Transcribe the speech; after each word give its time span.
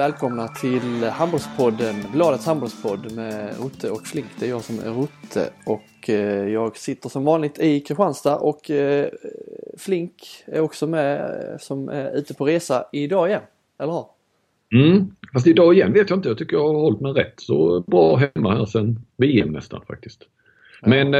Välkomna 0.00 0.48
till 0.48 1.04
Handbollspodden, 1.04 1.94
Bladets 2.12 2.46
handbollspodd 2.46 3.12
med 3.12 3.54
Rotte 3.60 3.90
och 3.90 4.06
Flink. 4.06 4.26
Det 4.38 4.46
är 4.46 4.50
jag 4.50 4.64
som 4.64 4.78
är 4.78 4.94
Rotte 4.94 5.50
och 5.66 6.10
eh, 6.10 6.48
jag 6.48 6.76
sitter 6.76 7.08
som 7.08 7.24
vanligt 7.24 7.58
i 7.58 7.80
Kristianstad 7.80 8.36
och 8.36 8.70
eh, 8.70 9.08
Flink 9.78 10.12
är 10.46 10.60
också 10.60 10.86
med 10.86 11.20
eh, 11.20 11.58
som 11.58 11.88
är 11.88 12.16
ute 12.16 12.34
på 12.34 12.44
resa 12.44 12.84
idag 12.92 13.28
igen, 13.28 13.42
eller 13.78 13.92
hur? 13.92 14.04
Mm, 14.82 15.06
fast 15.32 15.46
idag 15.46 15.74
igen 15.74 15.92
vet 15.92 16.10
jag 16.10 16.18
inte. 16.18 16.28
Jag 16.28 16.38
tycker 16.38 16.56
jag 16.56 16.68
har 16.68 16.80
hållit 16.80 17.00
mig 17.00 17.12
rätt 17.12 17.34
så 17.36 17.80
bra 17.80 18.16
hemma 18.16 18.54
här 18.54 18.66
sen 18.66 18.98
VM 19.16 19.48
nästan 19.48 19.82
faktiskt. 19.86 20.22
Men 20.82 21.14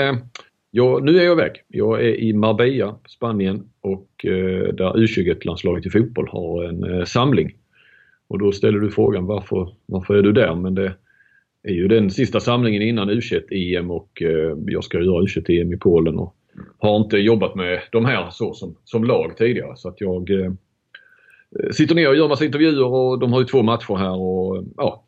jag, 0.71 1.05
nu 1.05 1.19
är 1.19 1.25
jag 1.25 1.33
iväg. 1.33 1.53
Jag 1.69 2.01
är 2.01 2.15
i 2.21 2.33
Marbella, 2.33 2.95
Spanien 3.09 3.69
och 3.81 4.25
eh, 4.25 4.75
där 4.75 4.93
U21-landslaget 4.93 5.87
i 5.87 5.91
fotboll 5.91 6.29
har 6.29 6.65
en 6.65 6.85
eh, 6.85 7.05
samling. 7.05 7.57
Och 8.31 8.39
då 8.39 8.53
ställer 8.53 8.79
du 8.79 8.91
frågan 8.91 9.27
varför, 9.27 9.69
varför 9.87 10.15
är 10.15 10.23
du 10.23 10.33
där? 10.33 10.55
Men 10.55 10.75
det 10.75 10.95
är 11.63 11.73
ju 11.73 11.89
den 11.89 12.11
sista 12.11 12.41
samlingen 12.41 12.83
innan 12.83 13.11
U21-EM 13.11 13.91
och 13.91 14.23
eh, 14.23 14.57
jag 14.67 14.85
ska 14.85 14.99
göra 14.99 15.23
U21-EM 15.23 15.73
i 15.73 15.77
Polen 15.77 16.19
och 16.19 16.37
har 16.79 16.97
inte 16.97 17.19
jobbat 17.19 17.55
med 17.55 17.81
de 17.93 18.05
här 18.05 18.31
så 18.31 18.55
som, 18.55 18.77
som 18.85 19.05
lag 19.05 19.37
tidigare 19.37 19.77
så 19.77 19.89
att 19.89 20.01
jag 20.01 20.31
eh, 20.31 20.53
eh, 21.61 21.71
sitter 21.73 21.95
ner 21.95 22.09
och 22.09 22.17
gör 22.17 22.29
massa 22.29 22.45
intervjuer 22.45 22.85
och 22.85 23.19
de 23.19 23.33
har 23.33 23.41
ju 23.41 23.47
två 23.47 23.63
matcher 23.63 23.97
här 23.97 24.21
och 24.21 24.65
ja, 24.77 25.05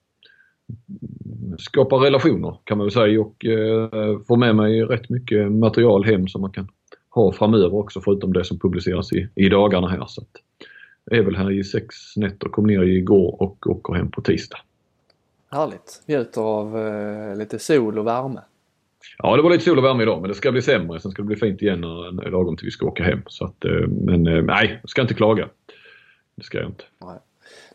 skapar 1.58 1.98
relationer 1.98 2.56
kan 2.64 2.78
man 2.78 2.84
väl 2.84 2.92
säga 2.92 3.20
och 3.20 3.44
eh, 3.44 4.20
får 4.28 4.36
med 4.36 4.56
mig 4.56 4.82
rätt 4.82 5.10
mycket 5.10 5.52
material 5.52 6.04
hem 6.04 6.28
som 6.28 6.41
man 6.41 6.52
kan 6.52 6.69
ha 7.10 7.32
framöver 7.32 7.75
också 7.75 8.00
förutom 8.00 8.32
det 8.32 8.44
som 8.44 8.58
publiceras 8.58 9.12
i, 9.12 9.28
i 9.34 9.48
dagarna 9.48 9.88
här. 9.88 10.04
Så 10.06 10.20
att, 10.20 10.30
är 11.11 11.22
väl 11.22 11.36
här 11.36 11.50
i 11.50 11.64
sex 11.64 12.17
nätter, 12.17 12.48
kom 12.48 12.67
ner 12.67 12.83
igår 12.83 13.42
och 13.42 13.67
åker 13.67 13.95
hem 13.95 14.11
på 14.11 14.20
tisdag. 14.20 14.58
Härligt! 15.50 16.03
Njuter 16.06 16.41
av 16.41 16.78
eh, 16.78 17.36
lite 17.36 17.59
sol 17.59 17.98
och 17.98 18.06
värme. 18.06 18.41
Ja, 19.19 19.36
det 19.36 19.42
var 19.42 19.50
lite 19.50 19.64
sol 19.64 19.78
och 19.78 19.84
värme 19.84 20.03
idag 20.03 20.20
men 20.20 20.28
det 20.28 20.34
ska 20.34 20.53
bli 20.53 20.62
sämre. 20.62 21.00
Sen 21.00 21.11
ska 21.11 21.22
det 21.22 21.27
bli 21.27 21.36
fint 21.36 21.62
igen 21.62 21.81
när, 21.81 22.31
lagom 22.31 22.56
till 22.56 22.64
vi 22.64 22.70
ska 22.70 22.86
åka 22.86 23.05
hem. 23.05 23.22
Så 23.27 23.44
att, 23.44 23.64
eh, 23.64 23.89
men 23.89 24.27
eh, 24.27 24.42
nej, 24.42 24.78
jag 24.83 24.91
ska 24.91 25.03
inte 25.03 25.14
klaga. 25.14 25.48
Det 26.34 26.44
ska 26.44 26.59
jag 26.59 26.69
inte. 26.69 26.84
Nej. 27.05 27.19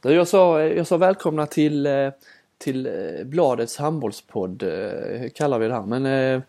Du, 0.02 0.14
jag, 0.14 0.28
sa, 0.28 0.64
jag 0.64 0.88
sa 0.88 0.97
välkomna 0.97 1.45
till 1.45 1.86
eh, 1.86 2.09
till 2.58 2.89
Bladets 3.25 3.78
handbollspodd 3.78 4.64
kallar 5.36 5.59
vi 5.59 5.67
det 5.67 5.73
här. 5.73 5.86
Men 5.86 6.06
eh, 6.06 6.41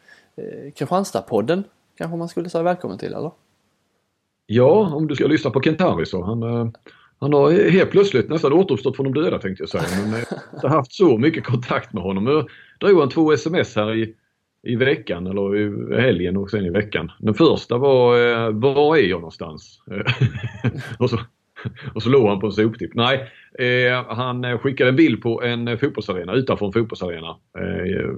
Kristianstadpodden 0.74 1.64
kanske 1.96 2.16
man 2.16 2.28
skulle 2.28 2.48
säga 2.48 2.62
välkommen 2.62 2.98
till 2.98 3.14
eller? 3.14 3.30
Ja, 4.50 4.94
om 4.94 5.08
du 5.08 5.14
ska 5.14 5.26
lyssna 5.26 5.50
på 5.50 5.62
Kentari 5.62 6.06
så. 6.06 6.24
Han, 6.24 6.42
eh, 6.42 6.68
han 7.20 7.32
har 7.32 7.70
helt 7.70 7.90
plötsligt 7.90 8.28
nästan 8.28 8.52
återuppstått 8.52 8.96
från 8.96 9.12
de 9.12 9.22
döda 9.22 9.38
tänkte 9.38 9.62
jag 9.62 9.68
säga. 9.68 9.84
Men 10.04 10.14
eh, 10.14 10.20
jag 10.30 10.36
har 10.36 10.54
inte 10.54 10.68
haft 10.68 10.92
så 10.92 11.18
mycket 11.18 11.44
kontakt 11.44 11.92
med 11.92 12.02
honom. 12.02 12.26
Jag 12.26 12.48
drog 12.80 13.00
han 13.00 13.08
två 13.08 13.32
sms 13.32 13.76
här 13.76 13.94
i, 13.94 14.14
i 14.62 14.76
veckan 14.76 15.26
eller 15.26 15.56
i 15.56 16.00
helgen 16.00 16.36
och 16.36 16.50
sen 16.50 16.64
i 16.64 16.70
veckan. 16.70 17.12
Den 17.18 17.34
första 17.34 17.78
var 17.78 18.16
eh, 18.16 18.50
Var 18.50 18.96
är 18.96 19.02
jag 19.02 19.20
någonstans? 19.20 19.80
och 20.98 21.10
så 21.10 21.18
och 21.94 22.02
så 22.02 22.08
låg 22.08 22.28
han 22.28 22.40
på 22.40 22.46
en 22.46 22.52
soptipp. 22.52 22.94
Nej, 22.94 23.30
eh, 23.58 24.04
han 24.08 24.58
skickade 24.58 24.90
en 24.90 24.96
bild 24.96 25.22
på 25.22 25.42
en 25.42 25.78
fotbollsarena 25.78 26.34
utanför 26.34 26.66
en 26.66 26.72
fotbollsarena. 26.72 27.36
Eh, 27.58 28.10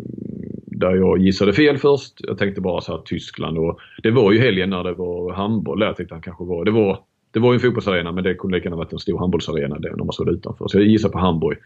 där 0.80 0.94
jag 0.94 1.18
gissade 1.18 1.52
fel 1.52 1.78
först. 1.78 2.14
Jag 2.18 2.38
tänkte 2.38 2.60
bara 2.60 2.80
så 2.80 2.92
här 2.92 3.02
Tyskland 3.04 3.58
och 3.58 3.80
det 4.02 4.10
var 4.10 4.32
ju 4.32 4.38
helgen 4.38 4.70
när 4.70 4.84
det 4.84 4.92
var 4.94 5.32
handboll 5.32 5.78
där 5.78 5.92
tänkte 5.92 6.14
han 6.14 6.22
kanske 6.22 6.44
var. 6.44 6.64
Det 6.64 6.70
var, 6.70 6.98
det 7.30 7.40
var 7.40 7.52
ju 7.52 7.54
en 7.54 7.60
fotbollsarena 7.60 8.12
men 8.12 8.24
det 8.24 8.34
kunde 8.34 8.56
lika 8.56 8.66
gärna 8.66 8.76
varit 8.76 8.92
en 8.92 8.98
stor 8.98 9.18
handbollsarena 9.18 9.76
när 9.80 10.04
man 10.04 10.12
stod 10.12 10.28
utanför. 10.28 10.68
Så 10.68 10.78
jag 10.78 10.86
gissade 10.86 11.12
på 11.12 11.18
Hamburg. 11.18 11.58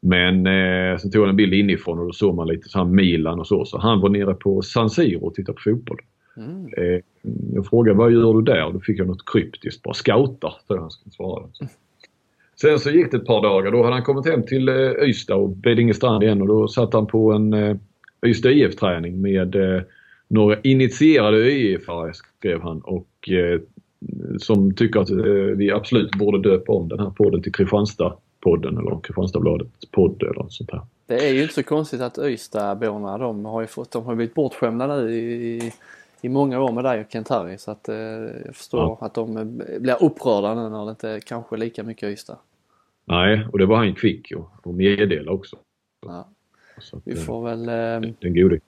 Men 0.00 0.46
eh, 0.46 0.98
sen 0.98 1.10
tog 1.10 1.22
han 1.22 1.30
en 1.30 1.36
bild 1.36 1.54
inifrån 1.54 1.98
och 1.98 2.06
då 2.06 2.12
såg 2.12 2.34
man 2.34 2.48
lite 2.48 2.68
så 2.68 2.78
här 2.78 2.84
Milan 2.84 3.40
och 3.40 3.46
så. 3.46 3.64
Så 3.64 3.78
han 3.78 4.00
var 4.00 4.08
nere 4.08 4.34
på 4.34 4.62
San 4.62 4.90
Siro 4.90 5.26
och 5.26 5.34
tittade 5.34 5.56
på 5.56 5.62
fotboll. 5.70 5.98
Mm. 6.36 6.66
Eh, 6.76 7.00
jag 7.54 7.66
frågade 7.66 7.98
vad 7.98 8.12
gör 8.12 8.34
du 8.34 8.42
där? 8.42 8.72
Då 8.72 8.80
fick 8.80 8.98
jag 8.98 9.06
något 9.06 9.32
kryptiskt. 9.32 9.82
Bara 9.82 9.94
scoutar, 9.94 10.54
tror 10.66 10.78
jag 10.78 10.80
han 10.80 10.90
skulle 10.90 11.12
svara. 11.12 11.40
Mm. 11.40 11.72
Sen 12.60 12.78
så 12.78 12.90
gick 12.90 13.10
det 13.10 13.16
ett 13.16 13.26
par 13.26 13.42
dagar. 13.42 13.70
Då 13.72 13.82
hade 13.82 13.94
han 13.94 14.02
kommit 14.02 14.26
hem 14.26 14.42
till 14.42 14.68
eh, 14.68 15.08
Ystad 15.08 15.34
och 15.34 15.48
Beddingestrand 15.48 16.22
igen 16.22 16.42
och 16.42 16.48
då 16.48 16.68
satt 16.68 16.92
han 16.92 17.06
på 17.06 17.32
en 17.32 17.52
eh, 17.52 17.76
Ystad 18.24 18.50
IF-träning 18.50 19.20
med 19.20 19.56
några 20.28 20.60
initierade 20.60 21.36
ÖIF-are 21.36 22.12
skrev 22.12 22.60
han 22.60 22.80
och 22.80 23.28
som 24.38 24.74
tycker 24.74 25.00
att 25.00 25.10
vi 25.56 25.70
absolut 25.70 26.10
borde 26.10 26.50
döpa 26.50 26.72
om 26.72 26.88
den 26.88 27.00
här 27.00 27.10
podden 27.10 27.42
till 27.42 27.52
Kristianstad-podden 27.52 28.78
eller 28.78 29.00
Kristianstadsbladets 29.02 29.90
podd 29.90 30.22
eller 30.22 30.46
sånt 30.48 30.70
här. 30.70 30.80
Det 31.06 31.28
är 31.28 31.32
ju 31.32 31.42
inte 31.42 31.54
så 31.54 31.62
konstigt 31.62 32.00
att 32.00 32.18
Ystadborna 32.18 33.18
de 33.18 33.44
har 33.44 33.60
ju 33.60 33.66
fått, 33.66 33.90
de 33.90 34.04
har 34.04 34.14
blivit 34.14 34.34
bortskämda 34.34 34.86
nu 34.86 35.14
i, 35.14 35.72
i 36.20 36.28
många 36.28 36.60
år 36.60 36.72
med 36.72 36.84
dig 36.84 37.00
och 37.00 37.06
Kent-Harry 37.12 37.56
så 37.56 37.70
att 37.70 37.88
eh, 37.88 37.96
jag 38.46 38.56
förstår 38.56 38.80
ja. 38.80 38.98
att 39.00 39.14
de 39.14 39.36
eh, 39.36 39.80
blir 39.80 40.04
upprörda 40.04 40.54
nu 40.54 40.68
när 40.68 40.84
det 40.84 40.90
inte 40.90 41.08
är 41.08 41.20
kanske 41.20 41.56
lika 41.56 41.82
mycket 41.82 42.08
Ystad. 42.08 42.38
Nej, 43.04 43.46
och 43.52 43.58
det 43.58 43.66
var 43.66 43.76
han 43.76 43.94
kvick 43.94 44.32
och 44.62 44.74
meddela 44.74 45.32
också. 45.32 45.56
Ja. 46.06 46.28
Att, 46.76 47.02
Vi 47.04 47.16
får 47.16 47.44
väl 47.44 47.68
eh, 47.68 48.10
den 48.20 48.34
gode. 48.34 48.60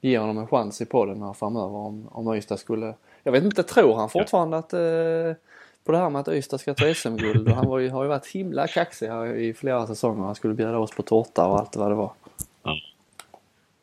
ge 0.00 0.18
honom 0.18 0.38
en 0.38 0.46
chans 0.46 0.80
i 0.80 0.86
podden 0.86 1.22
här 1.22 1.32
framöver 1.32 1.76
om, 1.76 2.08
om 2.08 2.34
Ystad 2.34 2.56
skulle... 2.56 2.94
Jag 3.22 3.32
vet 3.32 3.44
inte, 3.44 3.62
tror 3.62 3.96
han 3.96 4.08
fortfarande 4.08 4.56
ja. 4.56 4.58
att 4.58 4.72
eh, 4.72 5.42
på 5.84 5.92
det 5.92 5.98
här 5.98 6.10
med 6.10 6.20
att 6.20 6.28
Ystad 6.28 6.58
ska 6.58 6.74
ta 6.74 6.94
SM-guld 6.94 7.48
han 7.48 7.66
var 7.66 7.78
ju, 7.78 7.88
har 7.88 8.02
ju 8.02 8.08
varit 8.08 8.26
himla 8.26 8.66
kaxig 8.66 9.06
här 9.06 9.34
i 9.34 9.54
flera 9.54 9.86
säsonger. 9.86 10.24
Han 10.24 10.34
skulle 10.34 10.54
bjuda 10.54 10.78
oss 10.78 10.96
på 10.96 11.02
tårta 11.02 11.46
och 11.46 11.58
allt 11.58 11.76
vad 11.76 11.90
det 11.90 11.94
var. 11.94 12.12
Ja. 12.62 12.76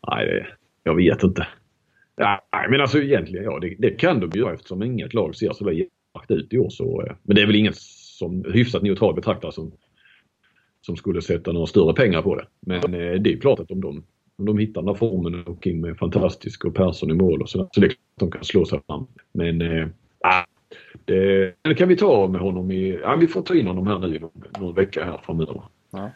Nej, 0.07 0.25
det, 0.25 0.47
jag 0.83 0.95
vet 0.95 1.23
inte. 1.23 1.47
Ja, 2.15 2.41
men 2.69 2.81
alltså 2.81 2.97
egentligen 2.97 3.45
ja, 3.45 3.59
det, 3.59 3.75
det 3.79 3.89
kan 3.89 4.19
de 4.19 4.39
göra 4.39 4.53
eftersom 4.53 4.83
inget 4.83 5.13
lag 5.13 5.35
ser 5.35 5.53
så 5.53 5.71
jävligt 5.71 6.31
ut 6.31 6.53
i 6.53 6.57
år. 6.57 6.69
Så, 6.69 7.01
eh, 7.01 7.13
men 7.23 7.35
det 7.35 7.41
är 7.41 7.45
väl 7.45 7.55
ingen 7.55 7.73
som 7.75 8.45
hyfsat 8.53 8.81
neutral 8.81 9.15
betraktare 9.15 9.51
som, 9.51 9.71
som 10.81 10.95
skulle 10.95 11.21
sätta 11.21 11.51
några 11.51 11.67
större 11.67 11.93
pengar 11.93 12.21
på 12.21 12.35
det. 12.35 12.45
Men 12.59 12.93
eh, 12.93 13.13
det 13.21 13.33
är 13.33 13.37
klart 13.37 13.59
att 13.59 13.71
om 13.71 13.81
de, 13.81 14.03
om 14.37 14.45
de 14.45 14.57
hittar 14.57 14.81
den 14.81 14.87
här 14.87 14.95
formen 14.95 15.43
och 15.43 15.67
in 15.67 15.81
med 15.81 15.97
fantastisk 15.97 16.65
och 16.65 16.75
Persson 16.75 17.11
i 17.11 17.13
mål 17.13 17.41
och 17.41 17.49
så, 17.49 17.69
så 17.71 17.79
det 17.79 17.87
är 17.87 17.89
klart 17.89 17.99
att 18.15 18.19
de 18.19 18.31
kan 18.31 18.43
slå 18.43 18.65
sig 18.65 18.81
fram. 18.87 19.07
Men 19.31 19.61
äh, 19.61 19.87
det, 21.05 21.53
det 21.61 21.75
kan 21.75 21.87
vi 21.87 21.95
ta 21.95 22.27
med 22.27 22.41
honom 22.41 22.71
i, 22.71 22.99
ja 23.03 23.15
vi 23.15 23.27
får 23.27 23.41
ta 23.41 23.55
in 23.55 23.67
honom 23.67 23.87
här 23.87 23.99
nu 23.99 24.19
någon, 24.19 24.31
någon 24.59 24.75
vecka 24.75 25.05
här 25.05 25.21
framöver. 25.25 25.61
Ja. 25.91 26.09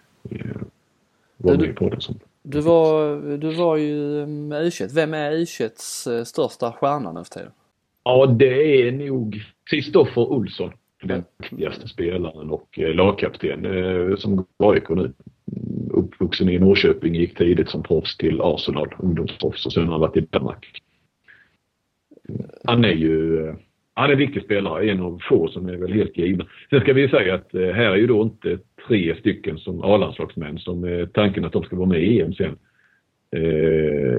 Var 1.38 1.58
med 1.58 1.76
på 1.76 1.90
det 1.90 2.02
som. 2.02 2.20
Du 2.44 2.62
var, 2.62 3.18
du 3.38 3.53
var 3.53 3.78
ju 3.78 4.26
med 4.26 4.66
U21. 4.66 4.90
Vem 4.94 5.14
är 5.14 5.32
U21s 5.32 6.18
eh, 6.18 6.24
största 6.24 6.72
stjärna 6.72 7.12
nu 7.12 7.24
för 7.24 7.30
tiden? 7.30 7.52
Ja, 8.03 8.26
det 8.26 8.88
är 8.88 8.92
nog 8.92 9.44
Kristoffer 9.70 10.22
Olsson. 10.22 10.72
Den 11.08 11.24
viktigaste 11.38 11.88
spelaren 11.88 12.50
och 12.50 12.80
eh, 12.80 12.96
lagkapten 12.96 13.66
eh, 13.66 14.16
som 14.16 14.46
AIK 14.58 14.90
nu. 14.90 15.14
Uppvuxen 15.90 16.50
i 16.50 16.60
Norrköping, 16.60 17.16
gick 17.16 17.38
tidigt 17.38 17.70
som 17.70 17.84
proffs 17.84 18.18
till 18.18 18.42
Arsenal, 18.42 18.96
ungdomsproffs 19.00 19.66
och 19.66 19.74
sen 19.74 19.84
har 19.84 19.92
han 19.92 20.02
varit 20.02 20.18
i 20.18 20.22
Danmark. 20.22 20.82
Han 22.64 22.86
är 22.86 22.94
ju 22.94 23.47
eh, 23.47 23.56
han 23.94 24.09
är 24.09 24.14
en 24.14 24.20
viktig 24.20 24.44
spelare, 24.44 24.91
en 24.91 25.02
av 25.02 25.20
få 25.29 25.47
som 25.47 25.70
är 25.70 25.78
väl 25.78 25.94
helt 25.94 26.18
givna. 26.18 26.46
Sen 26.70 26.82
ska 26.82 26.94
vi 26.94 27.09
säga 27.09 27.35
att 27.35 27.53
eh, 27.53 27.62
här 27.62 27.91
är 27.91 27.96
ju 27.96 28.08
då 28.08 28.22
inte 28.22 28.59
tre 28.88 29.16
stycken 29.16 29.58
som 29.58 29.82
A-landslagsmän 29.82 30.59
som 30.59 30.84
är 30.84 31.06
tanken 31.06 31.46
att 31.46 31.53
de 31.53 31.64
ska 31.64 31.76
vara 31.76 31.90
med 31.90 32.03
i 32.03 32.22
EM 32.22 32.34
sen. 32.34 32.58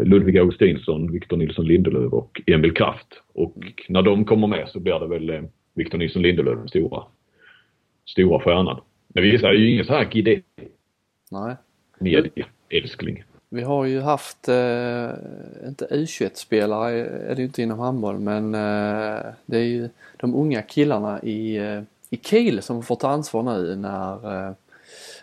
Ludvig 0.05 0.39
Augustinsson, 0.39 1.13
Victor 1.13 1.37
Nilsson 1.37 1.67
Lindelöf 1.67 2.13
och 2.13 2.43
Emil 2.47 2.75
Kraft. 2.75 3.23
Och 3.35 3.57
när 3.89 4.03
de 4.03 4.25
kommer 4.25 4.47
med 4.47 4.69
så 4.69 4.81
blir 4.81 4.99
det 4.99 5.07
väl 5.07 5.49
Victor 5.77 5.99
Nilsson 5.99 6.23
Lindelöf 6.23 6.59
den 6.59 6.69
stora, 6.69 7.03
stora 8.07 8.41
stjärnan. 8.41 8.81
Men 9.09 9.23
vi 9.23 9.35
är 9.35 9.53
ju 9.53 9.73
ingen 9.73 9.85
sån 9.85 9.97
här 9.97 10.17
idé. 10.17 10.43
Nej. 11.31 11.57
Medieälskling. 11.99 13.25
Vi 13.49 13.63
har 13.63 13.85
ju 13.85 14.01
haft, 14.01 14.49
eh, 14.49 15.11
inte 15.67 15.87
U21-spelare 15.91 16.91
är 17.07 17.35
det 17.35 17.41
ju 17.41 17.45
inte 17.47 17.63
inom 17.63 17.79
handboll 17.79 18.19
men 18.19 18.55
eh, 18.55 19.21
det 19.47 19.59
är 19.59 19.65
ju 19.65 19.89
de 20.17 20.35
unga 20.35 20.63
killarna 20.63 21.23
i 21.23 21.57
eh, 21.57 21.83
i 22.11 22.17
Kiel 22.17 22.63
som 22.63 22.83
får 22.83 22.97
ta 22.97 23.09
ansvar 23.09 23.43
nu 23.43 23.77
när 23.77 24.47
eh, 24.49 24.53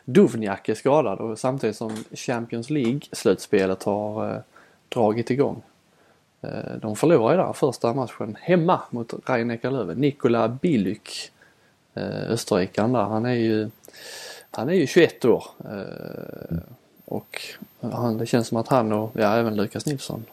Duvniak 0.06 0.70
är 0.70 0.74
skadad 0.74 1.20
och 1.20 1.40
samtidigt 1.40 1.76
som 1.76 2.04
Champions 2.14 2.70
League-slutspelet 2.70 3.84
har 3.84 4.32
eh, 4.32 4.42
dragit 4.90 5.32
igång. 5.32 5.62
Eh, 6.44 6.78
de 6.82 6.96
förlorade 6.96 7.38
där 7.44 7.54
första 7.54 7.94
matchen 7.94 8.38
hemma 8.42 8.82
mot 8.90 9.14
Rhein 9.26 9.60
Löwen. 9.64 9.98
Nikola 9.98 10.48
Bilyk, 10.48 11.32
eh, 11.94 12.32
österrikaren 12.32 12.94
där, 12.94 13.04
han 13.04 13.26
är 13.26 13.34
ju 13.34 13.70
han 14.52 14.70
är 14.70 14.74
ju 14.74 14.88
21 14.88 15.26
år. 15.26 15.44
Eh, 15.66 16.58
och 17.06 17.42
han, 17.80 18.18
det 18.18 18.26
känns 18.26 18.48
som 18.48 18.58
att 18.58 18.68
han 18.68 18.92
och 18.92 19.12
ja, 19.14 19.36
även 19.36 19.56
Lukas 19.56 19.86
Nilsson 19.86 20.26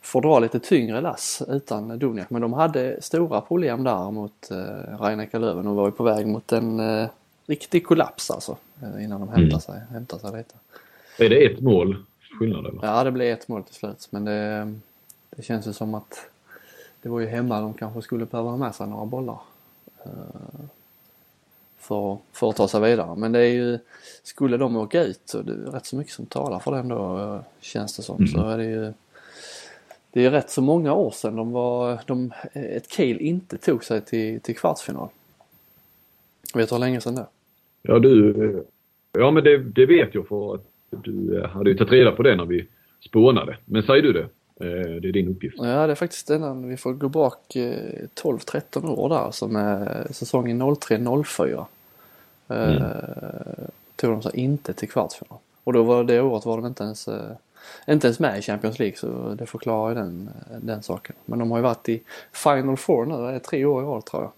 får 0.00 0.22
dra 0.22 0.38
lite 0.38 0.60
tyngre 0.60 1.00
lass 1.00 1.42
utan 1.48 1.98
Doniak. 1.98 2.30
Men 2.30 2.42
de 2.42 2.52
hade 2.52 3.02
stora 3.02 3.40
problem 3.40 3.84
där 3.84 4.10
mot 4.10 4.50
eh, 4.50 4.56
Rhein 5.00 5.28
Löwen 5.32 5.66
och 5.66 5.76
var 5.76 5.86
ju 5.86 5.92
på 5.92 6.04
väg 6.04 6.26
mot 6.26 6.52
en, 6.52 6.80
eh, 6.80 7.08
riktig 7.46 7.86
kollaps 7.86 8.30
alltså. 8.30 8.56
Innan 9.00 9.20
de 9.20 9.28
hämtar, 9.28 9.42
Mm. 9.42 9.60
sig, 9.60 9.80
hämtar 9.92 10.18
sig 10.18 10.32
lite. 10.36 10.54
Är 11.18 11.28
det 11.28 11.44
ett 11.46 11.60
mål 11.60 12.04
skillnad 12.38 12.66
eller? 12.66 12.78
Ja, 12.82 13.04
det 13.04 13.10
blev 13.10 13.32
ett 13.32 13.48
mål 13.48 13.62
till 13.62 13.74
slut. 13.74 14.08
Men 14.10 14.24
det, 14.24 14.74
det 15.30 15.42
känns 15.42 15.66
ju 15.66 15.72
som 15.72 15.94
att 15.94 16.30
det 17.02 17.08
var 17.08 17.20
ju 17.20 17.26
hemma 17.26 17.60
de 17.60 17.74
kanske 17.74 18.02
skulle 18.02 18.26
behöva 18.26 18.50
ha 18.50 18.56
med 18.56 18.74
sig 18.74 18.86
några 18.86 19.06
bollar. 19.06 19.38
eh, 20.04 20.10
För, 21.78 22.18
för 22.32 22.50
att 22.50 22.56
ta 22.56 22.68
sig 22.68 22.80
vidare. 22.80 23.16
Men 23.16 23.32
det 23.32 23.38
är 23.38 23.52
ju, 23.52 23.78
skulle 24.22 24.56
de 24.56 24.76
åka 24.76 25.04
ut 25.04 25.20
så 25.24 25.42
det 25.42 25.52
är 25.52 25.56
rätt 25.56 25.86
så 25.86 25.96
mycket 25.96 26.12
som 26.12 26.26
talar 26.26 26.58
för 26.58 26.72
den 26.72 26.88
då 26.88 27.18
eh, 27.18 27.40
känns 27.60 27.96
det 27.96 28.02
som. 28.02 28.16
Mm. 28.16 28.28
Så 28.28 28.48
är 28.48 28.58
det 28.58 28.64
ju 28.64 28.92
det 30.10 30.24
är 30.24 30.30
rätt 30.30 30.50
så 30.50 30.62
många 30.62 30.92
år 30.94 31.10
sedan 31.10 31.36
de 31.36 31.52
var, 31.52 32.00
de, 32.06 32.32
ett 32.52 32.92
Kiel 32.92 33.20
inte 33.20 33.58
tog 33.58 33.84
sig 33.84 34.00
till, 34.00 34.40
till 34.40 34.56
kvartsfinal. 34.56 35.08
Vet 36.54 36.68
du 36.68 36.74
hur 36.74 36.80
länge 36.80 37.00
sedan 37.00 37.14
det? 37.14 37.26
Ja, 37.82 37.98
du, 37.98 38.64
ja 39.12 39.30
men 39.30 39.44
det, 39.44 39.58
det 39.58 39.86
vet 39.86 40.14
jag 40.14 40.28
för 40.28 40.54
att 40.54 40.64
du 40.90 41.44
hade 41.46 41.70
ju 41.70 41.76
tagit 41.76 41.92
reda 41.92 42.12
på 42.12 42.22
det 42.22 42.36
när 42.36 42.44
vi 42.44 42.66
spånade. 43.00 43.56
Men 43.64 43.82
säger 43.82 44.02
du 44.02 44.12
det? 44.12 44.28
Eh, 44.60 44.66
Det 45.00 45.08
är 45.08 45.12
din 45.12 45.28
uppgift. 45.28 45.56
Ja, 45.58 45.86
det 45.86 45.92
är 45.92 45.94
faktiskt 45.94 46.30
innan 46.30 46.68
vi 46.68 46.76
får 46.76 46.92
gå 46.92 47.08
bak 47.08 47.56
eh, 47.56 48.06
12-13 48.14 48.88
år 48.90 49.08
där 49.08 49.30
som 49.30 49.56
är 49.56 50.06
säsongen 50.10 50.62
03-04. 50.62 51.52
Eh, 51.58 51.66
Mm. 52.48 52.82
Tog 53.96 54.10
de 54.10 54.22
sig 54.22 54.32
inte 54.40 54.72
till 54.72 54.88
kvartsfinal. 54.88 55.38
Och 55.64 55.72
då 55.72 55.82
var 55.82 56.04
det 56.04 56.20
året 56.20 56.46
var 56.46 56.56
de 56.56 56.66
inte 56.66 56.84
ens, 56.84 57.08
eh, 57.08 57.30
inte 57.88 58.06
ens 58.06 58.18
med 58.18 58.38
i 58.38 58.42
Champions 58.42 58.78
League 58.78 58.96
så 58.96 59.34
det 59.38 59.46
förklarar 59.46 59.88
ju 59.88 59.94
den, 59.94 60.30
eh, 60.50 60.56
den 60.60 60.82
saken. 60.82 61.16
Men 61.24 61.38
de 61.38 61.50
har 61.50 61.58
ju 61.58 61.62
varit 61.62 61.88
i 61.88 62.00
Final 62.32 62.76
Four 62.76 63.06
nu, 63.06 63.16
det 63.16 63.32
är 63.32 63.38
tre 63.38 63.64
år 63.64 63.82
i 63.82 63.86
år 63.86 64.00
tror 64.00 64.22
jag. 64.22 64.32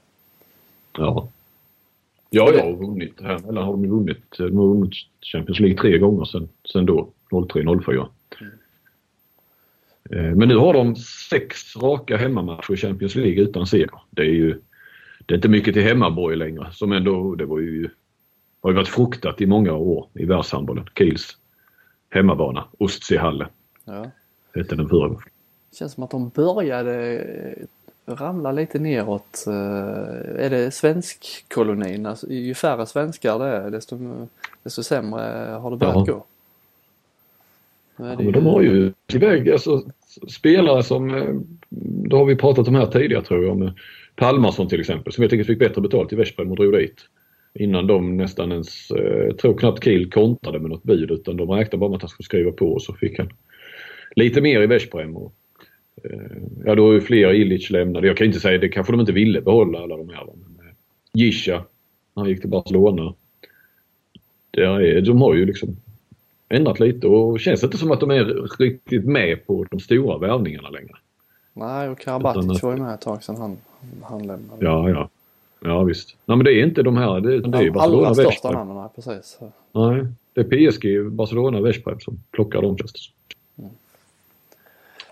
Ja. 1.07 1.29
Ja, 2.31 2.51
jag 2.55 2.63
har 2.65 2.73
vunnit 2.73 3.21
här. 3.21 3.49
Eller 3.49 3.61
har 3.61 3.73
de 3.73 3.87
vunnit, 3.91 4.25
de 4.39 4.59
har 4.59 4.67
vunnit 4.67 4.95
Champions 5.23 5.61
League 5.61 5.79
tre 5.79 5.99
gånger 5.99 6.25
sen, 6.25 6.49
sen 6.73 6.87
då. 6.87 7.09
03-04. 7.31 8.07
Eh, 10.13 10.23
Men 10.35 10.49
nu 10.49 10.57
har 10.57 10.73
de 10.75 10.97
sex 11.31 11.77
raka 11.77 12.17
hemmamatcher 12.17 12.73
i 12.73 12.77
Champions 12.77 13.15
League 13.15 13.43
utan 13.43 13.67
seger. 13.67 13.91
Det 14.11 14.23
är 14.23 14.27
ju 14.27 14.61
det 15.27 15.35
är 15.35 15.37
inte 15.37 15.49
mycket 15.49 15.75
till 15.75 15.83
hemmaborg 15.83 16.37
längre. 16.37 16.69
Som 16.73 16.93
ändå, 16.93 17.35
det 17.35 17.45
var 17.47 17.59
ju, 17.61 17.89
har 18.63 18.71
ju 18.71 18.77
varit 18.77 18.89
fruktat 18.89 19.41
i 19.41 19.47
många 19.47 19.73
år 19.73 20.09
i 20.15 20.25
världshandbollen. 20.25 20.87
Kiels 20.99 21.37
hemmabana, 22.11 22.65
Ostseehalle 22.79 23.47
Ja. 23.85 24.11
hette 24.55 24.75
den 24.77 24.89
förra. 24.89 25.17
Känns 25.73 25.93
som 25.93 26.03
att 26.05 26.11
de 26.11 26.29
började 26.29 27.19
eh, 27.19 28.15
ramla 28.15 28.53
lite 28.53 28.79
neråt. 28.79 29.45
Eh, 29.47 30.45
Är 30.45 30.51
det 30.51 30.71
svenskkolonin? 30.71 32.07
Alltså, 32.07 32.27
ju 32.31 32.55
färre 32.55 32.87
svenskar 32.87 33.39
det 33.39 33.45
är 33.45 33.71
desto, 33.71 33.99
desto 34.63 34.83
sämre 34.83 35.21
har 35.61 35.71
det 35.71 35.77
börjat 35.77 36.05
Ja. 36.07 36.13
gå. 36.15 36.25
Ja, 37.97 38.17
men 38.19 38.33
de 38.33 38.47
har 38.47 38.63
ju 38.63 38.93
iväg 39.13 39.51
alltså, 39.51 39.83
spelare 40.29 40.83
som, 40.83 41.15
eh, 41.15 41.35
då 41.69 42.09
det 42.09 42.17
har 42.17 42.25
vi 42.25 42.37
pratat 42.37 42.69
om 42.69 42.75
här 42.75 42.87
tidigare 42.87 43.25
tror 43.25 43.45
jag, 43.45 43.53
om 43.53 43.63
eh, 43.63 43.73
Palmarsson 44.17 44.69
till 44.69 44.81
exempel 44.81 45.13
som 45.13 45.23
jag 45.23 45.31
tycker 45.31 45.45
fick 45.45 45.59
bättre 45.59 45.81
betalt 45.81 46.13
i 46.13 46.17
Veszprem 46.17 46.51
och 46.51 46.57
drog 46.57 46.73
dit. 46.73 47.01
Innan 47.55 47.87
de 47.87 48.17
nästan 48.17 48.53
ens, 48.53 48.91
eh, 48.91 49.27
jag 49.27 49.39
tror 49.39 49.59
knappt 49.59 49.85
Kiel 49.85 50.11
kontrade 50.11 50.59
med 50.59 50.71
något 50.71 50.83
bud 50.83 51.11
utan 51.11 51.37
de 51.37 51.51
räknade 51.51 51.77
bara 51.77 51.91
med 51.91 51.97
att 51.97 52.03
han 52.03 52.09
skulle 52.09 52.25
skriva 52.25 52.53
på 52.53 52.73
och 52.73 52.83
så 52.83 52.95
fick 52.95 53.19
han 53.19 53.29
lite 54.17 54.41
mer 54.41 54.63
i 54.63 54.67
Veshprem. 54.67 55.17
Ja 56.65 56.75
då 56.75 56.91
är 56.91 56.95
ju 56.95 57.01
fler 57.01 57.33
Illich 57.33 57.71
lämnade. 57.71 58.07
Jag 58.07 58.17
kan 58.17 58.27
inte 58.27 58.41
säga, 58.41 58.59
det 58.59 58.69
kanske 58.69 58.93
de 58.93 59.01
inte 59.01 59.13
ville 59.13 59.41
behålla 59.41 59.79
alla 59.79 59.97
de 59.97 60.09
här. 60.09 60.25
Men, 60.27 60.67
Gisha, 61.15 61.65
han 62.15 62.29
gick 62.29 62.41
till 62.41 62.51
Barcelona. 62.51 63.15
Det 64.51 64.63
är, 64.63 65.01
de 65.01 65.21
har 65.21 65.35
ju 65.35 65.47
liksom 65.47 65.77
ändrat 66.51 66.81
lite 66.81 67.07
och 67.07 67.41
känns 67.41 67.65
inte 67.65 67.79
som 67.79 67.91
att 67.91 68.01
de 68.01 68.11
är 68.11 68.25
riktigt 68.59 69.05
med 69.05 69.47
på 69.47 69.67
de 69.71 69.81
stora 69.81 70.19
värvningarna 70.19 70.71
längre. 70.71 70.95
Nej, 71.53 71.89
och 71.89 71.99
Karabatic 71.99 72.51
att- 72.51 72.63
var 72.63 72.73
ju 72.73 72.83
med 72.83 72.95
ett 72.95 73.01
tag 73.01 73.23
sedan 73.23 73.37
han, 73.37 73.57
han 74.03 74.27
lämnade. 74.27 74.65
Ja, 74.65 74.89
ja. 74.91 75.09
Ja 75.61 75.83
visst. 75.83 76.17
Nej 76.25 76.37
men 76.37 76.45
det 76.45 76.53
är 76.53 76.65
inte 76.67 76.83
de 76.83 76.97
här. 76.97 77.21
Det, 77.21 77.41
det 77.41 77.59
är 77.59 77.71
Barcelona, 77.71 78.09
allra 78.09 78.15
största 78.15 78.51
namnen, 78.51 78.77
nej, 78.77 78.89
precis. 78.95 79.39
Nej, 79.73 80.07
det 80.33 80.41
är 80.41 80.71
PSG, 80.71 81.11
Barcelona, 81.13 81.61
Veszprem 81.61 82.01
som 82.01 82.23
plockar 82.31 82.63
dem 82.63 82.79
känns 82.79 82.93
som. 82.93 83.15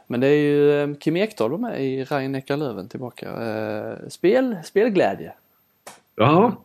Men 0.07 0.21
det 0.21 0.27
är 0.27 0.35
ju 0.37 0.83
eh, 0.83 0.95
Kim 0.95 1.17
Ekdahl 1.17 1.51
var 1.51 1.59
med 1.59 1.85
i 1.85 2.05
rhein 2.05 2.43
löven 2.49 2.89
tillbaka. 2.89 3.29
Eh, 3.29 4.09
Spel, 4.09 4.57
spelglädje. 4.65 5.33
Ja, 6.17 6.57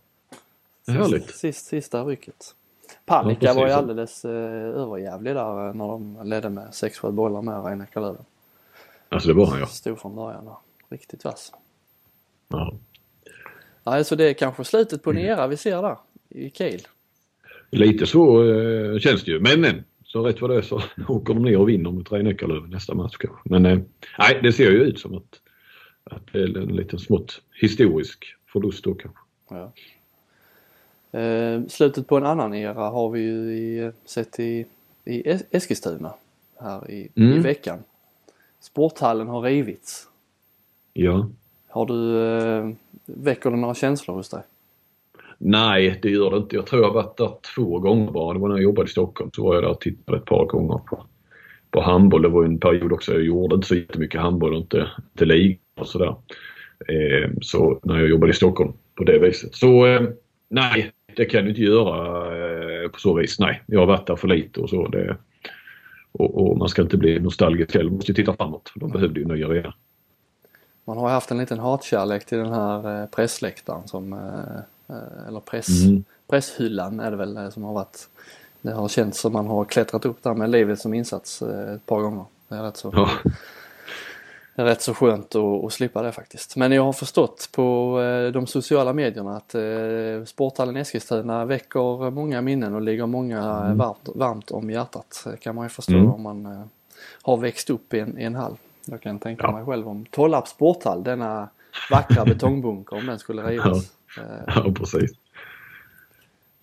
härligt. 0.87 1.25
Sist, 1.25 1.39
sist, 1.39 1.65
sista 1.65 2.03
rycket. 2.03 2.55
Panika 3.05 3.45
Ja, 3.45 3.53
var 3.53 3.67
ju 3.67 3.73
alldeles 3.73 4.25
eh, 4.25 4.31
överjävlig 4.81 5.35
där 5.35 5.67
eh, 5.67 5.73
när 5.73 5.87
de 5.87 6.19
ledde 6.23 6.49
med 6.49 6.67
6-7 6.67 7.11
bollar 7.11 7.41
med 7.41 7.65
rhein 7.65 7.85
löven 7.95 8.25
Alltså 9.09 9.27
det 9.27 9.33
var 9.33 9.45
han 9.45 9.59
ja. 9.59 9.65
Stod 9.65 9.99
från 9.99 10.15
början 10.15 10.45
där. 10.45 10.55
Riktigt 10.89 11.25
vass. 11.25 11.51
ja. 12.47 12.73
Nej, 13.85 14.05
så 14.05 14.15
det 14.15 14.29
är 14.29 14.33
kanske 14.33 14.63
slutet 14.63 15.03
på 15.03 15.11
en 15.11 15.17
era 15.17 15.47
vi 15.47 15.57
ser 15.57 15.81
där 15.81 15.97
i 16.29 16.49
Kiel. 16.49 16.81
Lite 17.69 18.05
så 18.05 18.53
eh, 18.53 18.99
känns 18.99 19.23
det 19.23 19.31
ju. 19.31 19.39
Men 19.39 19.61
men, 19.61 19.83
så 20.03 20.23
rätt 20.23 20.41
vad 20.41 20.49
det 20.49 20.57
är 20.57 20.61
så 20.61 20.81
åker 21.07 21.33
de 21.33 21.43
ner 21.43 21.57
och 21.57 21.69
vinner 21.69 21.91
mot 21.91 22.11
rhein 22.11 22.37
nästa 22.69 22.95
match 22.95 23.15
kanske. 23.19 23.49
Men 23.49 23.65
eh, 23.65 23.79
nej, 24.19 24.39
det 24.43 24.53
ser 24.53 24.71
ju 24.71 24.83
ut 24.83 24.99
som 24.99 25.17
att, 25.17 25.41
att 26.03 26.27
det 26.31 26.39
är 26.39 26.57
en 26.57 26.75
liten 26.75 26.99
smått 26.99 27.41
historisk 27.61 28.25
förlust 28.51 28.83
då 28.83 28.93
kanske. 28.93 29.19
Ja. 29.49 29.73
Eh, 31.13 31.61
slutet 31.67 32.07
på 32.07 32.17
en 32.17 32.25
annan 32.25 32.53
era 32.53 32.89
har 32.89 33.09
vi 33.09 33.19
ju 33.21 33.53
i, 33.53 33.91
sett 34.05 34.39
i, 34.39 34.65
i 35.05 35.21
Es- 35.23 35.43
Eskilstuna 35.51 36.13
här 36.59 36.91
i, 36.91 36.95
i 36.95 37.09
Mm. 37.15 37.41
veckan. 37.41 37.79
Sporthallen 38.59 39.27
har 39.27 39.41
rivits. 39.41 40.07
Ja. 40.93 41.29
Har 41.69 41.85
du, 41.85 42.27
eh, 42.27 42.69
väcker 43.05 43.49
det 43.51 43.57
några 43.57 43.73
känslor 43.75 44.15
hos 44.15 44.29
dig? 44.29 44.41
Nej, 45.37 45.99
det 46.01 46.09
gör 46.09 46.31
det 46.31 46.37
inte. 46.37 46.55
Jag 46.55 46.65
tror 46.65 46.81
jag 46.81 46.89
har 46.89 46.95
varit 46.95 47.17
där 47.17 47.31
två 47.55 47.79
gånger 47.79 48.11
bara. 48.11 48.33
Det 48.33 48.39
var 48.39 48.47
när 48.49 48.55
jag 48.55 48.63
jobbade 48.63 48.87
i 48.87 48.91
Stockholm 48.91 49.31
så 49.35 49.43
var 49.43 49.53
jag 49.55 49.63
där 49.63 49.69
och 49.69 49.81
tittade 49.81 50.17
ett 50.17 50.25
par 50.25 50.45
gånger 50.45 50.77
på, 50.77 51.05
på 51.71 51.81
handboll. 51.81 52.21
Det 52.21 52.29
var 52.29 52.43
en 52.45 52.59
period 52.59 52.91
också 52.93 53.11
jag 53.13 53.23
gjorde 53.23 53.55
inte 53.55 53.67
så 53.67 53.75
jättemycket 53.75 54.21
handboll 54.21 54.53
och 54.53 54.59
inte, 54.59 54.89
inte 55.13 55.25
liga 55.25 55.57
och 55.75 55.87
sådär. 55.87 56.15
Eh, 56.87 57.29
så 57.41 57.79
när 57.83 57.99
jag 57.99 58.07
jobbade 58.09 58.31
i 58.31 58.35
Stockholm 58.35 58.73
på 58.95 59.03
det 59.03 59.19
viset. 59.19 59.55
Så 59.55 59.85
eh, 59.85 60.01
nej, 60.49 60.91
det 61.15 61.25
kan 61.25 61.43
du 61.43 61.49
inte 61.49 61.61
göra 61.61 62.25
eh, 62.83 62.89
på 62.89 62.99
så 62.99 63.13
vis. 63.13 63.39
Nej, 63.39 63.63
jag 63.65 63.79
har 63.79 63.87
varit 63.87 64.07
där 64.07 64.15
för 64.15 64.27
lite 64.27 64.59
och 64.59 64.69
så. 64.69 64.87
Det, 64.87 65.17
och, 66.11 66.47
och 66.47 66.57
man 66.57 66.69
ska 66.69 66.81
inte 66.81 66.97
bli 66.97 67.19
nostalgisk 67.19 67.73
heller. 67.73 67.89
Man 67.89 67.95
måste 67.95 68.13
titta 68.13 68.33
framåt. 68.33 68.71
De 68.75 68.89
behövde 68.91 69.19
ju 69.19 69.25
nya 69.25 69.47
arena. 69.47 69.73
Man 70.85 70.97
har 70.97 71.09
haft 71.09 71.31
en 71.31 71.37
liten 71.37 71.59
hatkärlek 71.59 72.25
till 72.25 72.37
den 72.37 72.53
här 72.53 73.01
eh, 73.01 73.07
pressläktaren 73.07 73.87
som, 73.87 74.13
eh, 74.13 75.27
eller 75.27 75.39
press, 75.39 75.83
Mm. 75.85 76.03
presshyllan 76.29 76.99
är 76.99 77.11
det 77.11 77.17
väl 77.17 77.51
som 77.51 77.63
har 77.63 77.73
varit. 77.73 78.09
Det 78.61 78.71
har 78.71 78.87
känts 78.87 79.19
som 79.19 79.33
man 79.33 79.47
har 79.47 79.65
klättrat 79.65 80.05
upp 80.05 80.23
där 80.23 80.33
med 80.33 80.49
livet 80.49 80.79
som 80.79 80.93
insats 80.93 81.41
ett 81.41 81.85
par 81.85 82.01
gånger. 82.01 82.25
Det 82.47 82.55
är 82.55 82.63
rätt 82.63 82.77
så, 82.77 82.91
Ja, 82.95 83.09
rätt 84.55 84.81
så 84.81 84.93
skönt 84.93 85.35
att, 85.35 85.63
att 85.65 85.73
slippa 85.73 86.01
det 86.01 86.11
faktiskt. 86.11 86.55
Men 86.55 86.71
jag 86.71 86.83
har 86.83 86.93
förstått 86.93 87.49
på 87.55 87.99
eh, 88.01 88.31
de 88.31 88.47
sociala 88.47 88.93
medierna 88.93 89.37
att 89.37 89.55
eh, 89.55 90.25
Sporthallen 90.25 90.75
Eskilstuna 90.77 91.45
väcker 91.45 92.09
många 92.11 92.41
minnen 92.41 92.75
och 92.75 92.81
ligger 92.81 93.05
många 93.05 93.43
Mm. 93.43 93.77
varmt, 93.77 94.09
varmt 94.15 94.51
om 94.51 94.69
hjärtat. 94.69 95.23
Det 95.31 95.37
kan 95.37 95.55
man 95.55 95.65
ju 95.65 95.69
förstå 95.69 95.93
Mm. 95.93 96.11
om 96.11 96.21
man 96.21 96.45
eh, 96.45 96.61
har 97.21 97.37
växt 97.37 97.69
upp 97.69 97.93
i 97.93 97.99
en, 97.99 98.17
i 98.19 98.23
en 98.23 98.35
hall. 98.35 98.55
Jag 98.85 99.01
kan 99.01 99.19
tänka 99.19 99.43
Ja. 99.47 99.51
mig 99.51 99.65
själv 99.65 99.87
om 99.89 100.05
Tollarps 100.05 100.51
sporthall, 100.51 101.03
denna 101.03 101.49
vackra 101.91 102.25
betongbunker, 102.33 102.95
om 102.97 103.05
den 103.05 103.19
skulle 103.19 103.41
rivas. 103.43 103.91
Eh, 104.17 104.53
ja 104.55 104.71
precis. 104.75 105.11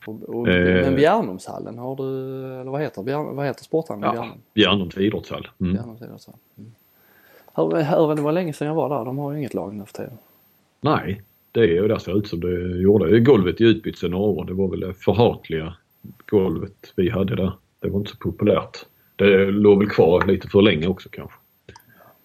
och, 0.07 0.23
och, 0.23 0.49
Eh. 0.49 0.85
Men 0.85 0.97
Bjärnumshallen, 0.97 1.79
har 1.79 1.97
du, 1.97 2.03
eller 2.61 2.71
vad 2.71 2.81
heter, 2.81 3.03
Bjärn, 3.03 3.37
vad 3.37 3.47
heter 3.47 3.65
sporthallen 3.65 4.03
i 4.05 4.07
Ja, 4.07 4.13
Bjärnum? 4.13 4.39
Bjärnums 4.55 4.97
idrottshall. 4.97 5.49
Mm. 5.61 5.73
Bjärnums 5.73 6.03
idrottshall. 6.03 6.35
Mm. 6.59 6.73
Hör, 7.53 8.15
det 8.17 8.23
var 8.23 8.33
länge 8.33 8.53
sedan 8.53 8.69
jag 8.69 8.75
var 8.75 8.89
där, 8.89 9.05
de 9.05 9.19
har 9.19 9.33
ju 9.33 9.39
inget 9.39 9.55
lag 9.55 9.75
nu 9.75 9.85
för 9.85 9.93
tiden. 9.93 10.19
Nej, 10.81 11.23
det 11.53 11.61
är 11.61 11.67
ju 11.67 11.89
det 11.89 12.01
ser 12.01 12.19
ut 12.19 12.29
som 12.29 12.41
det 12.41 12.79
gjorde. 12.81 13.21
Golvet 13.21 13.61
är 13.61 13.65
utbytt 13.65 13.99
sedan 13.99 14.11
några 14.11 14.25
år. 14.25 14.45
Det 14.45 14.53
var 14.53 14.69
väl 14.69 14.81
det 14.81 14.95
förhatliga 14.95 15.75
golvet 16.27 16.93
vi 16.97 17.11
hade 17.11 17.37
där. 17.37 17.53
Det 17.81 17.89
var 17.89 17.99
inte 17.99 18.11
så 18.11 18.17
populärt. 18.17 18.79
Det 19.17 19.47
låg 19.47 19.79
väl 19.79 19.89
kvar 19.89 20.27
lite 20.27 20.49
för 20.49 20.63
länge 20.63 20.87
också 20.87 21.09
kanske. 21.13 21.37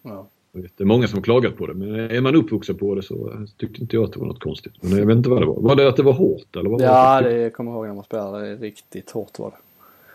Ja. 0.02 0.28
Det 0.52 0.84
är 0.84 0.86
många 0.86 1.08
som 1.08 1.18
har 1.18 1.24
klagat 1.24 1.58
på 1.58 1.68
det 1.68 1.74
men 1.74 1.96
är 1.96 2.22
man 2.22 2.36
uppvuxen 2.36 2.78
på 2.78 2.96
det 2.96 3.04
så 3.04 3.32
tyckte 3.58 3.82
inte 3.82 3.96
jag 3.96 4.04
att 4.06 4.14
det 4.14 4.20
var 4.20 4.28
något 4.28 4.40
konstigt. 4.44 4.74
Men 4.82 4.98
jag 4.98 5.06
vet 5.06 5.18
inte 5.18 5.30
vad 5.30 5.42
det 5.42 5.46
var. 5.46 5.62
Var 5.62 5.76
det 5.76 5.88
att 5.88 5.96
det 5.96 6.04
var 6.04 6.14
hårt 6.14 6.56
eller? 6.56 6.70
Vad 6.70 6.82
Ja, 6.82 7.22
det? 7.22 7.30
det 7.30 7.38
jag 7.42 7.54
kommer 7.54 7.72
ihåg 7.72 7.88
när 7.88 7.94
man 7.94 8.04
spelade. 8.04 8.56
Riktigt 8.56 9.12
hårt 9.12 9.40
var 9.40 9.50
det. 9.50 9.58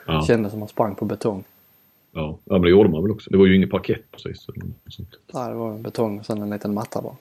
Ja. 0.06 0.22
Kändes 0.26 0.50
som 0.52 0.58
man 0.58 0.68
sprang 0.68 0.94
på 0.94 1.04
betong. 1.04 1.44
Ja. 2.12 2.38
men 2.44 2.62
det 2.62 2.70
gjorde 2.70 2.88
man 2.88 3.02
väl 3.02 3.10
också. 3.10 3.30
Det 3.30 3.36
var 3.36 3.46
ju 3.46 3.56
ingen 3.56 3.68
parkett 3.68 4.10
precis. 4.10 4.46
Ja, 5.32 5.48
det 5.48 5.54
var 5.54 5.70
en 5.70 5.82
betong 5.82 6.18
och 6.18 6.26
sen 6.26 6.42
en 6.42 6.50
liten 6.50 6.74
matta 6.74 7.02
bara. 7.02 7.16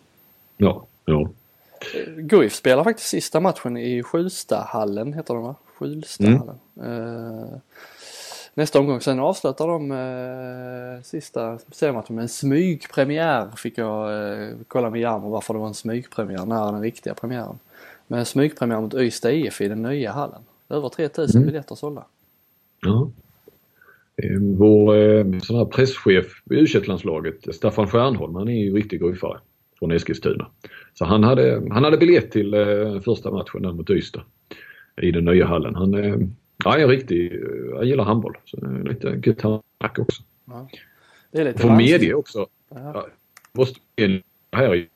Ja, 0.57 0.85
ja. 1.05 1.29
Guif 2.17 2.55
spelar 2.55 2.83
faktiskt 2.83 3.09
sista 3.09 3.39
matchen 3.39 3.77
i 3.77 4.03
Skjulstahallen, 4.03 5.13
heter 5.13 5.33
den 5.33 5.43
va? 5.43 5.55
Skjulstahallen. 5.77 6.59
Mm. 6.81 7.59
Nästa 8.53 8.79
omgång. 8.79 9.01
Sen 9.01 9.19
avslutar 9.19 9.67
de 9.67 9.91
uh, 9.91 11.01
sista 11.01 11.59
seriematchen 11.71 12.15
med 12.15 12.21
en 12.21 12.29
smygpremiär 12.29 13.49
fick 13.57 13.77
jag 13.77 14.11
uh, 14.11 14.55
kolla 14.67 14.89
med 14.89 15.01
Jarmo 15.01 15.29
varför 15.29 15.53
det 15.53 15.59
var 15.59 15.67
en 15.67 15.73
smygpremiär 15.73 16.45
nära 16.45 16.71
den 16.71 16.81
riktiga 16.81 17.13
premiären. 17.13 17.59
Med 18.07 18.19
en 18.19 18.25
smygpremiär 18.25 18.81
mot 18.81 18.93
Ystad 18.93 19.31
IF 19.31 19.61
i 19.61 19.67
den 19.67 19.81
nya 19.81 20.11
hallen. 20.11 20.41
Över 20.69 20.89
3000 20.89 21.37
mm. 21.37 21.47
biljetter 21.47 21.75
sålda. 21.75 22.05
Ja. 22.81 23.09
Vår 24.39 24.95
eh, 24.95 25.39
sån 25.39 25.55
här 25.57 25.65
presschef 25.65 26.41
i 26.51 26.55
u 26.55 26.67
landslaget 26.83 27.55
Staffan 27.55 27.87
Stjernholm, 27.87 28.35
han 28.35 28.47
är 28.47 28.63
ju 28.63 28.75
riktig 28.75 28.99
guifare 28.99 29.39
från 29.79 29.91
Eskilstuna. 29.91 30.47
Så 30.93 31.05
han 31.05 31.23
hade, 31.23 31.63
han 31.71 31.83
hade 31.83 31.97
biljett 31.97 32.31
till 32.31 32.53
eh, 32.53 32.99
första 32.99 33.31
matchen 33.31 33.61
där 33.61 33.71
mot 33.71 33.89
Ystad 33.89 34.23
i 35.01 35.11
den 35.11 35.25
nya 35.25 35.45
hallen. 35.45 35.75
Han, 35.75 35.93
eh, 35.93 36.15
ja, 36.63 36.77
är 36.77 36.87
riktig, 36.87 37.41
han 37.75 37.87
gillar 37.87 38.03
handboll. 38.03 38.37
Så 38.45 38.57
lite 38.85 39.21
gött 39.25 39.39
snack 39.39 39.99
också. 39.99 40.23
Ja. 40.45 40.69
Det 41.31 41.41
är 41.41 41.45
lite 41.45 41.59
Får 41.59 41.75
medge 41.75 42.13
också. 42.13 42.47
Ja. 42.69 43.07
måste 43.51 43.79
här 44.51 44.75
i 44.75 44.87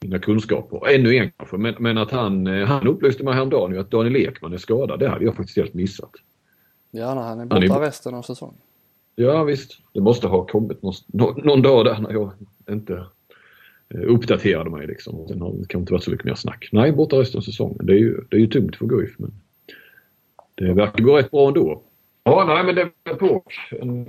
mina 0.00 0.18
kunskaper. 0.18 0.94
Ännu 0.94 1.16
en 1.16 1.30
kanske, 1.30 1.56
men, 1.56 1.74
men 1.78 1.98
att 1.98 2.10
han, 2.10 2.46
han 2.46 2.86
upplyste 2.86 3.24
mig 3.24 3.34
häromdagen 3.34 3.72
ju 3.72 3.78
att 3.78 3.90
Daniel 3.90 4.16
Ekman 4.16 4.52
är 4.52 4.58
skadad. 4.58 4.98
Det 4.98 5.08
hade 5.08 5.24
jag 5.24 5.36
faktiskt 5.36 5.58
helt 5.58 5.74
missat. 5.74 6.10
Ja, 6.96 7.06
han 7.06 7.40
är 7.40 7.44
borta 7.44 7.72
han 7.72 7.82
är... 7.82 7.86
resten 7.86 8.14
av 8.14 8.22
säsongen. 8.22 8.60
Ja 9.14 9.44
visst, 9.44 9.78
det 9.92 10.00
måste 10.00 10.26
ha 10.26 10.46
kommit 10.46 10.82
någon, 10.82 10.94
någon 11.44 11.62
dag 11.62 11.84
där 11.84 11.98
när 11.98 12.12
jag 12.12 12.32
inte 12.70 13.06
Eh, 13.88 14.00
uppdaterade 14.14 14.70
mig 14.70 14.86
liksom. 14.86 15.28
Sen 15.28 15.40
har 15.40 15.50
det 15.50 15.56
kanske 15.56 15.78
inte 15.78 15.92
varit 15.92 16.04
så 16.04 16.10
mycket 16.10 16.26
mer 16.26 16.34
snack. 16.34 16.68
Nej, 16.72 16.92
borta 16.92 17.16
resten 17.16 17.38
av 17.38 17.42
säsongen. 17.42 17.86
Det 17.86 17.92
är 17.92 17.98
ju, 17.98 18.20
det 18.30 18.36
är 18.36 18.40
ju 18.40 18.46
tungt 18.46 18.76
för 18.76 18.86
Guif 18.86 19.14
men 19.18 19.32
det 20.54 20.72
verkar 20.72 21.04
gå 21.04 21.16
rätt 21.16 21.30
bra 21.30 21.48
ändå. 21.48 21.82
Ja, 22.24 22.44
nej 22.46 22.64
men 22.64 22.74
det 22.74 22.80
är 22.80 22.90
en 23.04 23.14
epok. 23.14 23.54
En 23.80 24.06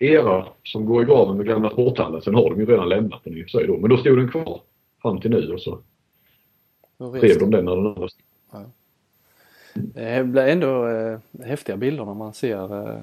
era 0.00 0.46
som 0.64 0.84
går 0.84 1.02
i 1.02 1.06
graven 1.06 1.36
med 1.36 1.46
gamla 1.46 1.70
sporthallen. 1.70 2.22
Sen 2.22 2.34
har 2.34 2.50
de 2.50 2.60
ju 2.60 2.66
redan 2.66 2.88
lämnat 2.88 3.24
den 3.24 3.36
i 3.36 3.48
sig 3.48 3.66
då. 3.66 3.76
Men 3.76 3.90
då 3.90 3.96
stod 3.96 4.18
den 4.18 4.30
kvar 4.30 4.60
fram 5.02 5.20
till 5.20 5.30
nu 5.30 5.52
och 5.52 5.60
så 5.60 5.78
rev 6.98 7.38
de 7.38 7.50
den 7.50 7.64
när 7.64 7.76
den 7.76 7.86
andra 7.86 8.00
ja. 8.00 8.08
Det 9.74 10.26
blir 10.26 10.42
ändå 10.42 10.88
eh, 10.88 11.18
häftiga 11.44 11.76
bilder 11.76 12.04
när 12.04 12.14
man 12.14 12.34
ser, 12.34 12.88
eh, 12.88 12.98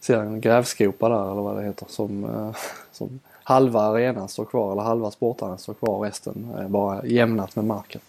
ser 0.00 0.18
en 0.18 0.40
grävskopa 0.40 1.08
där 1.08 1.32
eller 1.32 1.42
vad 1.42 1.56
det 1.56 1.62
heter 1.62 1.86
som, 1.88 2.24
eh, 2.24 2.56
som 2.92 3.20
halva 3.42 3.80
arenan 3.80 4.28
står 4.28 4.44
kvar 4.44 4.72
eller 4.72 4.82
halva 4.82 5.10
sporthallen 5.10 5.58
står 5.58 5.74
kvar 5.74 6.00
resten 6.00 6.54
är 6.58 6.68
bara 6.68 7.06
jämnat 7.06 7.56
med 7.56 7.64
marken. 7.64 8.00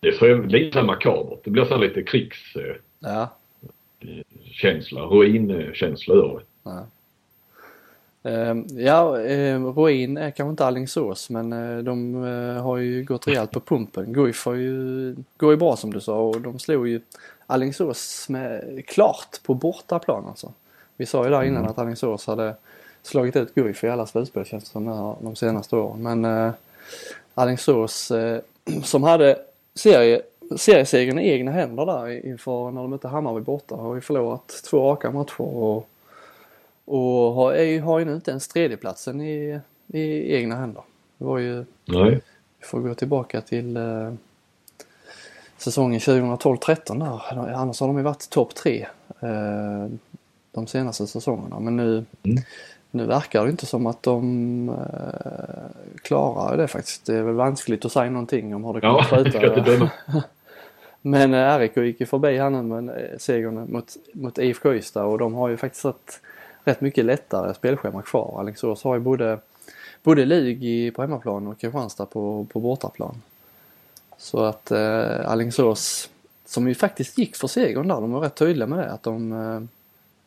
Det 0.00 0.08
är 0.08 0.12
så 0.12 0.34
lite 0.34 0.82
makabert. 0.82 1.38
Det 1.44 1.50
blir 1.50 1.64
så 1.64 1.76
lite 1.76 2.02
krigs... 2.02 2.56
Ja. 2.98 3.28
känsla, 4.44 5.00
ruinkänsla 5.00 6.14
över 6.14 6.34
det. 6.34 6.44
Ja. 6.62 6.86
Uh, 8.26 8.82
ja, 8.82 9.16
uh, 9.18 9.66
ruin 9.66 10.16
är 10.16 10.30
kanske 10.30 10.50
inte 10.50 10.66
Alingsås 10.66 11.30
men 11.30 11.52
uh, 11.52 11.84
de 11.84 12.14
uh, 12.14 12.62
har 12.62 12.76
ju 12.76 13.04
gått 13.04 13.28
rejält 13.28 13.50
på 13.50 13.60
pumpen. 13.60 14.12
Guif 14.12 14.46
har 14.46 14.54
ju, 14.54 15.16
går 15.36 15.50
ju 15.50 15.56
bra 15.56 15.76
som 15.76 15.92
du 15.92 16.00
sa 16.00 16.20
och 16.20 16.40
de 16.40 16.58
slog 16.58 16.88
ju 16.88 17.00
Alingsås 17.46 18.28
med, 18.28 18.82
klart 18.86 19.42
på 19.42 19.54
bortaplan 19.54 20.24
alltså. 20.28 20.52
Vi 20.96 21.06
sa 21.06 21.24
ju 21.24 21.30
där 21.30 21.42
innan 21.42 21.56
mm. 21.56 21.70
att 21.70 21.78
Alingsås 21.78 22.26
hade 22.26 22.54
slagit 23.02 23.36
ut 23.36 23.54
Guif 23.54 23.84
i 23.84 23.88
alla 23.88 24.06
slutspel 24.06 24.44
känns 24.44 24.64
det 24.64 24.70
som 24.70 24.86
här, 24.86 25.16
de 25.20 25.36
senaste 25.36 25.76
åren. 25.76 26.02
Men 26.02 26.24
eh, 26.24 26.52
Alingsås 27.34 28.10
eh, 28.10 28.40
som 28.82 29.02
hade 29.02 29.38
serie, 29.74 30.22
seriesegern 30.56 31.18
i 31.18 31.28
egna 31.28 31.50
händer 31.50 31.86
där 31.86 32.26
inför 32.26 32.70
när 32.70 32.80
de 32.80 32.90
mötte 32.90 33.08
Hammarby 33.08 33.40
borta 33.40 33.74
har 33.74 33.94
ju 33.94 34.00
förlorat 34.00 34.62
två 34.70 34.90
raka 34.90 35.10
matcher 35.10 35.40
och, 35.40 35.88
och 36.84 37.34
har, 37.34 37.52
är, 37.52 37.80
har 37.80 37.98
ju 37.98 38.04
nu 38.04 38.14
inte 38.14 38.30
ens 38.30 38.48
tredjeplatsen 38.48 39.20
i, 39.20 39.60
i 39.86 40.34
egna 40.34 40.56
händer. 40.56 40.82
Det 41.18 41.24
var 41.24 41.38
ju, 41.38 41.64
Nej. 41.84 42.20
vi 42.58 42.66
får 42.66 42.80
gå 42.80 42.94
tillbaka 42.94 43.40
till 43.40 43.76
eh, 43.76 44.12
säsongen 45.56 46.00
2012-13 46.00 46.98
där. 46.98 47.52
Annars 47.54 47.80
har 47.80 47.86
de 47.86 47.96
ju 47.96 48.02
varit 48.02 48.30
topp 48.30 48.54
tre 48.54 48.86
eh, 49.20 49.86
de 50.52 50.66
senaste 50.66 51.06
säsongerna. 51.06 51.60
Men 51.60 51.76
nu, 51.76 52.04
mm. 52.22 52.42
Nu 52.94 53.06
verkar 53.06 53.44
det 53.44 53.50
inte 53.50 53.66
som 53.66 53.86
att 53.86 54.02
de 54.02 54.68
eh, 54.68 55.94
klarar 56.02 56.56
det 56.56 56.68
faktiskt. 56.68 57.06
Det 57.06 57.16
är 57.16 57.22
väl 57.22 57.34
vanskligt 57.34 57.84
att 57.84 57.92
säga 57.92 58.10
någonting 58.10 58.54
om 58.54 58.64
hur 58.64 58.72
det 58.72 58.80
kommer 58.80 58.98
att 58.98 59.08
sluta. 59.08 59.90
Men 61.02 61.34
eh, 61.34 61.58
RIK 61.58 61.76
gick 61.76 62.00
ju 62.00 62.06
förbi 62.06 62.38
här 62.38 62.50
nu 62.50 62.62
med 62.62 62.88
eh, 62.88 63.18
segern 63.18 63.72
mot, 63.72 63.96
mot 64.12 64.38
IFK 64.38 64.74
Ystad 64.74 65.04
och 65.04 65.18
de 65.18 65.34
har 65.34 65.48
ju 65.48 65.56
faktiskt 65.56 65.84
rätt, 65.84 66.20
rätt 66.64 66.80
mycket 66.80 67.04
lättare 67.04 67.54
spelschema 67.54 68.02
kvar. 68.02 68.40
Alingsås 68.40 68.84
har 68.84 68.94
ju 68.94 69.00
både, 69.00 69.38
både 70.02 70.24
Lig 70.24 70.94
på 70.94 71.02
hemmaplan 71.02 71.46
och 71.46 71.60
Kristianstad 71.60 72.06
på, 72.06 72.46
på 72.52 72.60
bortaplan. 72.60 73.22
Så 74.16 74.44
att 74.44 74.70
eh, 74.70 75.30
Alingsås, 75.30 76.10
som 76.44 76.68
ju 76.68 76.74
faktiskt 76.74 77.18
gick 77.18 77.36
för 77.36 77.48
segern 77.48 77.88
där, 77.88 77.94
de 77.94 78.12
var 78.12 78.20
rätt 78.20 78.36
tydliga 78.36 78.66
med 78.66 78.78
det 78.78 78.90
att 78.90 79.02
de 79.02 79.32
eh, 79.32 79.60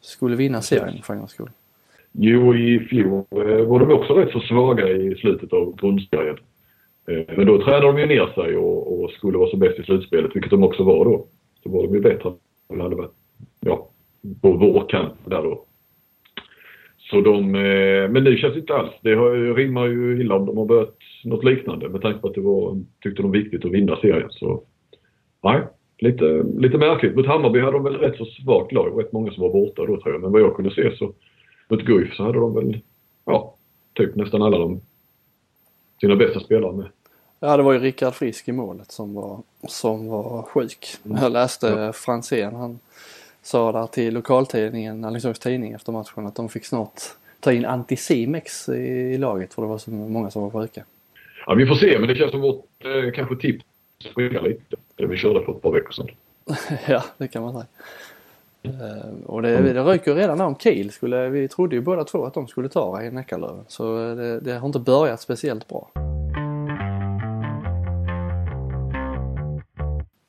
skulle 0.02 0.36
vinna 0.36 0.62
serien 0.62 1.04
för 1.04 1.14
en 1.14 1.20
gångs 1.20 1.32
skull. 1.32 1.50
Jo, 2.12 2.56
i 2.56 2.80
fjol 2.80 3.24
eh, 3.32 3.66
var 3.66 3.80
de 3.80 3.92
också 3.92 4.14
rätt 4.14 4.32
så 4.32 4.40
svaga 4.40 4.90
i 4.90 5.16
slutet 5.16 5.54
av 5.54 5.76
grundserien. 5.76 6.38
Eh, 7.08 7.38
men 7.38 7.48
då 7.48 7.64
tränade 7.64 7.86
de 7.86 8.00
ju 8.00 8.06
ner 8.06 8.34
sig 8.36 8.58
och, 8.58 9.04
och, 9.04 9.12
skulle 9.12 9.38
vara 9.38 9.50
så 9.50 9.58
bäst 9.58 9.80
i 9.80 9.84
slutspelet, 9.84 10.32
vilket 10.36 10.52
de 10.52 10.64
också 10.64 10.84
var 10.84 11.06
då. 11.06 11.26
Så 11.64 11.70
var 11.70 11.84
de 11.84 11.94
ju 11.94 12.02
bättre 12.02 12.34
än 12.74 12.82
hade 12.82 12.96
varit, 12.96 13.12
ja, 13.60 13.90
på 14.42 14.52
vår 14.52 14.90
kant 14.90 15.14
där 15.26 15.44
då. 15.44 15.66
Så 17.10 17.22
de, 17.22 17.56
eh, 17.56 18.10
men 18.10 18.24
nu 18.24 18.38
känns 18.38 18.54
det 18.54 18.60
inte 18.60 18.74
alls. 18.74 18.94
Det 19.02 19.16
rimmar 19.54 19.86
ju 19.86 20.22
illa 20.22 20.36
om 20.36 20.46
de 20.46 20.58
har 20.58 20.66
börjat 20.66 20.98
något 21.24 21.44
liknande 21.44 21.90
med 21.90 22.02
tanke 22.02 22.20
på 22.20 22.28
att 22.28 22.34
det 22.34 22.42
var, 22.42 22.84
tyckte 23.04 23.22
de 23.22 23.32
viktigt 23.32 23.66
att 23.66 23.72
vinna 23.72 23.96
serien. 23.96 24.30
Så 24.32 24.64
nej, 25.44 25.62
lite, 25.98 26.44
lite 26.58 26.78
märkligt. 26.78 27.16
Mot 27.16 27.28
Hammarby 27.28 27.60
hade 27.60 27.72
de 27.72 27.84
väl 27.84 27.98
rätt 27.98 28.18
så 28.18 28.26
svagt 28.26 28.72
lag, 28.72 29.00
rätt 29.00 29.12
många 29.12 29.32
som 29.32 29.44
var 29.44 29.52
borta 29.52 29.86
då 29.86 30.02
tror 30.02 30.14
jag. 30.14 30.22
Men 30.22 30.32
vad 30.32 30.42
jag 30.42 30.56
kunde 30.56 30.72
se 30.72 30.98
så 30.98 31.14
mot 31.70 31.82
Guif 31.82 32.16
så 32.16 32.24
hade 32.24 32.40
de 32.40 32.56
väl, 32.56 32.80
ja, 33.26 33.56
typ 33.94 34.16
nästan 34.16 34.42
alla 34.42 34.58
de 34.58 34.82
sina 36.02 36.16
bästa 36.16 36.40
spelare 36.40 36.76
med. 36.76 36.88
Ja, 37.40 37.58
det 37.58 37.64
var 37.64 37.74
ju 37.74 37.80
Rickard 37.80 38.14
Frisk 38.14 38.48
i 38.48 38.52
målet 38.52 38.92
som 38.92 39.14
var, 39.14 39.40
som 39.68 40.08
var 40.08 40.42
sjuk. 40.42 40.88
Mm. 41.06 41.18
Jag 41.22 41.32
läste 41.32 41.68
ja. 41.68 41.94
Franzén, 41.94 42.56
han 42.56 42.80
sa 43.46 43.72
där 43.72 43.88
till 43.88 44.14
lokaltidningen, 44.14 45.06
Alingsås 45.06 45.40
tidning 45.40 45.74
efter 45.74 45.92
matchen 45.92 46.28
att 46.28 46.36
de 46.36 46.50
fick 46.50 46.66
snart 46.66 47.02
ta 47.40 47.52
in 47.52 47.66
Anticimex 47.66 48.70
i, 48.70 49.18
laget 49.18 49.54
för 49.54 49.62
det 49.62 49.68
var 49.68 49.78
så 49.78 49.92
många 49.92 50.32
som 50.32 50.42
var 50.42 50.62
sjuka. 50.62 50.84
Ja, 51.46 51.54
vi 51.54 51.66
får 51.66 51.76
se, 51.76 52.00
men 52.00 52.08
det 52.08 52.16
känns 52.16 52.32
som 52.32 52.42
vårt 52.42 52.66
eh, 52.86 53.12
kanske 53.14 53.36
tips 53.36 53.66
springer 54.12 54.42
lite. 54.42 54.76
Vi 54.98 55.18
körde 55.18 55.46
för 55.46 55.52
ett 55.52 55.62
par 55.62 55.72
veckor 55.72 55.92
sedan. 55.92 56.10
ja, 56.88 57.04
det 57.18 57.28
kan 57.28 57.42
man 57.42 57.54
säga. 57.54 57.66
Uh, 58.66 59.26
och 59.26 59.42
det, 59.42 59.74
det 59.74 59.84
ryker 59.84 60.16
redan 60.16 60.42
om 60.42 60.56
Kiel. 60.56 60.92
Skulle, 60.92 61.30
vi 61.30 61.48
trodde 61.48 61.76
ju 61.76 61.82
båda 61.82 62.04
två 62.04 62.26
att 62.26 62.34
de 62.34 62.48
skulle 62.48 62.70
ta 62.70 63.04
i 63.04 63.08
Eckerlöven. 63.08 63.66
Så 63.68 63.98
det, 64.16 64.40
det, 64.40 64.54
har 64.54 64.68
inte 64.68 64.80
börjat 64.80 65.22
speciellt 65.22 65.68
bra. 65.68 65.92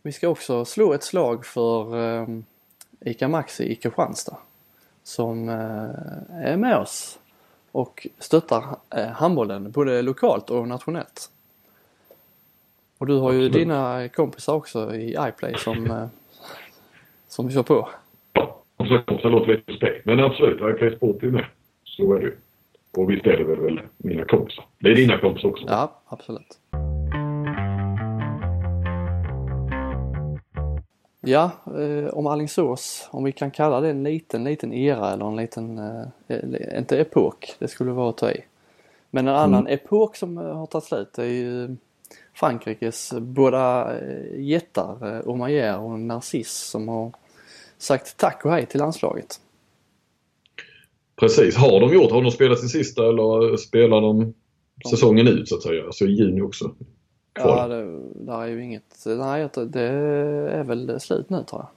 Vi 0.02 0.12
ska 0.12 0.28
också 0.28 0.64
slå 0.64 0.92
ett 0.92 1.02
slag 1.02 1.46
för 1.46 1.96
uh, 1.96 2.28
ICA 3.10 3.28
Maxi 3.28 3.64
i 3.72 3.74
Kristianstad. 3.74 4.36
Som 5.02 5.48
uh, 5.48 6.44
är 6.44 6.56
med 6.56 6.76
oss 6.76 7.18
och 7.72 8.06
stöttar 8.18 8.62
uh, 8.96 9.04
handbollen 9.04 9.70
både 9.70 10.02
lokalt 10.02 10.50
och 10.50 10.68
nationellt. 10.68 11.30
Och 12.98 13.06
du 13.06 13.18
har 13.18 13.32
ju 13.32 13.48
dina 13.48 14.08
kompisar 14.08 14.54
också 14.54 14.94
i 14.94 15.16
iPlay 15.20 15.54
som, 15.58 16.08
som 17.28 17.50
kör 17.50 17.62
på 17.62 17.88
så 19.22 19.28
låter 19.28 19.46
lite 19.46 19.72
suspekt. 19.72 20.06
Men 20.06 20.20
absolut, 20.20 20.60
jag 20.60 20.82
är 20.82 20.96
sport 20.96 21.22
med. 21.22 21.44
Så 21.84 22.14
är 22.14 22.18
det 22.18 22.24
ju. 22.24 22.36
Och 22.96 23.10
visst 23.10 23.26
är 23.26 23.36
det 23.36 23.44
väl 23.44 23.80
mina 23.96 24.24
kompisar. 24.24 24.64
Det 24.78 24.90
är 24.90 24.94
dina 24.94 25.18
kompisar 25.18 25.48
också? 25.48 25.64
Ja, 25.68 26.02
absolut. 26.08 26.58
Ja, 31.26 31.50
eh, 31.66 32.08
om 32.08 32.26
Allingsås, 32.26 33.08
om 33.10 33.24
vi 33.24 33.32
kan 33.32 33.50
kalla 33.50 33.80
det 33.80 33.90
en 33.90 34.02
liten, 34.02 34.44
liten 34.44 34.72
era 34.72 35.12
eller 35.12 35.26
en 35.26 35.36
liten, 35.36 35.78
eh, 35.78 36.78
inte 36.78 36.98
epok, 37.00 37.54
det 37.58 37.68
skulle 37.68 37.90
vara 37.90 38.10
att 38.10 38.18
ta 38.18 38.30
i. 38.30 38.44
Men 39.10 39.28
en 39.28 39.34
annan 39.34 39.60
mm. 39.60 39.72
epok 39.72 40.16
som 40.16 40.38
eh, 40.38 40.44
har 40.44 40.66
tagit 40.66 40.84
slut 40.84 41.18
är 41.18 41.24
ju 41.24 41.76
Frankrikes 42.34 43.12
båda 43.20 43.96
eh, 43.98 44.40
jättar, 44.40 45.16
eh, 45.16 45.28
Omayer 45.28 45.78
och 45.78 46.00
Narciss 46.00 46.52
som 46.52 46.88
har 46.88 47.12
sagt 47.78 48.16
tack 48.16 48.44
och 48.44 48.50
hej 48.50 48.66
till 48.66 48.80
landslaget. 48.80 49.40
Precis, 51.20 51.56
har 51.56 51.80
de 51.80 51.94
gjort? 51.94 52.10
Har 52.10 52.22
de 52.22 52.30
spelat 52.30 52.60
sin 52.60 52.68
sista 52.68 53.08
eller 53.08 53.56
spelar 53.56 54.00
de 54.00 54.34
säsongen 54.90 55.28
ut 55.28 55.48
så 55.48 55.56
att 55.56 55.62
säga? 55.62 55.84
Alltså 55.84 56.04
i 56.04 56.12
juni 56.12 56.40
också? 56.40 56.74
Kval? 57.36 57.70
Ja, 57.70 57.76
det, 57.76 58.00
där 58.14 58.42
är 58.42 58.46
ju 58.46 58.64
inget. 58.64 59.04
Nej, 59.06 59.48
det 59.54 59.82
är 60.52 60.64
väl 60.64 61.00
slut 61.00 61.30
nu 61.30 61.44
tror 61.44 61.60
jag. 61.60 61.68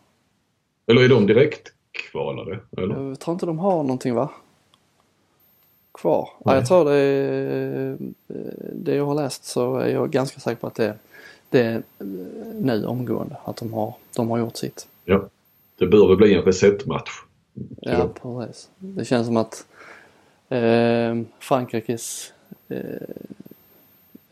Eller 0.88 1.06
är 1.06 1.10
de 1.10 1.28
direkt 1.28 1.74
kvalade? 1.92 2.60
Eller? 2.78 3.10
Jag 3.10 3.20
tror 3.20 3.34
inte 3.34 3.46
de 3.46 3.60
har 3.60 3.84
någonting 3.84 4.16
va? 4.16 4.30
Kvar. 5.92 6.30
Ja, 6.38 6.44
Nej. 6.46 6.56
jag 6.56 6.68
tror 6.68 6.86
det 6.86 6.96
är, 6.96 7.98
det 8.74 8.96
jag 8.96 9.06
har 9.06 9.16
läst 9.16 9.46
så 9.46 9.76
är 9.76 9.90
jag 9.90 10.12
ganska 10.12 10.40
säker 10.40 10.62
på 10.62 10.68
att 10.68 10.76
det, 10.76 10.96
det 11.50 11.62
är 11.62 11.84
nu 12.54 12.86
omgående. 12.86 13.36
Att 13.46 13.58
de 13.58 13.74
har, 13.74 13.94
de 14.16 14.30
har 14.30 14.38
gjort 14.38 14.58
sitt. 14.58 14.88
Ja. 15.06 15.30
Det 15.78 15.88
bör 15.88 16.08
väl 16.08 16.18
bli 16.18 16.34
en 16.34 16.42
resetmatch. 16.42 17.12
Ja, 17.82 18.10
precis. 18.22 18.70
Det 18.78 19.06
känns 19.06 19.28
som 19.28 19.38
att 19.38 19.66
eh, 20.50 21.22
Frankrikes 21.40 22.34
eh, 22.68 22.80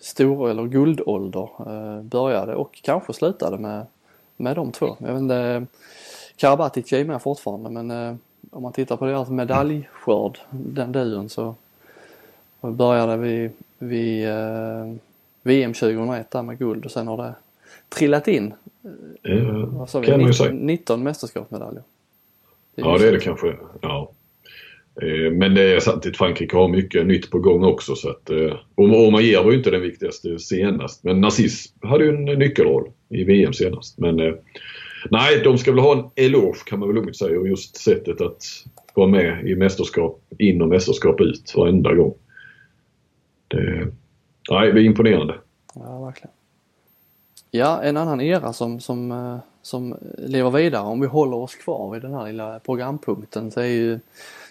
stor 0.07 0.49
eller 0.49 0.65
guldålder 0.65 1.49
eh, 1.59 2.01
började 2.01 2.55
och 2.55 2.79
kanske 2.83 3.13
slutade 3.13 3.57
med, 3.57 3.85
med 4.37 4.55
de 4.55 4.71
två. 4.71 4.95
Jag 4.99 5.13
vet 5.13 5.21
inte, 5.21 5.65
Karabatic 6.35 6.93
är 6.93 7.05
med 7.05 7.21
fortfarande 7.21 7.69
men 7.69 7.91
eh, 7.91 8.15
om 8.51 8.63
man 8.63 8.73
tittar 8.73 8.97
på 8.97 9.05
deras 9.05 9.29
medaljskörd, 9.29 10.39
den 10.49 10.91
duon 10.91 11.29
så 11.29 11.55
började 12.61 13.17
vi 13.17 13.49
vid 13.79 14.27
eh, 14.27 14.93
VM 15.41 15.73
2001 15.73 16.31
där 16.31 16.41
med 16.41 16.57
guld 16.57 16.85
och 16.85 16.91
sen 16.91 17.07
har 17.07 17.17
det 17.17 17.33
trillat 17.89 18.27
in. 18.27 18.53
Eh, 19.23 19.65
Vad 19.65 19.89
sa 19.89 19.99
vi? 19.99 20.07
kan 20.07 20.21
man 20.21 20.21
ju 20.21 20.27
19, 20.27 20.33
säga. 20.47 20.51
19 20.51 21.03
mästerskapsmedaljer. 21.03 21.83
Ja, 22.75 22.97
det 22.97 23.07
är 23.07 23.11
det 23.11 23.19
kanske. 23.19 23.55
Ja. 23.81 24.09
Eh, 25.01 25.31
men 25.31 25.55
det 25.55 25.75
är 25.75 25.79
samtidigt 25.79 26.17
Frankrike 26.17 26.57
har 26.57 26.67
mycket 26.67 27.05
nytt 27.05 27.31
på 27.31 27.39
gång 27.39 27.63
också 27.63 27.95
så 27.95 28.09
att 28.09 28.29
eh, 28.29 28.53
och 28.75 29.07
Omayer 29.07 29.43
var 29.43 29.51
ju 29.51 29.57
inte 29.57 29.71
den 29.71 29.81
viktigaste 29.81 30.39
senast 30.39 31.03
men 31.03 31.21
Narciss 31.21 31.73
hade 31.81 32.03
ju 32.03 32.09
en 32.09 32.39
nyckelroll 32.39 32.91
i 33.09 33.23
VM 33.23 33.53
senast. 33.53 33.97
Men 33.97 34.19
eh, 34.19 34.33
nej, 35.11 35.41
de 35.43 35.57
ska 35.57 35.71
väl 35.71 35.79
ha 35.79 35.97
en 35.97 36.25
eloge 36.25 36.59
kan 36.65 36.79
man 36.79 36.87
väl 36.87 36.95
lugnt 36.95 37.17
säga 37.17 37.39
och 37.39 37.47
just 37.47 37.75
sättet 37.75 38.21
att 38.21 38.43
vara 38.93 39.07
med 39.07 39.47
i 39.47 39.55
mästerskap 39.55 40.21
in 40.39 40.61
och 40.61 40.67
mästerskap 40.67 41.21
ut 41.21 41.53
varenda 41.55 41.93
gång. 41.93 42.13
Det, 43.47 43.87
nej, 44.49 44.73
det 44.73 44.81
är 44.81 44.83
imponerande. 44.85 45.35
Ja, 45.75 46.05
verkligen. 46.05 46.31
Ja, 47.51 47.81
en 47.83 47.97
annan 47.97 48.21
era 48.21 48.53
som, 48.53 48.79
som, 48.79 49.39
som 49.61 49.95
lever 50.17 50.51
vidare 50.51 50.83
om 50.83 51.01
vi 51.01 51.07
håller 51.07 51.37
oss 51.37 51.55
kvar 51.55 51.93
vid 51.93 52.01
den 52.01 52.13
här 52.13 52.27
lilla 52.27 52.59
programpunkten 52.59 53.51
så 53.51 53.59
är 53.59 53.65
ju 53.65 53.99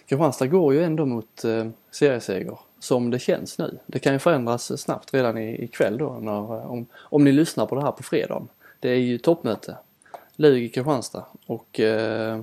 Kristianstad 0.07 0.47
går 0.47 0.75
ju 0.75 0.85
ändå 0.85 1.07
mot 1.07 1.45
eh, 1.45 1.67
serieseger 1.91 2.59
som 2.79 3.11
det 3.11 3.19
känns 3.19 3.59
nu. 3.59 3.79
Det 3.87 3.99
kan 3.99 4.13
ju 4.13 4.19
förändras 4.19 4.81
snabbt 4.83 5.15
redan 5.15 5.39
ikväll 5.39 5.99
då 5.99 6.19
när, 6.21 6.57
eh, 6.57 6.71
om, 6.71 6.87
om 6.97 7.25
ni 7.25 7.33
lyssnar 7.33 7.67
på 7.67 7.75
det 7.75 7.83
här 7.83 7.93
på 7.93 8.03
fredagen. 8.03 8.49
Det 8.81 8.91
är 8.91 8.97
ju 8.97 9.19
toppmöte. 9.19 9.77
Lug 10.37 10.63
i 10.63 10.69
Kristianstad 10.69 11.25
och 11.47 11.81
eh, 11.81 12.41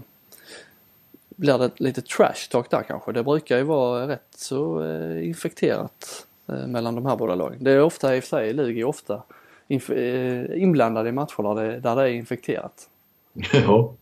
blir 1.36 1.58
det 1.58 1.72
lite 1.79 2.01
trash 2.01 2.50
talk 2.51 2.70
där 2.70 2.84
kanske. 2.84 3.12
Det 3.12 3.24
brukar 3.24 3.58
ju 3.58 3.63
vara 3.63 4.08
rätt 4.08 4.27
så 4.36 4.84
eh, 4.84 5.27
infekterat 5.27 6.27
eh, 6.48 6.67
mellan 6.67 6.96
de 6.96 7.05
här 7.05 7.15
båda 7.15 7.36
lagen. 7.36 7.63
Det 7.63 7.72
är 7.72 7.82
ofta 7.82 8.15
i 8.15 8.20
och 8.20 8.24
för 8.24 8.38
sig, 8.38 8.53
Lug 8.53 8.79
är 8.79 8.84
ofta 8.84 9.24
inf- 9.67 9.93
eh, 9.98 10.62
inblandade 10.63 11.10
i 11.10 11.12
matcher 11.12 11.56
där 11.56 11.63
det, 11.67 11.80
där 11.80 11.95
det 11.95 12.02
är 12.02 12.08
infekterat. 12.08 12.89
Ja 13.65 13.93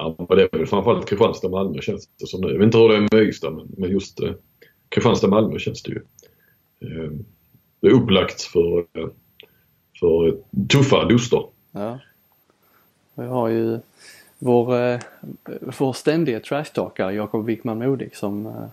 ja, 0.00 0.14
men 0.28 0.38
det 0.38 0.42
är 0.42 0.58
väl 0.58 0.66
framförallt 0.66 1.08
Kristianstad-Malmö 1.08 1.80
känns 1.80 2.08
det 2.20 2.26
som 2.26 2.40
nu. 2.40 2.48
Jag 2.48 2.58
vet 2.58 2.64
inte 2.64 2.78
hur 2.78 2.88
det 2.88 2.96
är 2.96 3.00
med 3.00 3.28
Ystad 3.28 3.50
men, 3.50 3.74
men 3.78 3.90
just 3.90 4.20
eh, 4.20 4.32
Kristianstad-Malmö 4.88 5.58
känns 5.58 5.82
det 5.82 5.90
ju. 5.90 6.02
Eh, 6.80 7.10
det 7.80 7.86
är 7.86 7.92
upplagt 7.92 8.42
för, 8.42 8.78
eh, 8.78 9.08
för 10.00 10.28
eh, 10.28 10.34
tuffa 10.68 11.04
duster. 11.04 11.44
Ja. 11.72 11.98
Vi 13.14 13.26
har 13.26 13.48
ju 13.48 13.78
vår, 14.38 14.76
eh, 14.76 15.00
vår 15.78 15.92
ständige 15.92 16.40
trashtalkare 16.40 17.14
Jakob 17.14 17.46
Wickman 17.46 17.78
Modig 17.78 18.16
som, 18.16 18.46
eh, 18.46 18.64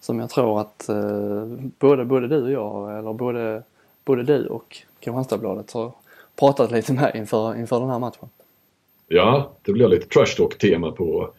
som 0.00 0.18
jag 0.18 0.30
tror 0.30 0.60
att 0.60 0.88
eh, 0.88 1.44
både, 1.78 2.04
både 2.04 2.28
du 2.28 2.42
och 2.42 2.50
jag, 2.50 2.98
eller 2.98 3.12
både, 3.12 3.62
både 4.04 4.22
du 4.22 4.46
och 4.46 4.76
Kristianstadsbladet 5.00 5.72
har 5.72 5.92
pratat 6.36 6.70
lite 6.70 6.92
med 6.92 7.12
inför, 7.14 7.58
inför 7.58 7.80
den 7.80 7.90
här 7.90 7.98
matchen. 7.98 8.28
Ja, 9.12 9.58
det 9.64 9.72
blir 9.72 9.88
lite 9.88 10.06
trash 10.06 10.36
talk-tema 10.36 10.92
på, 10.92 11.34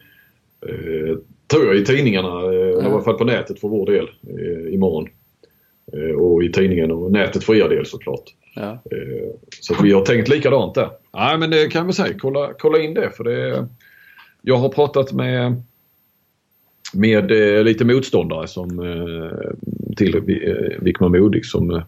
eh, 0.66 1.16
tror 1.46 1.66
jag, 1.66 1.76
i 1.76 1.84
tidningarna. 1.84 2.28
Eh, 2.28 2.48
eller 2.48 2.82
I 2.82 2.86
alla 2.86 3.02
fall 3.02 3.18
på 3.18 3.24
nätet 3.24 3.60
för 3.60 3.68
vår 3.68 3.86
del 3.86 4.10
eh, 4.28 4.74
imorgon. 4.74 5.08
Eh, 5.92 6.16
och 6.16 6.44
i 6.44 6.52
tidningen 6.52 6.90
och 6.90 7.12
nätet 7.12 7.44
för 7.44 7.54
er 7.54 7.68
del 7.68 7.86
såklart. 7.86 8.24
Ja. 8.54 8.70
Eh, 8.70 9.30
Så 9.60 9.82
vi 9.82 9.92
har 9.92 10.04
tänkt 10.04 10.28
likadant 10.28 10.74
där. 10.74 10.90
Nej 11.14 11.38
men 11.38 11.50
det 11.50 11.68
kan 11.72 11.86
vi 11.86 11.92
säga. 11.92 12.14
Kolla, 12.18 12.52
kolla 12.58 12.78
in 12.78 12.94
det 12.94 13.10
för 13.10 13.24
det 13.24 13.68
Jag 14.42 14.56
har 14.56 14.68
pratat 14.68 15.12
med 15.12 15.62
med 16.94 17.30
eh, 17.30 17.64
lite 17.64 17.84
motståndare 17.84 18.48
som 18.48 18.78
eh, 18.78 19.50
till 19.96 20.14
eh, 20.16 20.80
Wickman 20.80 21.12
Modig 21.12 21.46
som 21.46 21.70
eh, 21.70 21.82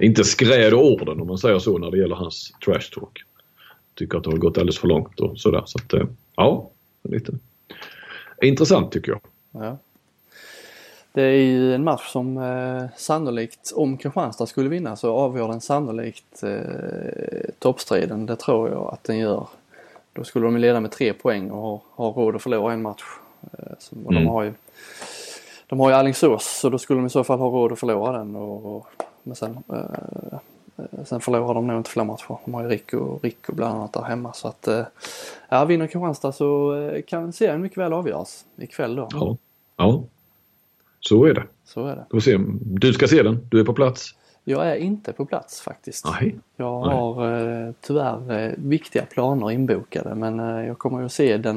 inte 0.00 0.24
skräder 0.24 0.74
orden 0.74 1.20
om 1.20 1.26
man 1.26 1.38
säger 1.38 1.58
så 1.58 1.78
när 1.78 1.90
det 1.90 1.98
gäller 1.98 2.16
hans 2.16 2.52
trash 2.64 2.90
talk. 2.94 3.22
Tycker 4.00 4.18
att 4.18 4.24
det 4.24 4.30
har 4.30 4.36
gått 4.36 4.58
alldeles 4.58 4.78
för 4.78 4.88
långt 4.88 5.20
och 5.20 5.38
sådär. 5.38 5.62
Så 5.66 5.78
att, 5.78 5.92
eh, 5.92 6.06
ja, 6.36 6.70
lite 7.02 7.32
intressant 8.42 8.92
tycker 8.92 9.12
jag. 9.12 9.20
Ja. 9.64 9.76
Det 11.12 11.22
är 11.22 11.36
ju 11.36 11.74
en 11.74 11.84
match 11.84 12.08
som 12.12 12.38
eh, 12.38 12.84
sannolikt, 12.96 13.72
om 13.74 13.96
Kristianstad 13.96 14.46
skulle 14.46 14.68
vinna 14.68 14.96
så 14.96 15.12
avgör 15.12 15.48
den 15.48 15.60
sannolikt 15.60 16.42
eh, 16.42 17.50
toppstriden. 17.58 18.26
Det 18.26 18.36
tror 18.36 18.68
jag 18.70 18.90
att 18.92 19.04
den 19.04 19.18
gör. 19.18 19.48
Då 20.12 20.24
skulle 20.24 20.46
de 20.46 20.56
leda 20.56 20.80
med 20.80 20.90
tre 20.90 21.12
poäng 21.12 21.50
och 21.50 21.62
ha, 21.62 21.82
ha 21.94 22.10
råd 22.22 22.36
att 22.36 22.42
förlora 22.42 22.72
en 22.72 22.82
match. 22.82 23.04
Eh, 23.52 23.72
och 24.04 24.12
Mm. 24.12 24.24
de 24.24 24.30
har 24.30 24.42
ju 24.42 24.52
de 25.66 25.80
har 25.80 25.90
ju 25.90 25.96
Alingsås 25.96 26.58
så 26.60 26.68
då 26.68 26.78
skulle 26.78 26.98
de 27.00 27.06
i 27.06 27.10
så 27.10 27.24
fall 27.24 27.38
ha 27.38 27.48
råd 27.48 27.72
att 27.72 27.78
förlora 27.78 28.18
den. 28.18 28.36
Och, 28.36 28.76
och, 28.76 28.86
men 29.22 29.36
sen, 29.36 29.58
eh, 29.72 30.38
sen 31.04 31.20
förlorar 31.20 31.54
de 31.54 31.66
nog 31.66 31.76
inte 31.76 31.90
fler 31.90 32.04
matcher. 32.04 32.38
De 32.44 32.54
har 32.54 32.62
ju 32.62 32.68
Rico, 32.68 33.18
Rico 33.22 33.54
bland 33.54 33.74
annat 33.74 33.92
där 33.92 34.02
hemma. 34.02 34.32
Så 34.32 34.48
att 34.48 34.68
eh, 34.68 34.84
ja, 35.48 35.64
vinner 35.64 35.86
Kristianstad 35.86 36.32
så 36.32 36.74
eh, 36.74 37.02
kan 37.02 37.32
serien 37.32 37.60
mycket 37.60 37.78
väl 37.78 37.92
avgöras 37.92 38.44
ikväll 38.58 38.96
då. 38.96 39.08
Ja, 39.12 39.36
ja. 39.76 40.04
så 41.00 41.24
är 41.24 41.34
det. 41.34 41.44
Så 41.64 41.86
är 41.86 41.96
det. 41.96 42.06
Får 42.10 42.20
se. 42.20 42.38
Du 42.60 42.92
ska 42.92 43.08
se 43.08 43.22
den. 43.22 43.46
Du 43.50 43.60
är 43.60 43.64
på 43.64 43.72
plats. 43.72 44.14
Jag 44.44 44.70
är 44.70 44.76
inte 44.76 45.12
på 45.12 45.26
plats 45.26 45.60
faktiskt. 45.60 46.04
Nej. 46.04 46.38
Jag 46.56 46.86
Nej. 46.86 46.96
har 46.96 47.42
eh, 47.66 47.72
tyvärr 47.80 48.46
eh, 48.46 48.52
viktiga 48.56 49.06
planer 49.06 49.50
inbokade 49.50 50.14
men 50.14 50.40
eh, 50.40 50.66
jag 50.66 50.78
kommer 50.78 51.02
att 51.02 51.12
se 51.12 51.36
den 51.36 51.56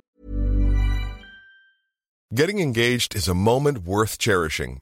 Getting 2.39 2.61
engaged 2.61 3.15
is 3.15 3.29
a 3.29 3.33
moment 3.33 3.77
worth 3.77 4.17
cherishing. 4.19 4.81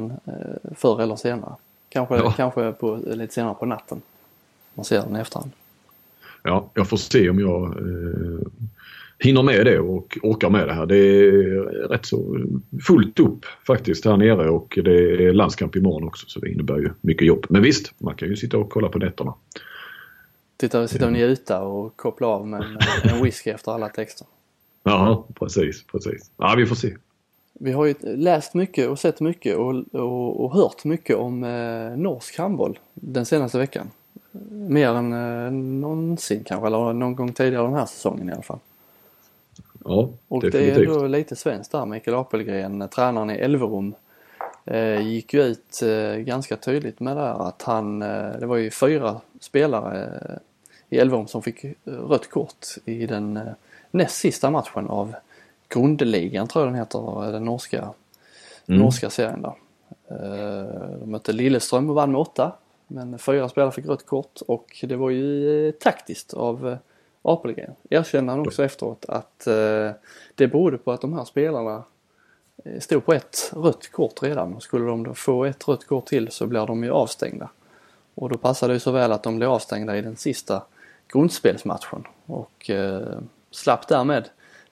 eh, 0.00 0.72
förr 0.76 1.02
eller 1.02 1.16
senare. 1.16 1.54
Kanske, 1.88 2.16
Ja. 2.16 2.32
kanske 2.36 2.72
på, 2.72 3.00
lite 3.06 3.34
senare 3.34 3.54
på 3.54 3.66
natten. 3.66 4.00
Man 4.74 4.84
ser 4.84 5.02
den 5.02 5.16
i 5.16 5.20
efterhand. 5.20 5.50
Ja, 6.42 6.70
jag 6.74 6.88
får 6.88 6.96
se 6.96 7.30
om 7.30 7.38
jag 7.38 7.64
eh, 7.64 8.46
hinner 9.18 9.42
med 9.42 9.66
det 9.66 9.78
och 9.78 10.18
orkar 10.22 10.50
med 10.50 10.68
det 10.68 10.74
här. 10.74 10.86
Det 10.86 10.96
är 10.96 11.60
rätt 11.88 12.06
så 12.06 12.46
fullt 12.86 13.20
upp 13.20 13.44
faktiskt 13.66 14.04
här 14.04 14.16
nere 14.16 14.50
och 14.50 14.78
det 14.84 15.24
är 15.26 15.32
landskamp 15.32 15.76
imorgon 15.76 16.04
också 16.08 16.26
så 16.28 16.40
det 16.40 16.50
innebär 16.50 16.78
ju 16.78 16.90
mycket 17.00 17.26
jobb. 17.26 17.46
Men 17.48 17.62
visst, 17.62 17.92
man 17.98 18.14
kan 18.14 18.28
ju 18.28 18.36
sitta 18.36 18.58
och 18.58 18.70
kolla 18.70 18.88
på 18.88 18.98
nätterna. 18.98 19.34
Titta, 20.56 20.88
sitta 20.88 21.06
och 21.06 21.12
njuta 21.12 21.60
och 21.62 21.96
koppla 21.96 22.26
av 22.26 22.46
med 22.48 22.62
en, 22.62 23.10
en 23.10 23.22
whisky 23.22 23.50
efter 23.50 23.72
alla 23.72 23.88
texter. 23.88 24.26
Ja, 24.82 25.26
precis, 25.34 25.84
precis. 25.86 26.30
Ja, 26.36 26.54
vi 26.56 26.66
får 26.66 26.74
se. 26.76 26.94
Vi 27.58 27.72
har 27.72 27.86
ju 27.86 27.94
läst 28.02 28.54
mycket 28.54 28.88
och 28.88 28.98
sett 28.98 29.20
mycket 29.20 29.56
och, 29.56 29.74
och, 29.92 30.44
och 30.44 30.52
hört 30.52 30.84
mycket 30.84 31.16
om 31.16 31.44
eh, 31.44 31.96
norsk 31.96 32.38
handboll 32.38 32.78
den 32.94 33.26
senaste 33.26 33.58
veckan. 33.58 33.90
Mer 34.50 34.88
än 34.88 35.12
eh, 35.12 35.52
någonsin 35.52 36.44
kanske, 36.44 36.66
eller 36.66 36.92
någon 36.92 37.16
gång 37.16 37.32
tidigare 37.32 37.64
den 37.64 37.74
här 37.74 37.86
säsongen 37.86 38.28
i 38.28 38.32
alla 38.32 38.42
fall. 38.42 38.58
Ja, 39.84 40.08
Och 40.28 40.42
definitivt. 40.42 40.76
det 40.76 40.82
är 40.84 40.86
ändå 40.94 41.06
lite 41.06 41.36
svenskt 41.36 41.72
där. 41.72 41.86
Mikael 41.86 42.16
Apelgren, 42.16 42.88
tränaren 42.88 43.30
i 43.30 43.34
Elverum, 43.34 43.94
eh, 44.64 45.00
gick 45.00 45.34
ju 45.34 45.42
ut 45.42 45.82
eh, 45.82 46.16
ganska 46.16 46.56
tydligt 46.56 47.00
med 47.00 47.16
det 47.16 47.20
här 47.22 47.48
att 47.48 47.62
han, 47.62 48.02
eh, 48.02 48.30
det 48.40 48.46
var 48.46 48.56
ju 48.56 48.70
fyra 48.70 49.20
spelare 49.40 50.04
eh, 50.28 50.36
i 50.96 51.00
Elverum 51.00 51.26
som 51.26 51.42
fick 51.42 51.64
eh, 51.64 51.72
rött 51.84 52.30
kort 52.30 52.66
i 52.84 53.06
den 53.06 53.36
eh, 53.36 53.42
näst 53.90 54.16
sista 54.16 54.50
matchen 54.50 54.88
av 54.88 55.14
grundligan 55.68 56.48
tror 56.48 56.64
jag 56.64 56.72
den 56.72 56.80
heter, 56.80 57.32
den 57.32 57.44
norska, 57.44 57.88
Mm. 58.66 58.80
norska 58.80 59.10
serien 59.10 59.42
där. 59.42 59.54
Eh, 60.10 60.98
De 61.00 61.10
mötte 61.10 61.32
Lilleström 61.32 61.88
och 61.90 61.94
vann 61.96 62.12
med 62.12 62.20
åtta. 62.20 62.52
Men 62.86 63.18
fyra 63.18 63.48
spelare 63.48 63.72
fick 63.72 63.86
rött 63.86 64.06
kort 64.06 64.40
och 64.48 64.84
det 64.88 64.96
var 64.96 65.10
ju 65.10 65.68
eh, 65.68 65.72
taktiskt 65.72 66.34
av 66.34 66.68
eh, 66.68 66.76
Apelgren. 67.22 67.74
Erkände 67.90 68.32
han 68.32 68.40
också 68.40 68.64
efteråt 68.64 69.04
att 69.08 69.38
det 70.34 70.48
berodde 70.48 70.78
på 70.78 70.92
att 70.92 71.00
de 71.00 71.12
här 71.12 71.24
spelarna 71.24 71.82
stod 72.80 73.04
på 73.04 73.12
ett 73.12 73.52
rött 73.56 73.92
kort 73.92 74.22
redan 74.22 74.54
och 74.54 74.62
skulle 74.62 74.86
de 74.86 75.02
då 75.02 75.14
få 75.14 75.44
ett 75.44 75.68
rött 75.68 75.86
kort 75.86 76.06
till 76.06 76.30
så 76.30 76.46
blir 76.46 76.66
de 76.66 76.84
ju 76.84 76.90
avstängda. 76.90 77.48
Och 78.14 78.28
då 78.28 78.38
passade 78.38 78.72
det 78.72 78.80
så 78.80 78.90
väl 78.90 79.12
att 79.12 79.22
de 79.22 79.36
blev 79.36 79.50
avstängda 79.50 79.96
i 79.96 80.02
den 80.02 80.16
sista 80.16 80.62
grundspelsmatchen 81.12 82.04
och 82.26 82.70
eh, 82.70 83.18
slapp 83.50 83.88
därmed 83.88 84.28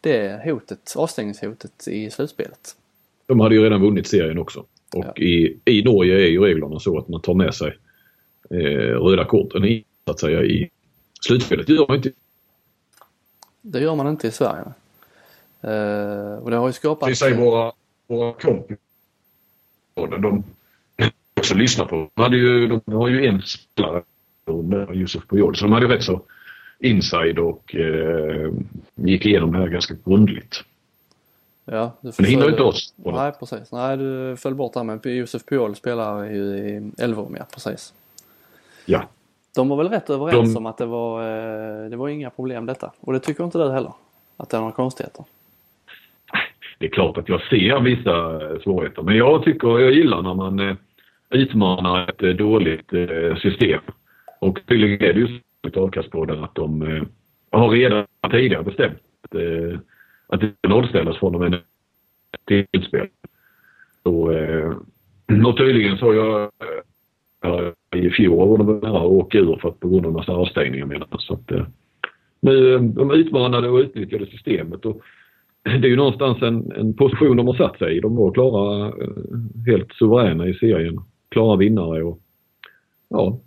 det 0.06 0.40
hotet, 0.44 0.94
avstängningshotet 0.96 1.88
i 1.88 2.10
slutspelet. 2.10 2.76
De 3.26 3.40
hade 3.40 3.54
ju 3.54 3.64
redan 3.64 3.80
vunnit 3.80 4.06
serien 4.06 4.38
också. 4.38 4.64
Och 4.94 5.04
Ja. 5.04 5.16
i, 5.16 5.58
i 5.64 5.82
Norge 5.82 6.14
är 6.14 6.26
ju 6.26 6.40
reglerna 6.40 6.80
så 6.80 6.98
att 6.98 7.08
man 7.08 7.20
tar 7.20 7.34
med 7.34 7.54
sig 7.54 7.78
eh, 8.50 9.00
röda 9.00 9.24
korten 9.24 9.64
i, 9.64 9.84
så 10.04 10.10
att 10.10 10.20
säga, 10.20 10.42
i 10.42 10.70
slutspelet. 11.20 11.66
Det 11.66 11.72
gör 11.72 11.86
man 11.88 11.96
inte. 11.96 12.12
Det 13.62 13.80
gör 13.80 13.94
man 13.94 14.08
inte 14.08 14.28
i 14.28 14.30
Sverige. 14.30 14.64
Eh, 15.60 16.34
och 16.38 16.50
det 16.50 16.56
har 16.56 16.66
ju 16.66 16.72
skapat... 16.72 17.08
Det 17.08 17.16
säger 17.16 17.36
våra, 17.36 17.72
våra 18.06 18.32
kompisar. 18.32 18.76
De, 19.94 20.44
också 21.40 21.54
lyssnar 21.54 21.86
på. 21.86 22.10
De, 22.14 22.22
hade 22.22 22.36
ju, 22.36 22.66
de 22.66 22.92
har 22.92 23.08
ju 23.08 23.26
en 23.26 23.42
spelare, 23.42 24.02
Josef 24.92 25.26
Pujol, 25.28 25.56
så 25.56 25.64
de 25.64 25.72
hade 25.72 25.88
rätt 25.88 26.02
så 26.02 26.22
inside 26.78 27.38
och 27.38 27.74
eh, 27.76 28.50
gick 28.94 29.26
igenom 29.26 29.52
det 29.52 29.58
här 29.58 29.68
ganska 29.68 29.94
grundligt. 30.04 30.64
Ja, 31.64 31.92
du 32.00 32.12
Men 32.18 32.30
det 32.30 32.40
föll- 32.40 32.50
inte 32.50 32.62
oss. 32.62 32.94
Nej, 32.96 33.32
precis. 33.40 33.72
Nej, 33.72 33.96
du 33.96 34.36
föll 34.38 34.54
bort 34.54 34.72
där 34.74 34.84
men 34.84 35.00
Josef 35.04 35.44
Piol 35.46 35.74
spelar 35.74 36.24
ju 36.24 36.42
i 36.44 36.90
Elverum, 36.98 37.36
ja 37.38 37.46
precis. 37.54 37.94
Ja. 38.86 39.02
De 39.54 39.68
var 39.68 39.76
väl 39.76 39.88
rätt 39.88 40.10
överens 40.10 40.52
De- 40.54 40.58
om 40.58 40.66
att 40.66 40.78
det 40.78 40.86
var, 40.86 41.22
eh, 41.22 41.90
det 41.90 41.96
var 41.96 42.08
inga 42.08 42.30
problem 42.30 42.66
detta. 42.66 42.92
Och 43.00 43.12
det 43.12 43.20
tycker 43.20 43.44
inte 43.44 43.58
du 43.58 43.70
heller? 43.72 43.92
Att 44.36 44.50
det 44.50 44.56
är 44.56 44.60
några 44.60 44.72
konstigheter? 44.72 45.24
det 46.78 46.86
är 46.86 46.90
klart 46.90 47.18
att 47.18 47.28
jag 47.28 47.40
ser 47.42 47.80
vissa 47.80 48.40
svårigheter. 48.62 49.02
Men 49.02 49.16
jag 49.16 49.44
tycker, 49.44 49.78
jag 49.78 49.92
gillar 49.92 50.22
när 50.22 50.34
man 50.34 50.60
eh, 50.60 50.76
utmanar 51.30 52.08
ett 52.08 52.22
eh, 52.22 52.28
dåligt 52.30 52.90
system. 53.42 53.80
Och 54.40 54.58
tydligen 54.66 55.02
är 55.08 55.12
det 55.12 55.20
ju 55.20 55.40
tolkas 55.62 55.74
på 55.74 55.82
Avkastpodden 55.82 56.44
att 56.44 56.54
de 56.54 56.82
eh, 56.82 57.02
har 57.50 57.70
redan 57.70 58.06
tidigare 58.30 58.62
bestämt 58.62 58.98
eh, 59.34 59.78
att 60.26 60.40
det 60.40 60.52
ska 60.58 60.68
nollställas 60.68 61.16
från 61.16 61.34
och 61.34 61.40
med 61.40 61.60
tillspel. 62.44 63.08
Och, 64.02 64.34
eh, 64.34 64.76
och 65.46 65.56
tydligen 65.56 65.98
så 65.98 66.06
har 66.06 66.14
jag 66.14 66.42
eh, 66.42 67.72
i 67.94 68.10
fjol 68.10 68.48
var 68.48 68.58
de 68.58 68.78
nära 68.78 68.98
att 68.98 69.04
åka 69.04 69.38
ur 69.38 69.56
för 69.56 69.68
att 69.68 69.80
på 69.80 69.88
grund 69.88 70.06
av 70.06 70.10
en 70.10 70.16
massa 70.16 70.32
avstängningar 70.32 70.86
menar 70.86 71.06
jag. 71.10 71.20
Så 71.20 71.34
att, 71.34 71.50
eh, 71.50 71.66
nu, 72.40 72.74
eh, 72.74 72.80
de 72.80 73.10
utmanade 73.10 73.68
och 73.68 73.78
utnyttjade 73.78 74.26
systemet. 74.26 74.84
Och 74.84 75.02
det 75.62 75.70
är 75.70 75.90
ju 75.90 75.96
någonstans 75.96 76.42
en, 76.42 76.72
en 76.72 76.94
position 76.94 77.36
de 77.36 77.46
har 77.46 77.54
satt 77.54 77.78
sig 77.78 77.96
i. 77.96 78.00
De 78.00 78.16
var 78.16 78.32
klara, 78.32 78.92
helt 79.66 79.92
suveräna 79.92 80.48
i 80.48 80.54
serien. 80.54 81.00
Klara 81.28 81.56
vinnare 81.56 82.02
och 82.02 82.20
ja, 83.08 83.38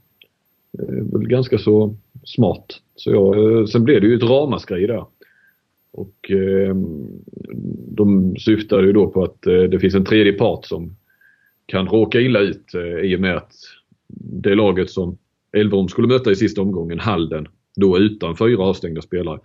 ganska 1.12 1.58
så 1.58 1.96
smart. 2.24 2.66
Så 2.96 3.12
jag, 3.12 3.60
eh, 3.60 3.66
sen 3.66 3.84
blev 3.84 4.02
det 4.02 4.08
ju 4.08 4.16
ett 4.16 4.24
ramaskri 4.24 4.88
där. 4.88 5.06
Och 5.92 6.32
eh, 6.32 6.76
de 7.88 8.36
syftade 8.40 8.88
ju 8.88 8.94
då 8.94 9.08
på 9.08 9.24
att 9.24 9.48
eh, 9.48 9.62
det 9.62 9.80
finns 9.80 9.96
en 9.96 10.06
tredje 10.06 10.34
part 10.34 10.66
som 10.66 10.96
kan 11.66 11.88
råka 11.88 12.20
illa 12.20 12.40
ut 12.40 12.74
eh, 12.74 13.12
i 13.12 13.16
och 13.16 13.20
med 13.20 13.38
att 13.38 13.54
det 14.10 14.56
laget 14.56 14.90
som 14.90 15.18
Elverum 15.52 15.88
skulle 15.88 16.08
möta 16.08 16.32
i 16.32 16.36
sista 16.36 16.62
omgången, 16.62 17.00
Halden, 17.00 17.48
då 17.76 17.98
utan 17.98 18.38
fyra 18.38 18.64
avstängda 18.64 19.02
spelare, 19.02 19.40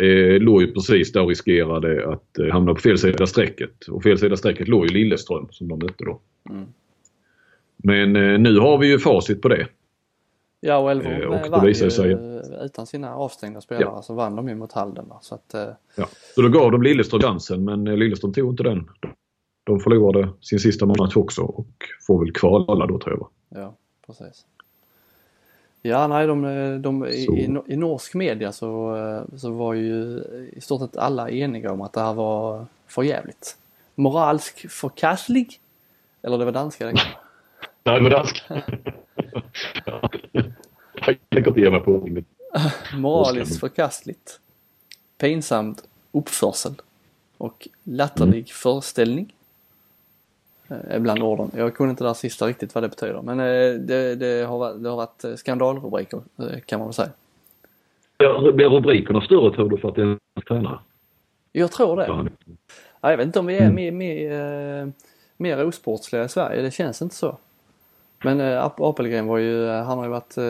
eh, 0.00 0.40
låg 0.40 0.62
ju 0.62 0.72
precis 0.72 1.12
där 1.12 1.22
och 1.22 1.28
riskerade 1.28 2.08
att 2.08 2.38
eh, 2.38 2.46
hamna 2.46 2.74
på 2.74 2.80
fel 2.80 2.98
sida 2.98 3.26
strecket. 3.26 3.88
Och 3.88 4.02
fel 4.02 4.18
sida 4.18 4.36
strecket 4.36 4.68
låg 4.68 4.86
ju 4.86 4.92
Lilleström 4.92 5.46
som 5.50 5.68
de 5.68 5.78
mötte 5.78 6.04
då. 6.04 6.20
Mm. 6.50 6.64
Men 7.76 8.16
eh, 8.16 8.38
nu 8.38 8.58
har 8.58 8.78
vi 8.78 8.86
ju 8.90 8.98
facit 8.98 9.42
på 9.42 9.48
det. 9.48 9.66
Ja 10.60 10.76
och 10.78 10.90
Eh, 10.90 10.96
och 11.28 11.34
eh, 11.34 11.42
det 11.42 11.48
vann 11.48 11.66
ju 11.68 11.74
sig- 11.90 12.12
eh, 12.12 12.64
utan 12.64 12.86
sina 12.86 13.14
avstängda 13.16 13.60
spelare 13.60 14.02
så 14.02 14.14
vann 14.14 14.36
de 14.36 14.48
ju 14.48 14.54
mot 14.54 14.72
Halden. 14.72 15.06
Så 15.20 15.34
att, 15.34 15.54
eh, 15.54 15.68
Ja. 15.96 16.06
Så 16.34 16.42
då 16.42 16.48
gav 16.48 16.70
de 16.72 16.82
Lilleström 16.82 17.20
chansen 17.20 17.64
men 17.64 17.86
eh, 17.86 17.96
Lilleström 17.96 18.32
tog 18.32 18.50
inte 18.52 18.62
den. 18.62 18.88
De 19.64 19.80
förlorade 19.80 20.28
sin 20.40 20.58
sista 20.58 20.86
match 20.86 21.16
också 21.16 21.42
och 21.42 21.66
får 22.06 22.18
väl 22.24 22.32
kvala 22.32 22.86
då 22.86 22.98
tror 22.98 23.18
jag. 23.18 23.62
Ja, 23.62 23.74
precis. 24.06 24.46
Ja, 25.82 26.06
nej, 26.06 26.26
de, 26.26 26.42
de, 26.82 27.06
i, 27.06 27.48
i, 27.66 27.76
norsk 27.76 28.14
media 28.14 28.52
så, 28.52 28.96
eh, 28.96 29.36
så 29.38 29.50
var 29.50 29.74
ju 29.74 30.18
i 30.52 30.60
stort 30.60 30.80
sett 30.80 30.96
alla 30.96 31.30
eniga 31.30 31.72
om 31.72 31.80
att 31.80 31.92
det 31.92 32.00
här 32.00 32.14
var 32.14 32.66
för 32.86 33.02
jävligt. 33.02 33.56
Moralsk 33.94 34.70
förkastlig. 34.70 35.60
Eller 36.22 36.38
det 36.38 36.44
var 36.44 36.52
danska 36.52 36.86
det. 36.86 36.92
Nej, 37.84 38.00
men 38.02 38.10
dansk. 38.10 38.44
ja. 38.48 38.60
Tänker 41.04 41.48
inte 41.48 41.60
ge 41.60 41.70
mig 41.70 41.80
på 41.80 41.92
ordet. 41.92 42.24
Moraliskt 42.94 43.60
förkastligt. 43.60 44.40
Pinsamt 45.18 45.82
uppförsel. 46.12 46.72
Och 47.38 47.68
latterlig 47.84 48.48
föreställning. 48.52 49.34
Eh, 50.68 50.76
Är 50.88 50.98
bland 50.98 51.22
orden. 51.22 51.50
Jag 51.54 51.74
kunde 51.74 51.90
inte 51.90 52.04
det 52.04 52.08
där 52.08 52.14
sista 52.14 52.46
riktigt 52.46 52.74
vad 52.74 52.84
det 52.84 52.88
betyder. 52.88 53.22
Men 53.22 53.40
eh, 53.40 53.80
det, 53.80 54.14
det, 54.14 54.44
har, 54.46 54.58
varit- 54.58 54.82
det 54.82 54.88
har 54.88 54.96
varit 54.96 55.24
eh, 55.24 55.34
skandalrubriker 55.34 56.20
kan 56.66 56.78
man 56.78 56.88
väl 56.88 56.94
säga. 56.94 57.10
Ja, 58.18 58.52
Blir 58.52 58.68
rubrikerna 58.68 59.20
större 59.20 59.54
tror 59.54 59.68
du 59.70 59.78
för 59.78 59.88
att 59.88 59.94
det 59.94 60.02
är 60.02 60.06
en 60.06 60.18
tränare? 60.48 60.78
Jag 61.52 61.72
tror 61.72 61.96
det. 61.96 62.06
Ja. 62.06 62.26
Ja, 63.00 63.10
jag 63.10 63.16
vet 63.16 63.26
inte 63.26 63.38
om 63.38 63.46
vi 63.46 63.56
är 63.56 63.60
Mm. 63.62 63.74
mer, 63.74 63.92
mer, 63.92 64.92
mer 65.36 65.64
osportsliga 65.64 66.24
i 66.24 66.28
Sverige. 66.28 66.62
Det 66.62 66.70
känns 66.70 67.02
inte 67.02 67.14
så. 67.14 67.38
Men 68.24 68.40
eh, 68.40 68.64
Ap- 68.64 68.80
Apelgren 68.90 69.26
var 69.26 69.38
ju, 69.38 69.68
eh, 69.68 69.82
han 69.82 69.98
har 69.98 70.04
ju 70.04 70.10
varit 70.10 70.36
eh, 70.38 70.44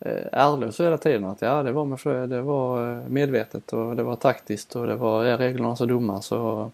eh, 0.00 0.26
ärlig 0.32 0.72
hela 0.84 0.98
tiden 0.98 1.24
att 1.24 1.42
ja 1.42 1.62
det 1.62 1.72
var, 1.72 1.84
med, 1.84 2.28
det 2.28 2.42
var 2.42 2.92
eh, 2.92 3.08
medvetet 3.08 3.72
och 3.72 3.96
det 3.96 4.02
var 4.02 4.16
taktiskt 4.16 4.76
och 4.76 4.86
det 4.86 4.96
var, 4.96 5.24
är 5.24 5.38
reglerna 5.38 5.76
så 5.76 5.86
dumma 5.86 6.20
så 6.22 6.70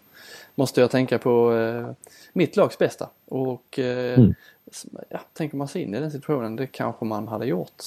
måste 0.55 0.81
jag 0.81 0.91
tänka 0.91 1.17
på 1.19 1.53
eh, 1.53 1.89
mitt 2.33 2.55
lags 2.55 2.77
bästa. 2.77 3.09
Och 3.25 3.79
eh, 3.79 4.19
Mm. 4.19 4.33
ja, 5.09 5.19
tänker 5.33 5.57
man 5.57 5.67
sig 5.67 5.81
in 5.81 5.95
i 5.95 5.99
den 5.99 6.11
situationen, 6.11 6.55
det 6.55 6.67
kanske 6.67 7.05
man 7.05 7.27
hade 7.27 7.45
gjort. 7.45 7.83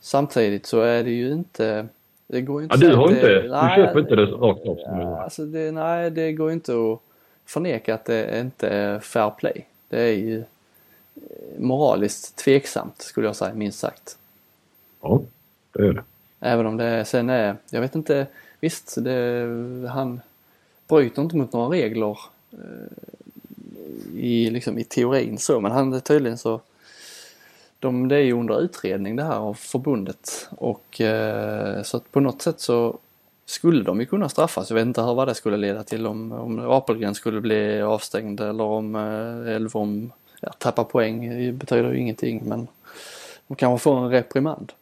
Samtidigt 0.00 0.66
så 0.66 0.80
är 0.80 1.04
det 1.04 1.10
ju 1.10 1.32
inte, 1.32 1.86
det 2.26 2.40
går 2.40 2.62
inte 2.62 2.76
Ja, 2.80 2.90
du 2.90 2.96
har 2.96 3.04
att 3.04 3.10
inte, 3.10 3.28
det- 3.28 3.42
du 3.42 3.48
nej, 3.50 3.76
köper 3.76 4.00
inte 4.00 4.16
det 4.16 4.26
rakt 4.26 4.66
av. 4.66 4.78
Ja, 4.78 5.22
alltså 5.22 5.44
det, 5.44 5.70
nej, 5.72 6.10
det 6.10 6.32
går 6.32 6.52
inte 6.52 6.72
att 6.72 6.98
förneka 7.46 7.94
att 7.94 8.04
det 8.04 8.40
inte 8.40 8.68
är 8.68 8.98
fair 8.98 9.30
play. 9.30 9.66
Det 9.88 10.00
är 10.02 10.12
ju 10.16 10.44
moraliskt 11.58 12.36
tveksamt 12.36 13.02
skulle 13.02 13.26
jag 13.26 13.36
säga, 13.36 13.54
minst 13.54 13.78
sagt. 13.78 14.16
Ja, 15.00 15.20
det 15.72 15.86
är 15.86 15.92
det. 15.92 16.02
Även 16.40 16.66
om 16.66 16.76
det 16.76 17.04
sen 17.04 17.30
är, 17.30 17.56
jag 17.70 17.80
vet 17.80 17.94
inte, 17.94 18.26
visst 18.60 19.04
det, 19.04 19.46
han 19.92 20.20
bryter 20.88 21.22
inte 21.22 21.36
mot 21.36 21.52
några 21.52 21.68
regler 21.76 22.18
eh, 22.52 22.58
i, 24.14 24.50
liksom, 24.50 24.78
i 24.78 24.84
teorin 24.84 25.38
så, 25.38 25.60
men 25.60 25.72
han 25.72 25.92
är 25.92 26.00
tydligen 26.00 26.38
så 26.38 26.60
de, 27.78 28.08
det 28.08 28.16
är 28.16 28.20
ju 28.20 28.32
under 28.32 28.60
utredning 28.60 29.16
det 29.16 29.24
här 29.24 29.36
av 29.36 29.54
förbundet 29.54 30.48
och 30.50 31.00
eh, 31.00 31.82
så 31.82 31.96
att 31.96 32.12
på 32.12 32.20
något 32.20 32.42
sätt 32.42 32.60
så 32.60 32.98
skulle 33.46 33.84
de 33.84 34.00
ju 34.00 34.06
kunna 34.06 34.28
straffas. 34.28 34.70
Jag 34.70 34.74
vet 34.74 34.86
inte 34.86 35.02
vad 35.02 35.28
det 35.28 35.34
skulle 35.34 35.56
leda 35.56 35.82
till 35.82 36.06
om, 36.06 36.32
om 36.32 36.70
Apelgren 36.70 37.14
skulle 37.14 37.40
bli 37.40 37.80
avstängd 37.80 38.40
eller 38.40 38.64
om 38.64 38.94
eh, 38.94 39.54
Elverum 39.54 40.12
ja, 40.40 40.52
tappar 40.58 40.84
poäng. 40.84 41.58
Betyder 41.58 41.92
ju 41.92 41.98
ingenting 41.98 42.42
men 42.44 42.68
de 43.46 43.56
kanske 43.56 43.82
får 43.82 43.98
en 43.98 44.10
reprimand. 44.10 44.72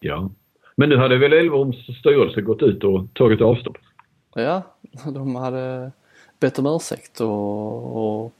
Ja. 0.00 0.30
Men 0.76 0.88
nu 0.88 0.96
hade 0.96 1.18
väl 1.18 1.32
Elverums 1.32 1.98
styrelse 1.98 2.40
gått 2.40 2.62
ut 2.62 2.84
och 2.84 3.06
tagit 3.12 3.40
avstånd? 3.40 3.76
Ja, 4.34 4.62
de 5.12 5.34
hade 5.36 5.90
bett 6.40 6.58
om 6.58 6.66
ursäkt 6.66 7.20
och, 7.20 8.24
och 8.24 8.32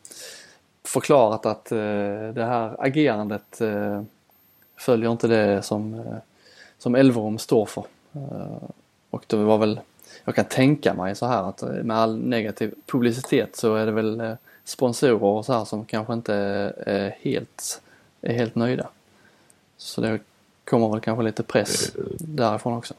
förklarat 0.85 1.46
att 1.46 1.72
eh, 1.72 2.28
det 2.35 2.44
här 2.44 2.76
agerandet 2.78 3.61
eh, 3.61 4.02
följer 4.76 5.12
inte 5.12 5.28
det 5.28 5.62
som, 5.62 5.94
eh, 5.94 6.16
som 6.78 6.94
Elverum 6.94 7.38
står 7.38 7.66
för. 7.66 7.85
Eh, 8.12 8.68
och 9.11 9.24
det 9.26 9.37
var 9.37 9.59
väl, 9.59 9.80
jag 10.24 10.35
kan 10.35 10.44
tänka 10.44 10.94
mig 10.94 11.14
så 11.14 11.26
här 11.26 11.42
att 11.42 11.62
eh, 11.62 11.68
med 11.68 11.96
all 11.96 12.18
negativ 12.18 12.74
publicitet 12.87 13.56
så 13.56 13.74
är 13.74 13.87
det 13.87 13.92
väl 13.92 14.20
eh, 14.20 14.35
sponsorer 14.68 15.22
och 15.22 15.44
så 15.44 15.52
här 15.52 15.64
som 15.64 15.85
kanske 15.85 16.12
inte 16.12 16.35
är 16.87 17.16
helt, 17.20 17.83
är 18.20 18.35
helt 18.35 18.55
nöjda. 18.55 18.88
Så 19.76 20.00
det 20.00 20.20
kommer 20.64 20.88
väl 20.88 21.00
kanske 21.00 21.24
lite 21.24 21.42
press 21.42 21.96
därifrån 22.18 22.72
också. 22.72 22.94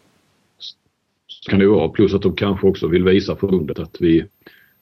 Så 1.27 1.49
kan 1.51 1.59
det 1.59 1.67
vara. 1.67 1.89
Plus 1.89 2.13
att 2.13 2.21
de 2.21 2.35
kanske 2.35 2.67
också 2.67 2.87
vill 2.87 3.03
visa 3.03 3.35
förbundet 3.35 3.79
att 3.79 4.01
vi, 4.01 4.25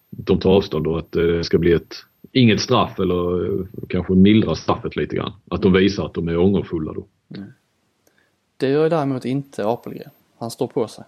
de 0.10 0.40
tar 0.40 0.50
avstånd 0.50 0.88
och 0.88 1.00
att 1.00 1.12
det 1.12 1.44
ska 1.44 1.58
bli 1.58 1.72
ett, 1.72 1.96
inget 2.32 2.62
straff 2.62 3.00
eller 3.00 3.68
kanske 3.90 4.14
mildra 4.14 4.56
straffet 4.56 4.96
lite 4.96 5.16
grann. 5.16 5.34
Att 5.52 5.62
de 5.62 5.74
visar 5.74 6.06
att 6.06 6.14
de 6.14 6.28
är 6.28 6.38
ångerfulla 6.38 6.94
då. 6.94 7.06
Mm. 7.36 7.54
Det 8.58 8.70
gör 8.70 8.90
däremot 8.90 9.26
inte 9.26 9.68
Apelgren. 9.68 10.10
Han 10.38 10.52
står 10.52 10.68
på 10.68 10.88
sig. 10.88 11.04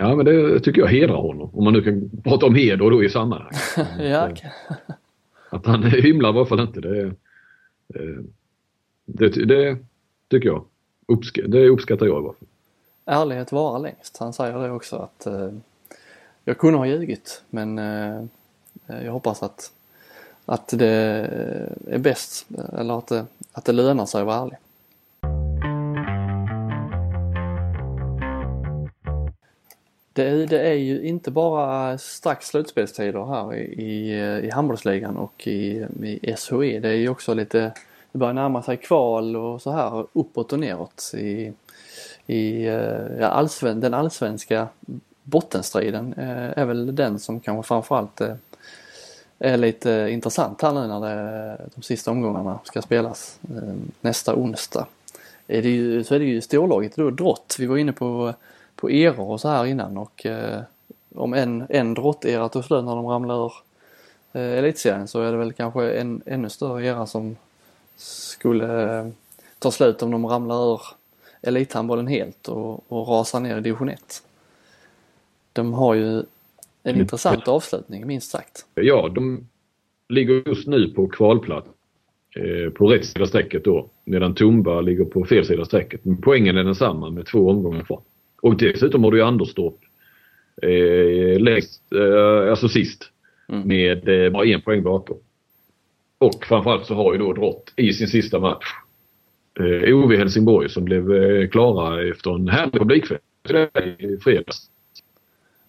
Ja 0.00 0.16
men 0.16 0.26
det 0.26 0.60
tycker 0.60 0.80
jag 0.80 0.88
hedrar 0.88 1.16
honom. 1.16 1.50
Om 1.54 1.64
man 1.64 1.72
nu 1.72 1.82
kan 1.82 2.10
prata 2.24 2.46
om 2.46 2.54
heder 2.54 2.90
då 2.90 3.04
i 3.04 3.08
sammanhang. 3.08 3.52
ja, 3.98 4.30
okay. 4.30 4.50
Att 5.50 5.66
han 5.66 5.82
hymlar 5.82 6.34
i 6.34 6.36
alla 6.36 6.46
fall 6.46 6.60
inte. 6.60 6.80
Det, 6.80 7.12
det, 9.04 9.44
det 9.44 9.78
tycker 10.28 10.48
jag. 10.48 10.64
Uppsk 11.06 11.40
det 11.48 11.68
uppskattar 11.68 12.06
jag 12.06 12.14
i 12.14 12.16
alla 12.16 12.32
fall. 12.32 12.48
Ärlighet 13.04 13.52
vara 13.52 13.78
längst. 13.78 14.16
Han 14.18 14.32
säger 14.32 14.58
det 14.58 14.70
också 14.70 14.96
att 14.96 15.26
eh, 15.26 15.50
jag 16.44 16.58
kunde 16.58 16.78
ha 16.78 16.86
ljugit 16.86 17.42
men 17.50 17.78
eh, 17.78 18.24
jag 18.86 19.12
hoppas 19.12 19.42
att, 19.42 19.72
att 20.46 20.68
det 20.68 20.88
är 21.86 21.98
bäst 21.98 22.46
eller 22.78 22.98
att 22.98 23.06
det, 23.06 23.26
att 23.52 23.64
det 23.64 23.72
lönar 23.72 24.06
sig 24.06 24.20
att 24.20 24.26
vara 24.26 24.36
ärlig. 24.36 24.58
Det, 30.12 30.46
det, 30.46 30.60
är 30.60 30.74
ju 30.74 31.02
inte 31.02 31.30
bara 31.30 31.98
strax 31.98 32.46
slutspelstider 32.46 33.24
här 33.24 33.54
i, 33.54 33.82
i, 33.82 34.20
eh, 34.20 34.38
i 34.38 34.50
handbollsligan 34.50 35.16
och 35.16 35.46
i, 35.46 35.86
i 36.02 36.34
SHE. 36.36 36.80
Det 36.80 36.88
är 36.88 36.94
ju 36.94 37.08
också 37.08 37.34
lite, 37.34 37.72
det 38.12 38.18
börjar 38.18 38.34
närma 38.34 38.62
sig 38.62 38.76
kval 38.76 39.36
och 39.36 39.62
så 39.62 39.70
här 39.70 40.06
uppåt 40.12 40.52
och 40.52 40.58
neråt 40.58 41.14
i, 41.14 41.52
i 42.26 42.66
eh, 42.66 43.18
ja, 43.20 43.26
allsven, 43.26 43.80
den 43.80 43.94
allsvenska 43.94 44.68
bottenstriden 45.22 46.14
eh, 46.18 46.58
är 46.58 46.64
väl 46.64 46.94
den 46.94 47.18
som 47.18 47.40
kanske 47.40 47.68
framförallt 47.68 48.20
är 49.38 49.56
lite 49.56 50.08
intressant 50.10 50.62
här 50.62 50.72
nu 50.72 50.86
när 50.86 51.00
det, 51.00 51.56
de 51.74 51.82
sista 51.82 52.10
omgångarna 52.10 52.58
ska 52.64 52.82
spelas 52.82 53.38
nästa 54.00 54.34
onsdag. 54.34 54.86
Är 55.46 55.62
det 55.62 55.68
ju, 55.68 56.04
så 56.04 56.14
är 56.14 56.18
det 56.18 56.24
ju 56.24 56.40
storlaget 56.40 56.96
då 56.96 57.10
Drott. 57.10 57.56
Vi 57.58 57.66
var 57.66 57.76
inne 57.76 57.92
på 57.92 58.34
på 58.80 58.90
eror 58.90 59.30
och 59.30 59.40
så 59.40 59.48
här 59.48 59.66
innan 59.66 59.96
och 59.98 60.26
eh, 60.26 60.60
om 61.14 61.34
en, 61.34 61.66
en 61.68 61.94
drottera 61.94 62.48
tog 62.48 62.64
slut 62.64 62.84
när 62.84 62.96
de 62.96 63.06
ramlade 63.06 63.40
ur 63.40 63.52
eh, 64.32 64.58
elitserien 64.58 65.08
så 65.08 65.22
är 65.22 65.32
det 65.32 65.38
väl 65.38 65.52
kanske 65.52 65.90
en 65.90 66.22
ännu 66.26 66.48
större 66.48 66.86
era 66.86 67.06
som 67.06 67.36
skulle 67.96 68.98
eh, 68.98 69.06
ta 69.58 69.70
slut 69.70 70.02
om 70.02 70.10
de 70.10 70.26
ramlar 70.26 70.72
ur 70.72 70.80
elithandbollen 71.42 72.06
helt 72.06 72.48
och, 72.48 72.92
och 72.92 73.08
rasar 73.08 73.40
ner 73.40 73.58
i 73.58 73.60
division 73.60 73.88
1. 73.88 74.22
De 75.52 75.74
har 75.74 75.94
ju 75.94 76.16
en 76.16 76.24
mm. 76.82 77.00
intressant 77.00 77.48
avslutning 77.48 78.06
minst 78.06 78.30
sagt. 78.30 78.66
Ja, 78.74 79.08
de 79.08 79.48
ligger 80.08 80.48
just 80.48 80.66
nu 80.66 80.88
på 80.88 81.08
kvalplats 81.08 81.68
eh, 82.36 82.72
på 82.72 82.86
rätt 82.86 83.06
sida 83.06 83.26
strecket 83.26 83.64
då 83.64 83.88
medan 84.04 84.34
Tumba 84.34 84.80
ligger 84.80 85.04
på 85.04 85.24
fel 85.24 85.46
sida 85.46 85.64
strecket. 85.64 86.04
Men 86.04 86.20
poängen 86.20 86.56
är 86.56 86.64
densamma 86.64 87.10
med 87.10 87.26
två 87.26 87.50
omgångar 87.50 87.82
kvar. 87.82 88.00
Och 88.40 88.56
dessutom 88.56 89.04
har 89.04 89.10
du 89.10 89.18
ju 89.18 89.24
Anderstorp 89.24 89.76
eh, 90.62 91.40
längst, 91.40 91.82
eh, 91.92 92.50
alltså 92.50 92.68
sist 92.68 93.10
mm. 93.48 93.68
med 93.68 94.08
eh, 94.08 94.32
bara 94.32 94.46
en 94.46 94.62
poäng 94.62 94.82
bakom. 94.82 95.16
Och 96.18 96.44
framförallt 96.44 96.86
så 96.86 96.94
har 96.94 97.12
ju 97.12 97.18
då 97.18 97.32
Drott 97.32 97.72
i 97.76 97.92
sin 97.92 98.08
sista 98.08 98.38
match 98.38 98.66
eh, 99.60 99.94
OV 99.94 100.12
Helsingborg 100.12 100.68
som 100.68 100.84
blev 100.84 101.14
eh, 101.14 101.48
klara 101.48 102.08
efter 102.10 102.34
en 102.34 102.48
härlig 102.48 102.72
publikfest 102.72 103.22
i 103.98 104.16
fredags. 104.16 104.70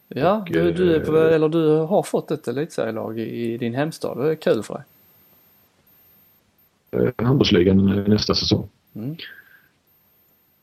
Ja, 0.08 0.42
och, 0.42 0.52
du, 0.52 0.72
du, 0.72 1.00
på, 1.00 1.18
eh, 1.18 1.34
eller 1.34 1.50
du 1.50 1.78
har 1.78 2.04
fått 2.04 2.32
ett 2.32 2.48
elitserielag 2.48 3.20
i, 3.20 3.54
i 3.54 3.58
din 3.58 3.74
hemstad. 3.74 4.18
Det 4.18 4.32
är 4.32 4.36
kul 4.36 4.64
för 4.64 4.74
dig. 4.74 4.84
Eh, 6.92 7.26
handbollsligan 7.26 8.04
nästa 8.04 8.36
säsong. 8.36 8.70
Mm. 8.96 9.16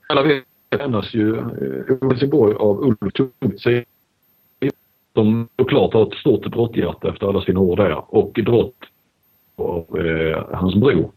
Alla 0.06 0.22
vet 0.22 0.44
lämnas 0.70 1.14
ju 1.14 1.36
eh, 1.36 2.08
Helsingborg 2.08 2.54
av 2.54 2.80
Ulf 2.80 3.12
Thunberg 3.14 3.84
som 5.18 5.48
såklart 5.58 5.94
har 5.94 6.06
ett 6.06 6.18
stort 6.18 6.46
brotthjärta 6.46 7.08
efter 7.08 7.28
alla 7.28 7.40
sina 7.40 7.60
år 7.60 7.76
där 7.76 8.14
och 8.14 8.40
drott 8.44 8.84
av 9.56 9.98
eh, 9.98 10.44
hans 10.52 10.74
bror 10.74 11.10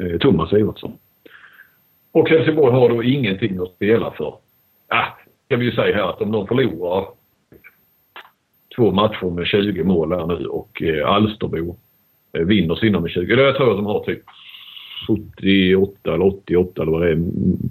eh, 0.00 0.18
Thomas 0.18 0.52
Ivarsson. 0.52 0.92
Och 2.12 2.28
Helsingborg 2.28 2.72
har 2.72 2.88
då 2.88 3.02
ingenting 3.02 3.58
att 3.58 3.74
spela 3.74 4.10
för. 4.10 4.34
Ah, 4.88 5.06
kan 5.48 5.60
vi 5.60 5.66
ju 5.66 5.72
säga 5.72 5.96
här 5.96 6.10
att 6.10 6.20
om 6.20 6.32
de 6.32 6.46
förlorar 6.46 7.06
två 8.76 8.90
matcher 8.90 9.30
med 9.30 9.46
20 9.46 9.84
mål 9.84 10.12
här 10.12 10.26
nu 10.26 10.46
och 10.46 10.82
eh, 10.82 11.08
Alsterbo 11.08 11.76
eh, 12.32 12.42
vinner 12.42 12.74
sina 12.74 13.00
med 13.00 13.10
20. 13.10 13.32
Eller 13.32 13.44
jag 13.44 13.56
tror 13.56 13.70
att 13.70 13.76
de 13.76 13.86
har 13.86 14.04
typ 14.04 14.22
78 15.06 16.14
eller 16.14 16.26
88 16.26 16.82
eller 16.82 16.92
vad 16.92 17.02
det 17.02 17.10
är 17.10 17.18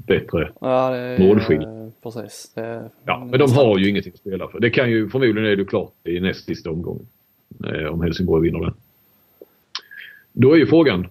bättre 0.08 0.52
ja, 0.62 0.90
det 0.90 1.20
målskillnad. 1.20 1.92
Precis. 2.04 2.52
Det 2.56 2.90
ja, 3.06 3.28
men 3.32 3.40
de 3.40 3.52
har 3.52 3.78
ju 3.78 3.90
ingenting 3.90 4.13
att 4.13 4.20
spela 4.20 4.48
för. 4.48 4.60
Det 4.60 4.70
kan 4.70 4.90
ju, 4.90 5.10
förmodligen 5.10 5.46
är 5.52 5.56
det 5.56 5.66
klart 5.66 5.94
i 6.04 6.20
näst 6.20 6.46
sista 6.46 6.72
omgången. 6.72 7.06
Eh, 7.66 7.94
om 7.94 8.02
Helsingborg 8.02 8.44
vinner 8.44 8.66
den. 8.66 8.74
Då 10.34 10.54
är 10.54 10.58
ju 10.58 10.68
frågan, 10.68 11.08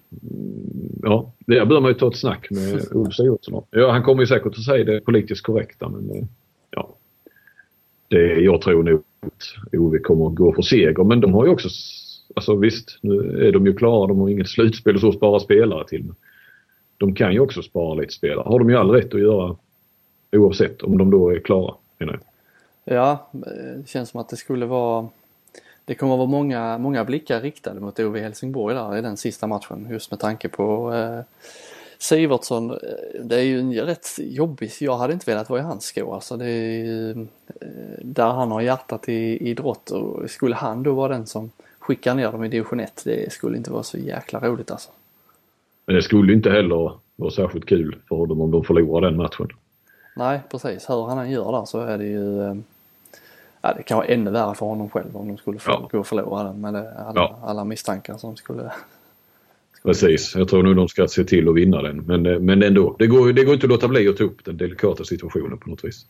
ja, 1.02 1.32
där 1.38 1.64
bör 1.64 1.80
man 1.80 1.90
ju 1.90 1.94
ta 1.94 2.08
ett 2.08 2.16
snack 2.16 2.46
med 2.50 2.74
Ulf 2.90 3.14
Sigurdsson 3.14 3.64
Ja, 3.70 3.90
han 3.90 4.02
kommer 4.02 4.22
ju 4.22 4.26
säkert 4.26 4.46
att 4.46 4.64
säga 4.64 4.84
det 4.84 5.00
politiskt 5.00 5.42
korrekta 5.42 5.88
men 5.88 6.10
eh, 6.10 6.24
ja. 6.70 6.96
Det, 8.08 8.40
jag 8.40 8.60
tror 8.60 8.82
nog 8.82 9.02
att 9.20 9.72
OV 9.72 9.98
kommer 9.98 10.26
att 10.26 10.34
gå 10.34 10.52
för 10.52 10.62
seger 10.62 11.04
men 11.04 11.20
de 11.20 11.34
har 11.34 11.44
ju 11.44 11.50
också 11.50 11.68
Alltså 12.34 12.54
visst, 12.54 12.98
nu 13.00 13.46
är 13.48 13.52
de 13.52 13.66
ju 13.66 13.74
klara. 13.74 14.06
De 14.06 14.20
har 14.20 14.28
inget 14.28 14.48
slutspel 14.48 14.94
och 14.94 15.00
så 15.00 15.08
att 15.08 15.14
spara 15.14 15.40
spelare 15.40 15.88
till. 15.88 16.04
men 16.04 16.14
De 16.96 17.14
kan 17.14 17.32
ju 17.32 17.40
också 17.40 17.62
spara 17.62 17.94
lite 17.94 18.12
spelare. 18.12 18.44
har 18.46 18.58
de 18.58 18.70
ju 18.70 18.76
all 18.76 18.90
rätt 18.90 19.14
att 19.14 19.20
göra 19.20 19.56
oavsett 20.32 20.82
om 20.82 20.98
de 20.98 21.10
då 21.10 21.30
är 21.30 21.38
klara, 21.38 21.74
menar 21.98 22.12
jag. 22.12 22.22
Ja, 22.96 23.28
det 23.32 23.88
känns 23.88 24.10
som 24.10 24.20
att 24.20 24.28
det 24.28 24.36
skulle 24.36 24.66
vara 24.66 25.08
det 25.86 25.94
kommer 25.94 26.14
att 26.14 26.18
vara 26.18 26.28
många, 26.28 26.78
många 26.78 27.04
blickar 27.04 27.40
riktade 27.40 27.80
mot 27.80 28.00
OV 28.00 28.16
Helsingborg 28.16 28.74
där 28.74 28.96
i 28.96 29.00
den 29.00 29.16
sista 29.16 29.46
matchen 29.46 29.86
just 29.90 30.10
med 30.10 30.20
tanke 30.20 30.48
på 30.48 30.94
eh, 30.94 31.20
Sivertsson. 31.98 32.70
Eh, 32.70 32.76
det 33.24 33.36
är 33.36 33.42
ju 33.42 33.60
en 33.60 33.74
rätt 33.74 34.08
jobbig, 34.18 34.70
jag 34.80 34.96
hade 34.96 35.12
inte 35.12 35.30
velat 35.30 35.50
vara 35.50 35.60
i 35.60 35.64
hans 35.64 35.84
skor 35.84 36.14
alltså. 36.14 36.36
Det 36.36 36.46
är 36.46 36.84
ju, 36.84 37.10
eh, 37.10 37.98
där 38.02 38.28
han 38.28 38.50
har 38.50 38.60
hjärtat 38.60 39.08
i 39.08 39.48
idrott 39.50 39.90
och 39.90 40.30
skulle 40.30 40.54
han 40.54 40.82
då 40.82 40.94
vara 40.94 41.12
den 41.12 41.26
som 41.26 41.50
skicka 41.86 42.14
ner 42.14 42.32
dem 42.32 42.44
i 42.44 42.48
division 42.48 42.80
1. 42.80 43.02
Det 43.04 43.32
skulle 43.32 43.56
inte 43.56 43.72
vara 43.72 43.82
så 43.82 43.98
jäkla 43.98 44.40
roligt 44.40 44.70
alltså. 44.70 44.90
Men 45.86 45.96
det 45.96 46.02
skulle 46.02 46.32
inte 46.32 46.50
heller 46.50 46.92
vara 47.16 47.30
särskilt 47.30 47.66
kul 47.66 47.96
för 48.08 48.26
dem 48.26 48.40
om 48.40 48.50
de 48.50 48.64
förlorar 48.64 49.10
den 49.10 49.16
matchen. 49.16 49.48
Nej 50.16 50.40
precis, 50.50 50.90
hur 50.90 51.06
han 51.06 51.18
än 51.18 51.30
gör 51.30 51.52
där 51.52 51.64
så 51.64 51.80
är 51.80 51.98
det 51.98 52.04
ju 52.04 52.42
eh, 52.42 52.54
Ja, 53.66 53.74
det 53.76 53.82
kan 53.82 53.96
vara 53.96 54.06
ännu 54.06 54.30
värre 54.30 54.54
för 54.54 54.66
honom 54.66 54.90
själv 54.90 55.16
om 55.16 55.28
de 55.28 55.36
skulle 55.36 55.58
få, 55.58 55.70
ja. 55.70 55.88
gå 55.92 55.98
och 55.98 56.06
förlora 56.06 56.42
den 56.42 56.60
med 56.60 56.76
alla, 56.76 57.12
ja. 57.14 57.38
alla 57.42 57.64
misstankar 57.64 58.16
som 58.16 58.36
skulle, 58.36 58.70
skulle... 59.72 59.94
Precis, 59.94 60.34
jag 60.36 60.48
tror 60.48 60.62
nog 60.62 60.76
de 60.76 60.88
ska 60.88 61.08
se 61.08 61.24
till 61.24 61.48
att 61.48 61.54
vinna 61.54 61.82
den. 61.82 61.96
Men, 61.96 62.26
eh, 62.26 62.38
men 62.38 62.62
ändå, 62.62 62.96
det 62.98 63.06
går, 63.06 63.32
det 63.32 63.44
går 63.44 63.54
inte 63.54 63.66
att 63.66 63.70
låta 63.70 63.88
bli 63.88 64.08
att 64.08 64.16
ta 64.16 64.24
upp 64.24 64.44
den 64.44 64.56
delikata 64.56 65.04
situationen 65.04 65.58
på 65.58 65.70
något 65.70 65.84
vis. 65.84 66.06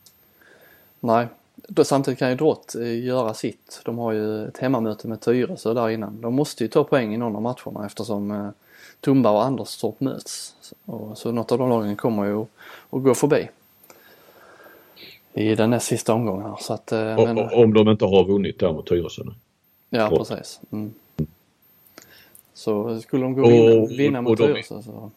Nej, 1.00 1.26
då, 1.68 1.84
samtidigt 1.84 2.18
kan 2.18 2.30
ju 2.30 2.36
Drott 2.36 2.74
eh, 2.74 3.04
göra 3.04 3.34
sitt. 3.34 3.80
De 3.84 3.98
har 3.98 4.12
ju 4.12 4.48
ett 4.48 4.58
hemmamöte 4.58 5.08
med 5.08 5.20
Tyresö 5.20 5.74
där 5.74 5.88
innan. 5.88 6.20
De 6.20 6.34
måste 6.34 6.64
ju 6.64 6.68
ta 6.68 6.84
poäng 6.84 7.14
i 7.14 7.16
någon 7.16 7.36
av 7.36 7.42
matcherna 7.42 7.86
eftersom 7.86 8.30
eh, 8.30 8.48
Tumba 9.00 9.30
och 9.30 9.44
Anderstorp 9.44 10.00
möts. 10.00 10.54
Och, 10.84 11.18
så 11.18 11.32
något 11.32 11.52
av 11.52 11.58
de 11.58 11.68
lagen 11.68 11.96
kommer 11.96 12.24
ju 12.24 12.40
att, 12.90 13.02
gå 13.02 13.14
förbi. 13.14 13.48
I 15.32 15.54
den 15.54 15.70
näst 15.70 15.86
sista 15.86 16.14
omgången 16.14 16.46
här. 16.46 16.56
Så 16.60 16.72
att, 16.72 16.92
eh, 16.92 17.16
men... 17.16 17.38
Om 17.38 17.74
de 17.74 17.88
inte 17.88 18.04
har 18.04 18.24
vunnit 18.24 18.58
där 18.58 18.72
mot 18.72 18.86
Tyresö 18.86 19.22
nu. 19.24 19.32
Ja 19.90 20.08
Drott. 20.08 20.28
precis. 20.28 20.60
Mm. 20.70 20.94
Så 22.54 23.00
skulle 23.00 23.22
de 23.22 23.34
gå 23.34 23.42
och 23.42 23.50
vinna, 23.50 23.86
vinna 23.86 24.22
mot 24.22 24.38
Tyresö 24.38 24.82
så... 24.82 25.10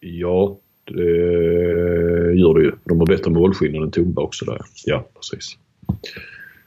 Ja, 0.00 0.56
det 0.88 2.38
gör 2.38 2.54
det 2.54 2.64
ju. 2.64 2.72
De 2.84 2.98
har 2.98 3.06
bättre 3.06 3.30
målskillnad 3.30 3.82
än 3.82 3.90
Tumba 3.90 4.22
också 4.22 4.44
där. 4.44 4.60
Ja, 4.84 5.04
precis. 5.14 5.56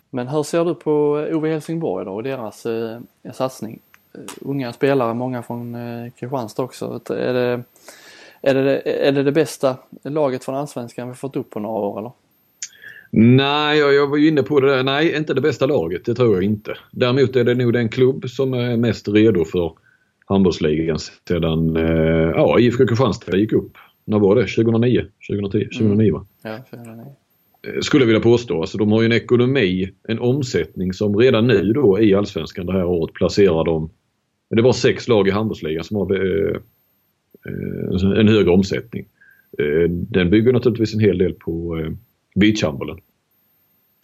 Men 0.09 0.27
hur 0.27 0.43
ser 0.43 0.65
du 0.65 0.75
på 0.75 0.91
OV 1.31 1.45
Helsingborg 1.45 2.05
då 2.05 2.11
och 2.11 2.23
deras 2.23 2.65
eh, 2.65 2.99
satsning? 3.33 3.79
Eh, 4.13 4.21
unga 4.41 4.73
spelare, 4.73 5.13
många 5.13 5.43
från 5.43 5.75
eh, 5.75 6.11
Kristianstad 6.19 6.63
också. 6.63 7.01
Är 7.09 7.33
det, 7.33 7.63
är, 8.41 8.55
det, 8.55 9.07
är 9.07 9.11
det 9.11 9.23
det 9.23 9.31
bästa 9.31 9.77
laget 10.03 10.43
från 10.43 10.55
Allsvenskan 10.55 11.09
vi 11.09 11.15
fått 11.15 11.35
upp 11.35 11.49
på 11.49 11.59
några 11.59 11.75
år 11.75 11.99
eller? 11.99 12.11
Nej, 13.13 13.79
jag, 13.79 13.93
jag 13.93 14.07
var 14.07 14.17
ju 14.17 14.27
inne 14.27 14.43
på 14.43 14.59
det 14.59 14.75
där. 14.75 14.83
Nej, 14.83 15.17
inte 15.17 15.33
det 15.33 15.41
bästa 15.41 15.65
laget. 15.65 16.05
Det 16.05 16.15
tror 16.15 16.33
jag 16.33 16.43
inte. 16.43 16.77
Däremot 16.91 17.35
är 17.35 17.43
det 17.43 17.55
nog 17.55 17.73
den 17.73 17.89
klubb 17.89 18.29
som 18.29 18.53
är 18.53 18.77
mest 18.77 19.07
redo 19.07 19.45
för 19.45 19.73
handbollsligan 20.25 20.99
sedan 21.27 21.75
eh, 21.75 22.31
ja, 22.35 22.59
IFK 22.59 22.87
Kristianstad 22.87 23.37
gick 23.37 23.53
upp. 23.53 23.77
När 24.11 24.19
var 24.19 24.35
det? 24.35 24.41
2009? 24.41 25.05
2010? 25.29 25.65
2009 25.65 26.13
va? 26.13 26.25
Ja, 26.43 26.57
2009. 26.69 27.05
Eh, 27.67 27.81
skulle 27.81 28.01
jag 28.03 28.07
vilja 28.07 28.21
påstå. 28.21 28.61
Alltså, 28.61 28.77
de 28.77 28.91
har 28.91 29.01
ju 29.01 29.05
en 29.05 29.11
ekonomi, 29.11 29.91
en 30.07 30.19
omsättning 30.19 30.93
som 30.93 31.17
redan 31.17 31.47
nu 31.47 31.73
då 31.73 31.99
i 31.99 32.13
Allsvenskan 32.15 32.65
det 32.65 32.73
här 32.73 32.85
året 32.85 33.13
placerar 33.13 33.65
dem... 33.65 33.89
Det 34.49 34.61
var 34.61 34.73
sex 34.73 35.07
lag 35.07 35.27
i 35.27 35.31
handbollsligan 35.31 35.83
som 35.83 35.97
har 35.97 36.13
eh, 36.15 36.55
eh, 37.45 38.19
en 38.19 38.27
högre 38.27 38.51
omsättning. 38.51 39.05
Den 39.89 40.29
bygger 40.29 40.53
naturligtvis 40.53 40.93
en 40.93 40.99
hel 40.99 41.17
del 41.17 41.33
på 41.33 41.85
beachhandbollen 42.35 42.97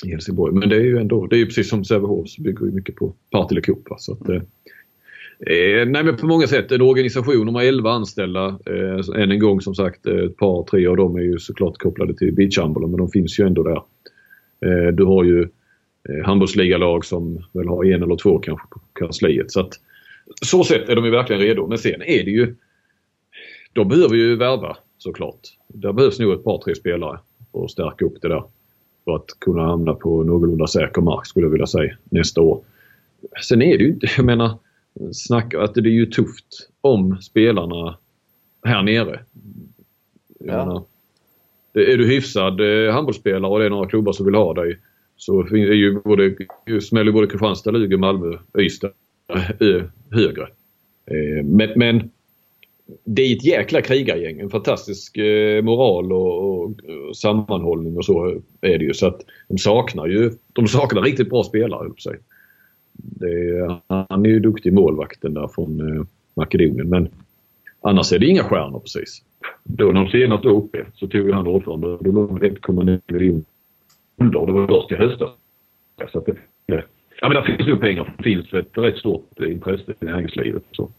i 0.05 0.09
Helsingborg. 0.11 0.53
Men 0.53 0.69
det 0.69 0.75
är 0.75 0.83
ju 0.83 0.97
ändå, 0.97 1.27
det 1.27 1.35
är 1.35 1.37
ju 1.37 1.45
precis 1.45 1.69
som 1.69 1.85
Sävehof 1.85 2.29
så 2.29 2.41
bygger 2.41 2.65
ju 2.65 2.71
mycket 2.71 2.95
på 2.95 3.13
Partille 3.31 3.61
Cup. 3.61 3.87
Så 3.97 4.13
att, 4.13 4.29
eh, 4.29 4.41
Eh, 5.39 5.87
nej 5.87 6.03
men 6.03 6.17
på 6.17 6.27
många 6.27 6.47
sätt 6.47 6.71
en 6.71 6.81
organisation, 6.81 7.45
de 7.45 7.55
har 7.55 7.63
11 7.63 7.91
anställda. 7.91 8.59
Eh, 8.65 9.21
än 9.21 9.31
en 9.31 9.39
gång 9.39 9.61
som 9.61 9.75
sagt 9.75 10.05
eh, 10.05 10.15
ett 10.15 10.37
par, 10.37 10.63
tre 10.63 10.87
av 10.87 10.97
dem 10.97 11.15
är 11.15 11.21
ju 11.21 11.39
såklart 11.39 11.77
kopplade 11.77 12.13
till 12.13 12.33
beachhandbollen 12.33 12.91
men 12.91 12.97
de 12.97 13.09
finns 13.09 13.39
ju 13.39 13.47
ändå 13.47 13.63
där. 13.63 13.81
Eh, 14.65 14.93
du 14.93 15.03
har 15.03 15.23
ju 15.23 15.41
eh, 16.09 16.25
handbollsligalag 16.25 17.05
som 17.05 17.45
väl 17.51 17.67
har 17.67 17.85
en 17.85 18.03
eller 18.03 18.15
två 18.15 18.39
kanske 18.39 18.67
på 18.67 18.79
kansliet. 18.93 19.51
Så 19.51 19.59
att 19.59 19.73
så 20.45 20.63
sätt 20.63 20.89
är 20.89 20.95
de 20.95 21.05
ju 21.05 21.11
verkligen 21.11 21.41
redo. 21.41 21.67
Men 21.67 21.77
sen 21.77 22.01
är 22.01 22.23
det 22.23 22.31
ju... 22.31 22.55
De 23.73 23.87
behöver 23.87 24.15
ju 24.15 24.35
värva 24.35 24.77
såklart. 24.97 25.39
Där 25.67 25.93
behövs 25.93 26.19
nog 26.19 26.33
ett 26.33 26.43
par, 26.43 26.57
tre 26.57 26.75
spelare 26.75 27.19
för 27.51 27.63
att 27.63 27.71
stärka 27.71 28.05
upp 28.05 28.21
det 28.21 28.27
där. 28.27 28.43
För 29.05 29.15
att 29.15 29.25
kunna 29.39 29.61
hamna 29.61 29.93
på 29.93 30.23
någorlunda 30.23 30.67
säker 30.67 31.01
mark 31.01 31.25
skulle 31.25 31.45
jag 31.45 31.51
vilja 31.51 31.67
säga 31.67 31.95
nästa 32.09 32.41
år. 32.41 32.63
Sen 33.47 33.61
är 33.61 33.77
det 33.77 33.83
ju 33.83 33.89
inte, 33.89 34.07
jag 34.17 34.25
menar 34.25 34.57
snacka 35.13 35.61
att 35.61 35.73
det 35.73 35.89
är 35.89 35.91
ju 35.91 36.05
tufft 36.05 36.69
om 36.81 37.21
spelarna 37.21 37.97
här 38.63 38.83
nere. 38.83 39.19
Ja. 40.39 40.65
Menar, 40.65 40.83
är 41.73 41.97
du 41.97 42.07
hyfsad 42.07 42.61
eh, 42.61 42.93
handbollsspelare 42.93 43.51
och 43.51 43.59
det 43.59 43.65
är 43.65 43.69
några 43.69 43.89
klubbar 43.89 44.13
som 44.13 44.25
vill 44.25 44.35
ha 44.35 44.53
dig 44.53 44.79
så 45.17 45.41
är 45.41 45.73
ju 45.73 46.01
både, 46.01 46.35
smäller 46.81 47.11
både 47.11 47.27
Kristianstad, 47.27 47.71
Luleå, 47.71 47.97
Malmö, 47.97 48.37
Ystad 48.57 48.91
eh, 49.59 49.83
högre. 50.11 50.43
Eh, 51.05 51.45
men, 51.45 51.69
men 51.75 52.11
det 53.03 53.21
är 53.21 53.35
ett 53.35 53.45
jäkla 53.45 53.81
krigargäng. 53.81 54.39
En 54.39 54.49
fantastisk 54.49 55.17
moral 55.63 56.13
och, 56.13 56.63
och, 56.63 56.71
sammanhållning 57.17 57.97
och 57.97 58.05
så 58.05 58.41
är 58.61 58.77
det 58.77 58.85
ju. 58.85 58.93
Så 58.93 59.07
att 59.07 59.21
de 59.47 59.57
saknar 59.57 60.07
ju 60.07 60.31
de 60.53 60.67
saknar 60.67 61.01
riktigt 61.01 61.29
bra 61.29 61.43
spelare, 61.43 61.79
höll 61.79 61.93
på 61.93 62.01
sig. 62.01 62.17
Är, 63.21 63.81
han 64.09 64.25
är 64.25 64.29
ju 64.29 64.39
duktig 64.39 64.73
målvakten 64.73 65.33
där 65.33 65.47
från 65.47 65.97
eh, 65.97 66.03
Makedonien 66.33 66.89
men 66.89 67.09
annars 67.81 68.13
är 68.13 68.19
det 68.19 68.25
inga 68.25 68.43
stjärnor 68.43 68.79
precis. 68.79 69.21
Då 69.63 69.85
när 69.85 70.03
de 70.03 70.11
senast 70.11 70.45
uppe 70.45 70.85
så 70.93 71.07
tog 71.07 71.31
han 71.31 71.47
ordförande. 71.47 71.97
Då 72.01 72.11
låg 72.11 72.43
1,9 72.43 73.01
miljoner 73.07 73.43
under. 74.17 74.45
Det 74.45 74.51
var 74.51 74.67
först 74.67 74.91
i 74.91 74.95
höstas. 74.95 75.29
Så 76.11 76.19
det, 76.65 76.83
ja 77.21 77.27
men 77.29 77.31
där 77.31 77.41
finns 77.41 77.69
ju 77.69 77.77
pengar. 77.77 78.13
Det 78.17 78.23
finns 78.23 78.53
ett 78.53 78.77
rätt 78.77 78.97
stort 78.97 79.39
intresse 79.39 79.93
i 79.99 80.05
näringslivet. 80.05 80.63
Så. 80.71 80.89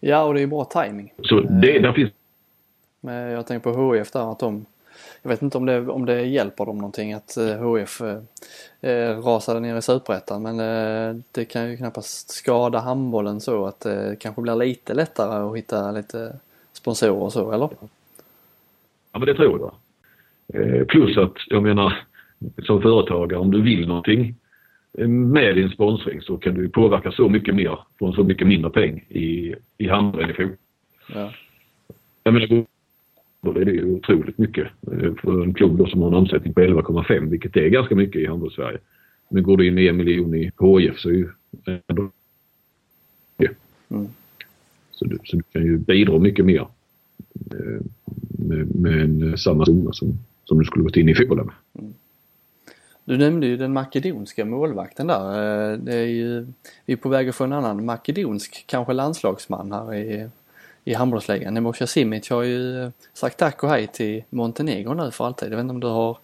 Ja 0.00 0.24
och 0.24 0.34
det 0.34 0.42
är 0.42 0.46
bra 0.46 0.64
timing. 0.64 1.12
Så 1.22 1.40
det, 1.40 1.78
där 1.78 1.92
finns 1.92 2.10
Men 3.00 3.30
jag 3.30 3.46
tänker 3.46 3.72
på 3.72 3.94
HIF 3.94 4.12
där 4.12 4.32
att 4.32 4.38
de 4.38 4.66
jag 5.22 5.28
vet 5.28 5.42
inte 5.42 5.58
om 5.58 5.66
det, 5.66 5.80
om 5.80 6.06
det 6.06 6.22
hjälper 6.22 6.66
dem 6.66 6.76
någonting 6.76 7.12
att 7.12 7.38
HF 7.60 8.00
eh, 8.00 8.90
eh, 8.90 9.18
rasade 9.18 9.60
ner 9.60 9.76
i 9.76 9.82
Superettan 9.82 10.42
men 10.42 10.60
eh, 10.60 11.22
det 11.32 11.44
kan 11.44 11.70
ju 11.70 11.76
knappast 11.76 12.30
skada 12.30 12.78
handbollen 12.78 13.40
så 13.40 13.66
att 13.66 13.80
det 13.80 14.16
kanske 14.20 14.42
blir 14.42 14.56
lite 14.56 14.94
lättare 14.94 15.50
att 15.50 15.56
hitta 15.56 15.92
lite 15.92 16.36
sponsorer 16.72 17.22
och 17.22 17.32
så, 17.32 17.52
eller? 17.52 17.68
Ja, 19.12 19.18
men 19.18 19.26
det 19.26 19.34
tror 19.34 19.60
jag. 19.60 19.74
Eh, 20.54 20.84
plus 20.84 21.18
att, 21.18 21.34
jag 21.46 21.62
menar, 21.62 22.04
som 22.62 22.82
företagare, 22.82 23.40
om 23.40 23.50
du 23.50 23.62
vill 23.62 23.88
någonting 23.88 24.34
eh, 24.98 25.08
med 25.08 25.54
din 25.56 25.70
sponsring 25.70 26.22
så 26.22 26.36
kan 26.36 26.54
du 26.54 26.68
påverka 26.68 27.12
så 27.12 27.28
mycket 27.28 27.54
mer 27.54 27.78
från 27.98 28.12
så 28.12 28.24
mycket 28.24 28.46
mindre 28.46 28.70
peng 28.70 28.98
i, 29.08 29.54
i 29.78 29.88
handboll 29.88 30.22
än 30.22 30.30
i 30.30 30.34
fotboll. 30.34 30.56
Ja. 31.14 31.32
Jag 32.24 32.34
menar, 32.34 32.66
då 33.42 33.60
är 33.60 33.64
det 33.64 33.72
ju 33.72 33.94
otroligt 33.94 34.38
mycket 34.38 34.66
eh, 34.92 35.14
för 35.14 35.42
en 35.42 35.54
klubb 35.54 35.88
som 35.88 36.02
har 36.02 36.08
en 36.08 36.14
omsättning 36.14 36.54
på 36.54 36.60
11,5 36.60 37.30
vilket 37.30 37.56
är 37.56 37.68
ganska 37.68 37.94
mycket 37.94 38.22
i 38.22 38.26
handbolls-Sverige. 38.26 38.78
Men 39.28 39.42
går 39.42 39.56
du 39.56 39.66
in 39.66 39.74
med 39.74 39.86
en 39.86 39.96
miljon 39.96 40.34
i 40.34 40.38
HIF 40.38 40.98
så 40.98 41.08
är 41.08 41.12
ju 41.12 41.28
ändå. 41.86 42.10
Mm. 43.88 44.08
Så, 44.90 45.04
du, 45.04 45.18
så 45.24 45.36
du 45.36 45.42
kan 45.42 45.62
ju 45.62 45.78
bidra 45.78 46.18
mycket 46.18 46.44
mer 46.44 46.66
eh, 47.50 47.80
med, 48.28 48.74
med 48.74 49.00
en, 49.00 49.38
samma 49.38 49.66
summa 49.66 49.92
som, 49.92 50.18
som 50.44 50.58
du 50.58 50.64
skulle 50.64 50.84
gått 50.84 50.96
in 50.96 51.08
i 51.08 51.14
fotbollen 51.14 51.46
med. 51.46 51.54
Mm. 51.78 51.94
Du 53.04 53.18
nämnde 53.18 53.46
ju 53.46 53.56
den 53.56 53.72
makedonska 53.72 54.44
målvakten 54.44 55.06
där. 55.06 55.72
Eh, 55.72 55.78
det 55.78 55.94
är 55.94 56.06
ju, 56.06 56.46
vi 56.86 56.92
är 56.92 56.96
på 56.96 57.08
väg 57.08 57.28
att 57.28 57.34
få 57.34 57.44
en 57.44 57.52
annan 57.52 57.84
makedonsk, 57.84 58.64
kanske 58.66 58.92
landslagsman 58.92 59.72
här 59.72 59.94
i 59.94 60.28
i 60.84 60.94
handbollsligan. 60.94 61.54
Nemosja 61.54 61.86
Simic 61.86 62.30
har 62.30 62.42
ju 62.42 62.90
sagt 63.14 63.38
tack 63.38 63.62
och 63.62 63.68
hej 63.68 63.86
till 63.86 64.22
Montenegro 64.30 64.94
nu 64.94 65.10
för 65.10 65.26
alltid. 65.26 65.52
Jag 65.52 65.56
vet 65.56 65.62
inte 65.62 65.74
om 65.74 65.80
du 65.80 65.86
har 65.86 66.18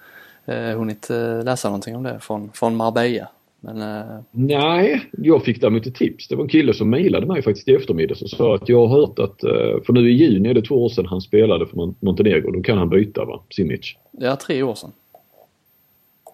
eh, 0.47 0.79
hunnit 0.79 1.11
eh, 1.11 1.45
läsa 1.45 1.69
någonting 1.69 1.97
om 1.97 2.03
det 2.03 2.21
från, 2.21 2.51
från 2.53 2.77
Marbella? 2.77 3.29
Men, 3.61 3.83
eh... 3.83 4.21
Nej, 4.31 5.11
jag 5.13 5.45
fick 5.45 5.61
däremot 5.61 5.87
ett 5.87 5.95
tips. 5.95 6.29
Det 6.29 6.37
var 6.37 6.43
en 6.43 6.49
kille 6.49 6.75
som 6.75 6.91
mejlade 6.91 7.27
mig 7.27 7.43
faktiskt 7.43 7.69
i 7.69 7.75
eftermiddag 7.75 8.15
och 8.23 8.31
sa 8.31 8.55
att 8.55 8.69
jag 8.69 8.87
har 8.87 9.01
hört 9.01 9.19
att, 9.19 9.45
eh, 9.45 9.83
för 9.87 9.93
nu 9.93 10.11
i 10.11 10.13
juni 10.13 10.49
är 10.49 10.55
det 10.55 10.63
två 10.63 10.85
år 10.85 10.89
sedan 10.89 11.07
han 11.07 11.21
spelade 11.21 11.67
för 11.67 11.95
Montenegro. 12.01 12.51
Då 12.51 12.63
kan 12.63 12.79
han 12.79 12.89
byta 12.89 13.25
va, 13.25 13.41
Simic? 13.51 13.97
Ja, 14.11 14.37
tre 14.37 14.63
år 14.63 14.75
sedan. 14.75 14.93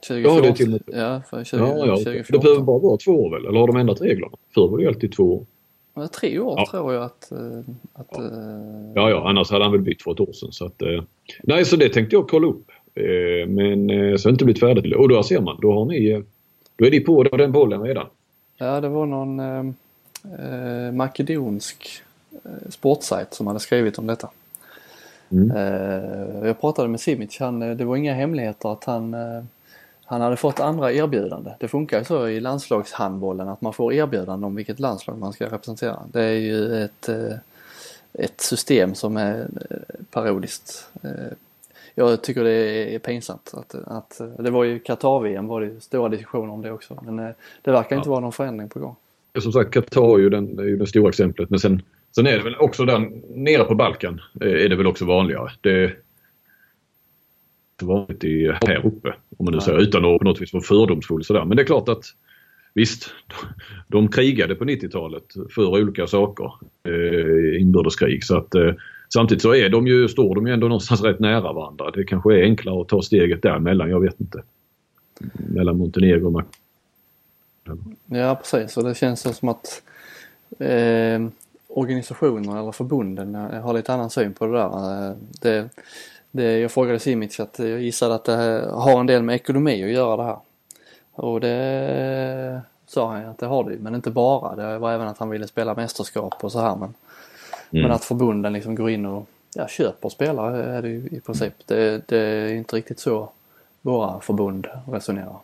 2014. 0.09 0.37
Ja, 0.37 0.43
det 0.43 0.49
är 0.49 0.53
till 0.53 0.81
Ja, 0.87 1.23
för 1.31 1.45
20, 1.45 1.57
ja, 1.59 1.87
ja. 1.87 1.97
2014. 1.97 2.25
Det 2.33 2.39
behöver 2.39 2.63
bara 2.63 2.79
vara 2.79 2.97
två 2.97 3.13
år 3.13 3.31
väl? 3.31 3.47
Eller 3.47 3.61
har 3.61 3.67
de 3.67 3.77
ändrat 3.77 4.01
reglerna? 4.01 4.33
Förr 4.55 4.69
var 4.69 4.79
det 4.79 4.89
alltid 4.89 5.13
två 5.13 5.35
år. 5.35 5.47
Tre 6.21 6.39
år 6.39 6.55
Ja. 6.59 6.67
tror 6.71 6.95
jag 6.95 7.03
att... 7.05 7.33
eh, 7.33 7.39
att 7.95 8.07
Ja. 8.11 8.23
eh, 8.23 8.93
Ja, 8.95 9.11
ja, 9.11 9.29
annars 9.29 9.51
hade 9.51 9.65
han 9.65 9.73
väl 9.73 9.81
bytt 9.81 10.03
för 10.03 10.13
ett 10.13 10.21
år 10.21 10.33
sedan. 10.33 10.53
Så 10.53 10.67
att, 10.67 10.83
eh, 10.83 11.03
nej, 11.43 11.65
så 11.65 11.77
det 11.77 11.89
tänkte 11.89 12.17
jag 12.17 12.29
kolla 12.29 12.47
upp. 12.47 12.71
Men 13.49 13.89
så 13.89 13.95
har 13.95 14.25
det 14.25 14.31
inte 14.31 14.45
blivit 14.45 14.61
färdigt. 14.61 14.97
Och 14.97 15.09
då 15.09 15.23
ser 15.23 15.41
man, 15.41 15.59
då 15.63 15.73
har 15.73 15.85
ni, 15.85 16.23
då 16.77 16.87
är 16.87 16.91
ni 16.91 17.01
på 17.01 17.23
den 17.23 17.53
bollen 17.53 17.83
redan. 17.83 18.07
Ja, 18.57 18.81
det 18.81 18.89
var 18.89 19.07
någon 19.07 19.41
eh, 19.41 20.93
makedonsk 20.93 22.03
sportsajt 22.69 23.35
som 23.35 23.47
hade 23.47 23.61
skrivit 23.61 23.99
om 23.99 24.07
detta. 24.07 24.31
Mm. 25.31 25.51
Eh, 25.51 26.47
jag 26.47 26.61
pratade 26.61 26.89
med 26.89 27.01
Simic, 27.01 27.39
han, 27.41 27.61
det 27.61 27.85
var 27.85 27.97
inga 27.97 28.15
hemligheter 28.15 28.73
att 28.73 28.85
han, 28.85 29.17
han 30.07 30.21
hade 30.21 30.37
fått 30.37 30.61
andra 30.61 30.93
erbjudande. 30.93 31.51
Det 31.61 31.69
funkar 31.69 31.99
ju 31.99 32.05
så 32.05 32.29
i 32.29 32.41
landslagshandbollen 32.41 33.49
att 33.49 33.61
man 33.61 33.73
får 33.73 33.93
erbjudande 33.93 34.47
om 34.47 34.55
vilket 34.55 34.81
landslag 34.81 35.19
man 35.19 35.33
ska 35.33 35.47
representera. 35.47 35.99
Det 36.13 36.23
är 36.23 36.33
ju 36.39 36.83
ett, 36.85 37.09
eh, 37.09 37.37
ett 38.13 38.41
system 38.41 38.95
som 38.95 39.17
är 39.17 39.41
eh, 39.71 39.77
parodiskt. 40.11 40.89
Eh, 41.03 41.11
Jag 41.95 42.23
tycker 42.23 42.45
det 42.45 42.95
är 42.95 42.99
pinsamt 42.99 43.51
att, 43.55 43.75
att 43.87 44.21
det 44.39 44.51
var 44.51 44.65
ju 44.65 44.79
Qatar-VM 44.79 45.47
var 45.47 45.61
det 45.61 45.81
stora 45.81 46.09
diskussioner 46.09 46.53
om 46.53 46.63
det 46.63 46.71
också 46.73 46.99
men 47.03 47.17
det 47.63 47.71
verkar 47.71 47.97
inte 47.97 48.09
Ja. 48.09 48.11
vara 48.11 48.21
någon 48.21 48.33
förändring 48.33 48.69
på 48.69 48.79
gång. 48.79 48.97
Som 49.43 49.53
sagt, 49.53 49.71
Qatar 49.75 50.15
är 50.15 50.19
ju, 50.19 50.31
den, 50.31 50.59
är 50.59 50.63
ju 50.63 50.77
det 50.77 50.87
stora 50.87 51.09
exemplet. 51.09 51.51
Men 51.51 51.59
sen, 51.61 51.83
sen 52.15 52.27
är 52.27 52.33
det 52.39 52.43
väl 52.45 52.57
också 52.57 52.85
där 52.85 53.11
nere 53.35 53.65
på 53.65 53.75
Balkan 53.75 54.21
är 54.41 54.69
det 54.69 54.77
väl 54.77 54.87
också 54.87 55.05
vanligare. 55.05 55.51
Det 55.61 55.93
vanligt 57.87 58.25
i, 58.25 58.53
här 58.67 58.87
uppe. 58.87 59.15
Om 59.37 59.45
man 59.45 59.55
nu 59.55 59.61
säger 59.61 59.79
utan 59.79 60.05
att 60.05 60.19
på 60.19 60.25
något 60.25 60.41
vis 60.43 60.53
vara 60.53 60.63
fördomsfull 60.65 61.25
sådär. 61.25 61.45
Men 61.45 61.57
det 61.57 61.63
är 61.63 61.67
klart 61.67 61.89
att 61.89 62.05
visst, 62.75 63.11
de 63.89 64.09
krigade 64.09 64.55
på 64.55 64.65
90-talet 64.65 65.25
för 65.55 65.67
olika 65.67 66.07
saker. 66.07 66.53
Eh, 66.89 67.61
inbördeskrig. 67.61 68.25
Så 68.25 68.37
att, 68.37 68.55
eh, 68.55 68.73
samtidigt 69.15 69.43
så 69.43 69.55
är 69.55 69.69
de 69.69 69.87
ju, 69.87 70.09
står 70.09 70.35
de 70.35 70.47
ju 70.47 70.53
ändå 70.53 70.69
någonstans 70.69 71.03
rätt 71.03 71.21
nära 71.21 71.53
varandra. 71.53 71.91
Det 71.91 72.05
kanske 72.05 72.35
är 72.39 72.43
enklare 72.43 72.81
att 72.81 72.89
ta 72.89 73.03
steget 73.03 73.43
däremellan. 73.43 73.91
Jag 73.91 74.01
vet 74.01 74.21
inte. 74.21 74.43
Mellan 75.49 75.79
Montenegro 75.79 76.27
och 76.27 76.33
Mac- 76.33 76.45
Ja 78.07 78.35
precis 78.35 78.77
och 78.77 78.85
det 78.85 78.95
känns 78.95 79.39
som 79.39 79.49
att 79.49 79.83
eh, 80.59 81.27
organisationer 81.69 82.61
eller 82.61 82.73
förbunden 82.73 83.35
har 83.35 83.75
lite 83.75 83.95
annan 83.95 84.11
syn 84.11 84.33
på 84.35 84.47
det 84.47 84.53
där. 84.53 85.09
Eh, 85.11 85.17
Det, 85.43 85.69
det, 86.35 86.59
jag 86.59 86.73
frågade 86.73 86.99
Simic 86.99 87.41
att 87.41 87.59
jag 87.59 87.83
gissade 87.83 88.15
att 88.15 88.25
det 88.25 88.69
har 88.73 89.01
en 89.01 89.07
del 89.07 89.23
med 89.23 89.35
ekonomi 89.35 89.85
att 89.85 89.91
göra 89.91 90.17
det 90.17 90.23
här. 90.23 90.39
Och 91.13 91.41
det 91.41 92.63
sa 92.87 93.13
han 93.13 93.27
att 93.27 93.39
det 93.39 93.47
har 93.47 93.71
det 93.71 93.77
men 93.79 93.95
inte 93.95 94.11
bara. 94.11 94.57
Det 94.57 94.79
var 94.79 94.93
även 94.93 95.09
att 95.09 95.19
han 95.19 95.31
ville 95.31 95.47
spela 95.47 95.75
mästerskap 95.75 96.45
och 96.45 96.53
så 96.53 96.61
här 96.61 96.77
men, 96.77 96.95
men 97.71 97.91
att 97.91 98.05
förbunden 98.05 98.53
liksom 98.53 98.75
går 98.75 98.91
in 98.91 99.07
och 99.07 99.29
ja, 99.55 99.69
köper 99.69 100.09
spelare 100.09 100.65
är 100.65 100.83
det 100.83 100.89
ju 100.89 101.09
i 101.11 101.21
princip. 101.21 101.55
Det, 101.67 102.09
det 102.09 102.19
är 102.19 102.55
inte 102.55 102.77
riktigt 102.77 102.99
så 102.99 103.31
våra 103.83 104.21
förbund 104.21 104.67
resonerar. 104.93 105.37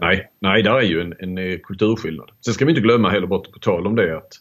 Nej, 0.00 0.30
nej, 0.38 0.62
där 0.62 0.74
är 0.74 0.82
ju 0.82 1.00
en, 1.00 1.14
en 1.18 1.38
eh, 1.38 1.58
kulturskillnad. 1.58 2.30
Sen 2.44 2.54
ska 2.54 2.64
vi 2.64 2.70
inte 2.70 2.82
glömma 2.82 3.10
heller, 3.10 3.26
bort 3.26 3.52
på 3.52 3.58
tal 3.58 3.86
om 3.86 3.96
det, 3.96 4.16
att 4.16 4.32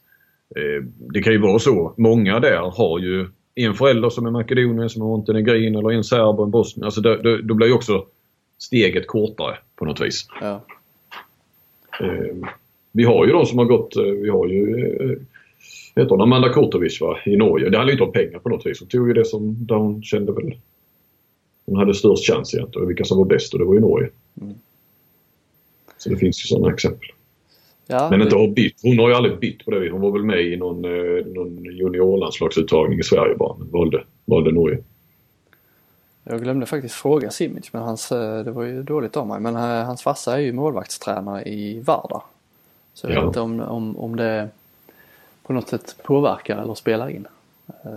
eh, 0.55 0.83
det 1.13 1.21
kan 1.21 1.33
ju 1.33 1.39
vara 1.39 1.59
så. 1.59 1.93
Många 1.97 2.39
där 2.39 2.71
har 2.77 2.99
ju 2.99 3.27
en 3.55 3.73
förälder 3.73 4.09
som 4.09 4.25
är 4.25 4.31
makedonier, 4.31 4.87
som 4.87 5.01
är 5.01 5.05
montenegrin 5.05 5.75
eller 5.75 5.91
en 5.91 6.03
serb 6.03 6.39
och 6.39 6.45
en 6.45 6.51
bosnier. 6.51 6.85
Alltså 6.85 7.01
det, 7.01 7.21
det, 7.21 7.41
då 7.41 7.53
blir 7.53 7.67
ju 7.67 7.73
också 7.73 8.05
steget 8.57 9.07
kortare 9.07 9.57
på 9.75 9.85
något 9.85 10.01
vis. 10.01 10.27
Ja. 10.41 10.65
Eh, 11.99 12.35
vi 12.91 13.03
har 13.03 13.25
ju 13.25 13.31
de 13.31 13.45
som 13.45 13.57
har 13.57 13.65
gått, 13.65 13.95
eh, 13.95 14.03
vi 14.03 14.29
har 14.29 14.47
ju 14.47 14.85
eh, 14.85 15.17
heter 15.95 16.09
hon 16.09 16.21
Amanda 16.21 16.53
Kurtovic 16.53 17.01
va, 17.01 17.19
i 17.25 17.37
Norge. 17.37 17.69
Det 17.69 17.77
handlar 17.77 17.91
inte 17.91 18.03
om 18.03 18.11
pengar 18.11 18.39
på 18.39 18.49
något 18.49 18.65
vis. 18.65 18.79
Hon 18.79 18.89
tog 18.89 19.07
ju 19.07 19.13
det 19.13 19.25
som 19.25 19.65
där 19.65 19.75
hon 19.75 20.03
kände 20.03 20.31
väl 20.31 20.57
hon 21.65 21.77
hade 21.77 21.93
störst 21.93 22.27
chans 22.27 22.53
egentligen 22.53 22.87
vilka 22.87 23.03
som 23.03 23.17
var 23.17 23.25
bäst 23.25 23.53
och 23.53 23.59
det 23.59 23.65
var 23.65 23.73
ju 23.73 23.79
Norge. 23.79 24.09
Mm. 24.41 24.53
Så 25.97 26.09
det 26.09 26.17
finns 26.17 26.45
ju 26.45 26.47
sådana 26.47 26.73
exempel. 26.73 27.09
Ja, 27.87 28.09
Men 28.09 28.21
inte 28.21 28.35
har 28.35 28.47
bytt. 28.47 28.75
Hon 28.83 28.99
har 28.99 29.09
ju 29.09 29.15
aldrig 29.15 29.39
bytt 29.39 29.65
på 29.65 29.71
det. 29.71 29.89
Hon 29.91 30.01
var 30.01 30.11
väl 30.11 30.23
med 30.23 30.41
i 30.41 30.55
någon, 30.57 30.85
eh, 30.85 31.25
någon 31.25 31.63
juniorlandslagsuttagning 31.63 32.99
i 32.99 33.03
Sverige 33.03 33.35
bara 33.35 33.57
men 33.57 33.71
valde, 33.71 34.03
valde 34.25 34.51
Norge. 34.51 34.77
Jag 36.23 36.41
glömde 36.43 36.65
faktiskt 36.65 36.95
fråga 36.95 37.31
Simic, 37.31 37.73
men 37.73 37.81
hans, 37.81 38.11
eh, 38.11 38.43
det 38.43 38.51
var 38.51 38.63
ju 38.63 38.83
dåligt 38.83 39.17
av 39.17 39.27
mig. 39.27 39.39
Men 39.39 39.55
eh, 39.55 39.61
hans 39.85 40.01
farsa 40.01 40.33
är 40.33 40.39
ju 40.39 40.53
målvaktstränare 40.53 41.43
i 41.43 41.79
Vardar. 41.79 42.21
Så 42.93 43.07
jag 43.07 43.15
Ja. 43.15 43.19
vet 43.19 43.27
inte 43.27 43.39
om, 43.39 43.59
om, 43.61 43.97
om 43.97 44.15
det 44.15 44.49
på 45.43 45.53
något 45.53 45.67
sätt 45.69 45.95
påverkar 46.03 46.61
eller 46.61 46.73
spelar 46.73 47.09
in. 47.09 47.27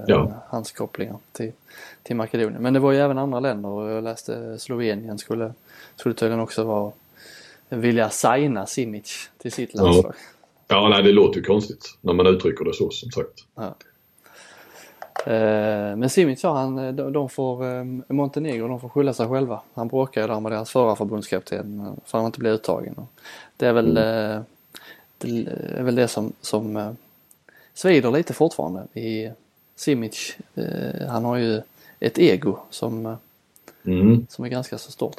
Ja. 0.06 0.32
Hans 0.48 0.72
kopplingar 0.72 1.16
till, 1.32 1.52
till 2.02 2.16
Makedonien. 2.16 2.62
Men 2.62 2.72
det 2.74 2.80
var 2.80 2.92
ju 2.92 2.98
även 2.98 3.18
andra 3.18 3.40
länder 3.40 3.68
och 3.68 3.90
jag 3.90 4.04
läste 4.04 4.58
Slovenien 4.58 5.18
skulle, 5.18 5.52
skulle 5.96 6.14
tydligen 6.14 6.40
också 6.40 6.64
vara 6.64 6.92
vilja 7.68 8.10
signa 8.10 8.66
Simic 8.66 9.30
till 9.38 9.52
sitt 9.52 9.70
Ja. 9.72 9.82
landslag. 9.82 10.14
Ja, 10.68 10.88
nej 10.88 11.02
det 11.02 11.12
låter 11.12 11.36
ju 11.38 11.42
konstigt 11.44 11.98
när 12.00 12.12
man 12.12 12.26
uttrycker 12.26 12.64
det 12.64 12.74
så 12.74 12.90
som 12.90 13.10
sagt. 13.10 13.44
Eh, 15.26 15.96
Men 15.96 16.10
Simic 16.10 16.40
sa 16.40 16.58
han, 16.58 16.78
eh, 16.78 16.92
de 16.92 17.28
får, 17.28 17.64
eh, 17.64 17.84
Montenegro, 18.08 18.68
de 18.68 18.80
får 18.80 18.88
skylla 18.88 19.12
sig 19.12 19.28
själva. 19.28 19.60
Han 19.74 19.88
bråkade 19.88 20.26
ju 20.26 20.32
där 20.32 20.40
med 20.40 20.52
deras 20.52 20.70
förra 20.70 20.96
förbundskapten 20.96 21.80
eh, 21.80 21.86
för 21.86 22.18
att 22.18 22.22
han 22.22 22.26
inte 22.26 22.38
blev 22.40 22.52
uttagen. 22.52 22.94
Det 23.56 23.66
är 23.66 23.72
väl, 23.72 23.96
eh, 23.96 24.40
det 25.18 25.46
är 25.78 25.82
väl 25.82 25.94
det 25.94 26.08
som, 26.08 26.32
som 26.40 26.76
eh, 26.76 26.90
svider 27.74 28.10
lite 28.10 28.34
fortfarande 28.34 28.86
i 29.00 29.30
Simic. 29.76 30.36
eh, 30.54 31.08
Han 31.08 31.24
har 31.24 31.36
ju 31.36 31.60
ett 32.00 32.18
ego 32.18 32.58
som, 32.70 33.06
eh, 33.06 33.14
Mm. 33.84 34.26
som 34.30 34.44
är 34.44 34.48
ganska 34.48 34.78
så 34.78 34.90
stort. 34.92 35.16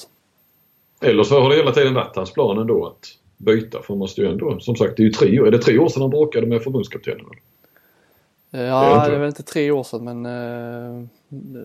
Eller 1.02 1.24
så 1.24 1.40
har 1.42 1.50
det 1.50 1.56
hela 1.56 1.72
tiden 1.72 1.94
varit 1.94 2.16
hans 2.16 2.34
plan 2.34 2.58
ändå 2.58 2.86
att 2.88 3.06
byta 3.38 3.82
för 3.82 3.94
man 3.94 4.00
måste 4.00 4.22
ju 4.22 4.28
ändå, 4.28 4.60
som 4.60 4.76
sagt 4.76 4.98
det 4.98 5.04
är 5.04 5.06
ju 5.06 5.12
tre 5.12 5.40
år, 5.42 5.48
är 5.48 5.52
det 5.52 5.58
tre 5.62 5.78
år 5.80 5.90
sedan 5.90 6.02
han 6.02 6.12
bråkade 6.12 6.48
med 6.48 6.62
förbundskaptenen? 6.64 7.20
eller? 7.20 7.32
Eh, 7.32 7.40
Det 8.52 8.58
är 8.60 8.68
Ja, 8.68 8.96
inte- 8.96 9.10
det 9.10 9.16
är 9.16 9.20
väl 9.20 9.28
inte 9.28 9.44
tre 9.44 9.72
år 9.72 9.84
sedan 9.84 10.04
men 10.04 10.26
eh, 10.26 11.04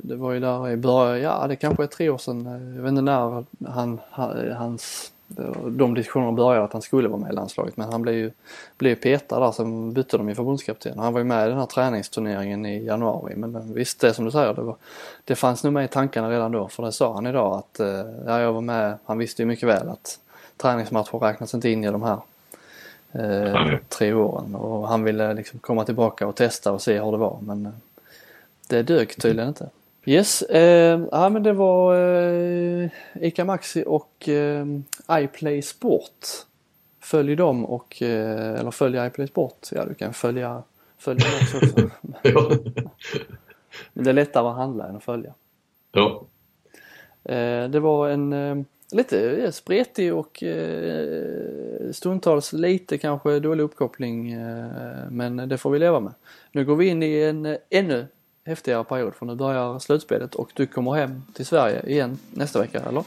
det 0.02 0.16
var 0.16 0.32
ju 0.32 0.40
där 0.40 0.70
i 0.70 0.76
början, 0.76 1.20
ja 1.20 1.46
det 1.48 1.56
kanske 1.56 1.82
är 1.82 1.86
tre 1.86 2.08
år 2.10 2.18
sedan. 2.18 2.44
Jag 2.76 2.82
vet 2.82 2.88
inte 2.88 3.02
när 3.02 3.44
han, 3.70 4.00
hans, 4.56 5.12
de 5.66 5.94
diskussionerna 5.94 6.32
började 6.32 6.64
att 6.64 6.72
han 6.72 6.82
skulle 6.82 7.08
vara 7.08 7.20
med 7.20 7.32
i 7.32 7.34
landslaget 7.34 7.76
men 7.76 7.92
han 7.92 8.02
blev 8.02 8.14
ju 8.14 8.30
blev 8.78 8.94
petad 8.94 9.40
där 9.40 9.52
sen 9.52 9.92
bytte 9.92 10.16
de 10.16 10.28
ju 10.28 10.34
förbundskapten. 10.34 10.98
Han 10.98 11.12
var 11.12 11.20
ju 11.20 11.24
med 11.24 11.46
i 11.46 11.48
den 11.48 11.58
här 11.58 11.66
träningsturneringen 11.66 12.66
i 12.66 12.84
januari 12.84 13.36
men 13.36 13.74
visst 13.74 14.00
det 14.00 14.14
som 14.14 14.24
du 14.24 14.30
säger 14.30 14.54
det, 14.54 14.62
var, 14.62 14.76
det 15.24 15.34
fanns 15.34 15.64
nog 15.64 15.72
med 15.72 15.84
i 15.84 15.88
tankarna 15.88 16.30
redan 16.30 16.52
då 16.52 16.68
för 16.68 16.82
det 16.82 16.92
sa 16.92 17.14
han 17.14 17.26
idag 17.26 17.58
att 17.58 17.80
eh, 17.80 18.04
ja, 18.26 18.40
jag 18.40 18.52
var 18.52 18.60
med, 18.60 18.98
han 19.04 19.18
visste 19.18 19.42
ju 19.42 19.46
mycket 19.46 19.68
väl 19.68 19.88
att 19.88 20.18
träningsmatcher 20.56 21.18
räknas 21.18 21.54
inte 21.54 21.70
in 21.70 21.84
i 21.84 21.90
de 21.90 22.02
här 22.02 22.20
eh, 23.12 23.78
tre 23.88 24.12
åren 24.12 24.54
och 24.54 24.88
han 24.88 25.04
ville 25.04 25.34
liksom 25.34 25.58
komma 25.58 25.84
tillbaka 25.84 26.26
och 26.26 26.36
testa 26.36 26.72
och 26.72 26.82
se 26.82 27.00
hur 27.00 27.12
det 27.12 27.18
var 27.18 27.38
men 27.40 27.66
eh, 27.66 27.72
det 28.68 28.82
dög 28.82 29.16
tydligen 29.16 29.48
inte. 29.48 29.68
Yes, 30.04 30.42
eh, 30.42 31.00
ja 31.12 31.28
men 31.28 31.42
det 31.42 31.52
var 31.52 31.94
eh, 31.94 32.88
Ica 33.20 33.44
Maxi 33.44 33.84
och 33.86 34.28
eh, 34.28 34.66
iPlay 35.10 35.62
Sport. 35.62 36.26
Följ 37.00 37.36
dem 37.36 37.64
och, 37.64 38.02
eh, 38.02 38.60
eller 38.60 38.70
följ 38.70 39.06
iPlay 39.06 39.26
Sport. 39.26 39.68
Ja 39.72 39.84
du 39.84 39.94
kan 39.94 40.14
följa, 40.14 40.62
följa 40.98 41.26
oss 41.26 41.54
också. 41.54 41.90
Ja. 42.22 42.50
Men 43.92 44.04
det 44.04 44.10
är 44.10 44.14
lättare 44.14 44.48
att 44.48 44.56
handla 44.56 44.88
än 44.88 44.96
att 44.96 45.04
följa. 45.04 45.34
ja. 45.92 46.22
Eh, 47.24 47.68
det 47.68 47.80
var 47.80 48.08
en 48.08 48.32
eh, 48.32 48.56
lite 48.92 49.52
spretig 49.52 50.14
och 50.14 50.42
eh, 50.42 51.90
stundtals 51.92 52.52
lite 52.52 52.98
kanske 52.98 53.38
dålig 53.40 53.64
uppkoppling 53.64 54.32
eh, 54.32 55.10
men 55.10 55.36
det 55.48 55.58
får 55.58 55.70
vi 55.70 55.78
leva 55.78 56.00
med. 56.00 56.12
Nu 56.52 56.64
går 56.64 56.76
vi 56.76 56.86
in 56.86 57.02
i 57.02 57.22
en 57.22 57.56
ännu 57.70 58.06
häftigare 58.46 58.84
period 58.84 59.14
för 59.14 59.26
nu 59.26 59.34
börjar 59.34 59.78
slutspelet 59.78 60.34
och 60.34 60.50
du 60.54 60.66
kommer 60.66 60.92
hem 60.92 61.22
till 61.34 61.46
Sverige 61.46 61.82
igen 61.86 62.18
nästa 62.30 62.60
vecka 62.60 62.80
eller? 62.80 63.04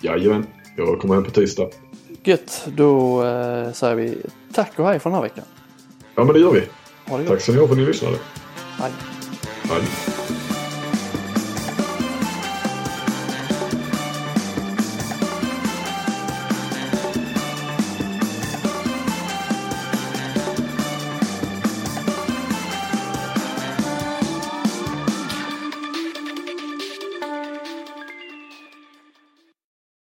Jajamän, 0.00 0.46
jag 0.76 1.00
kommer 1.00 1.14
hem 1.14 1.24
på 1.24 1.30
tisdag. 1.30 1.68
Gött, 2.24 2.68
då 2.76 3.24
eh, 3.24 3.72
säger 3.72 3.94
vi 3.94 4.22
tack 4.52 4.78
och 4.78 4.86
hej 4.86 4.98
för 4.98 5.10
den 5.10 5.14
här 5.14 5.22
veckan. 5.22 5.44
Ja 6.14 6.24
men 6.24 6.34
det 6.34 6.40
gör 6.40 6.52
vi. 6.52 6.60
Det. 6.60 7.24
Tack 7.28 7.40
så 7.40 7.52
ha 7.52 7.66
för 7.66 7.72
att 7.72 7.78
ni 7.78 7.86
lyssnade. 7.86 8.16
Hej. 8.78 8.92
Hej. 9.62 9.82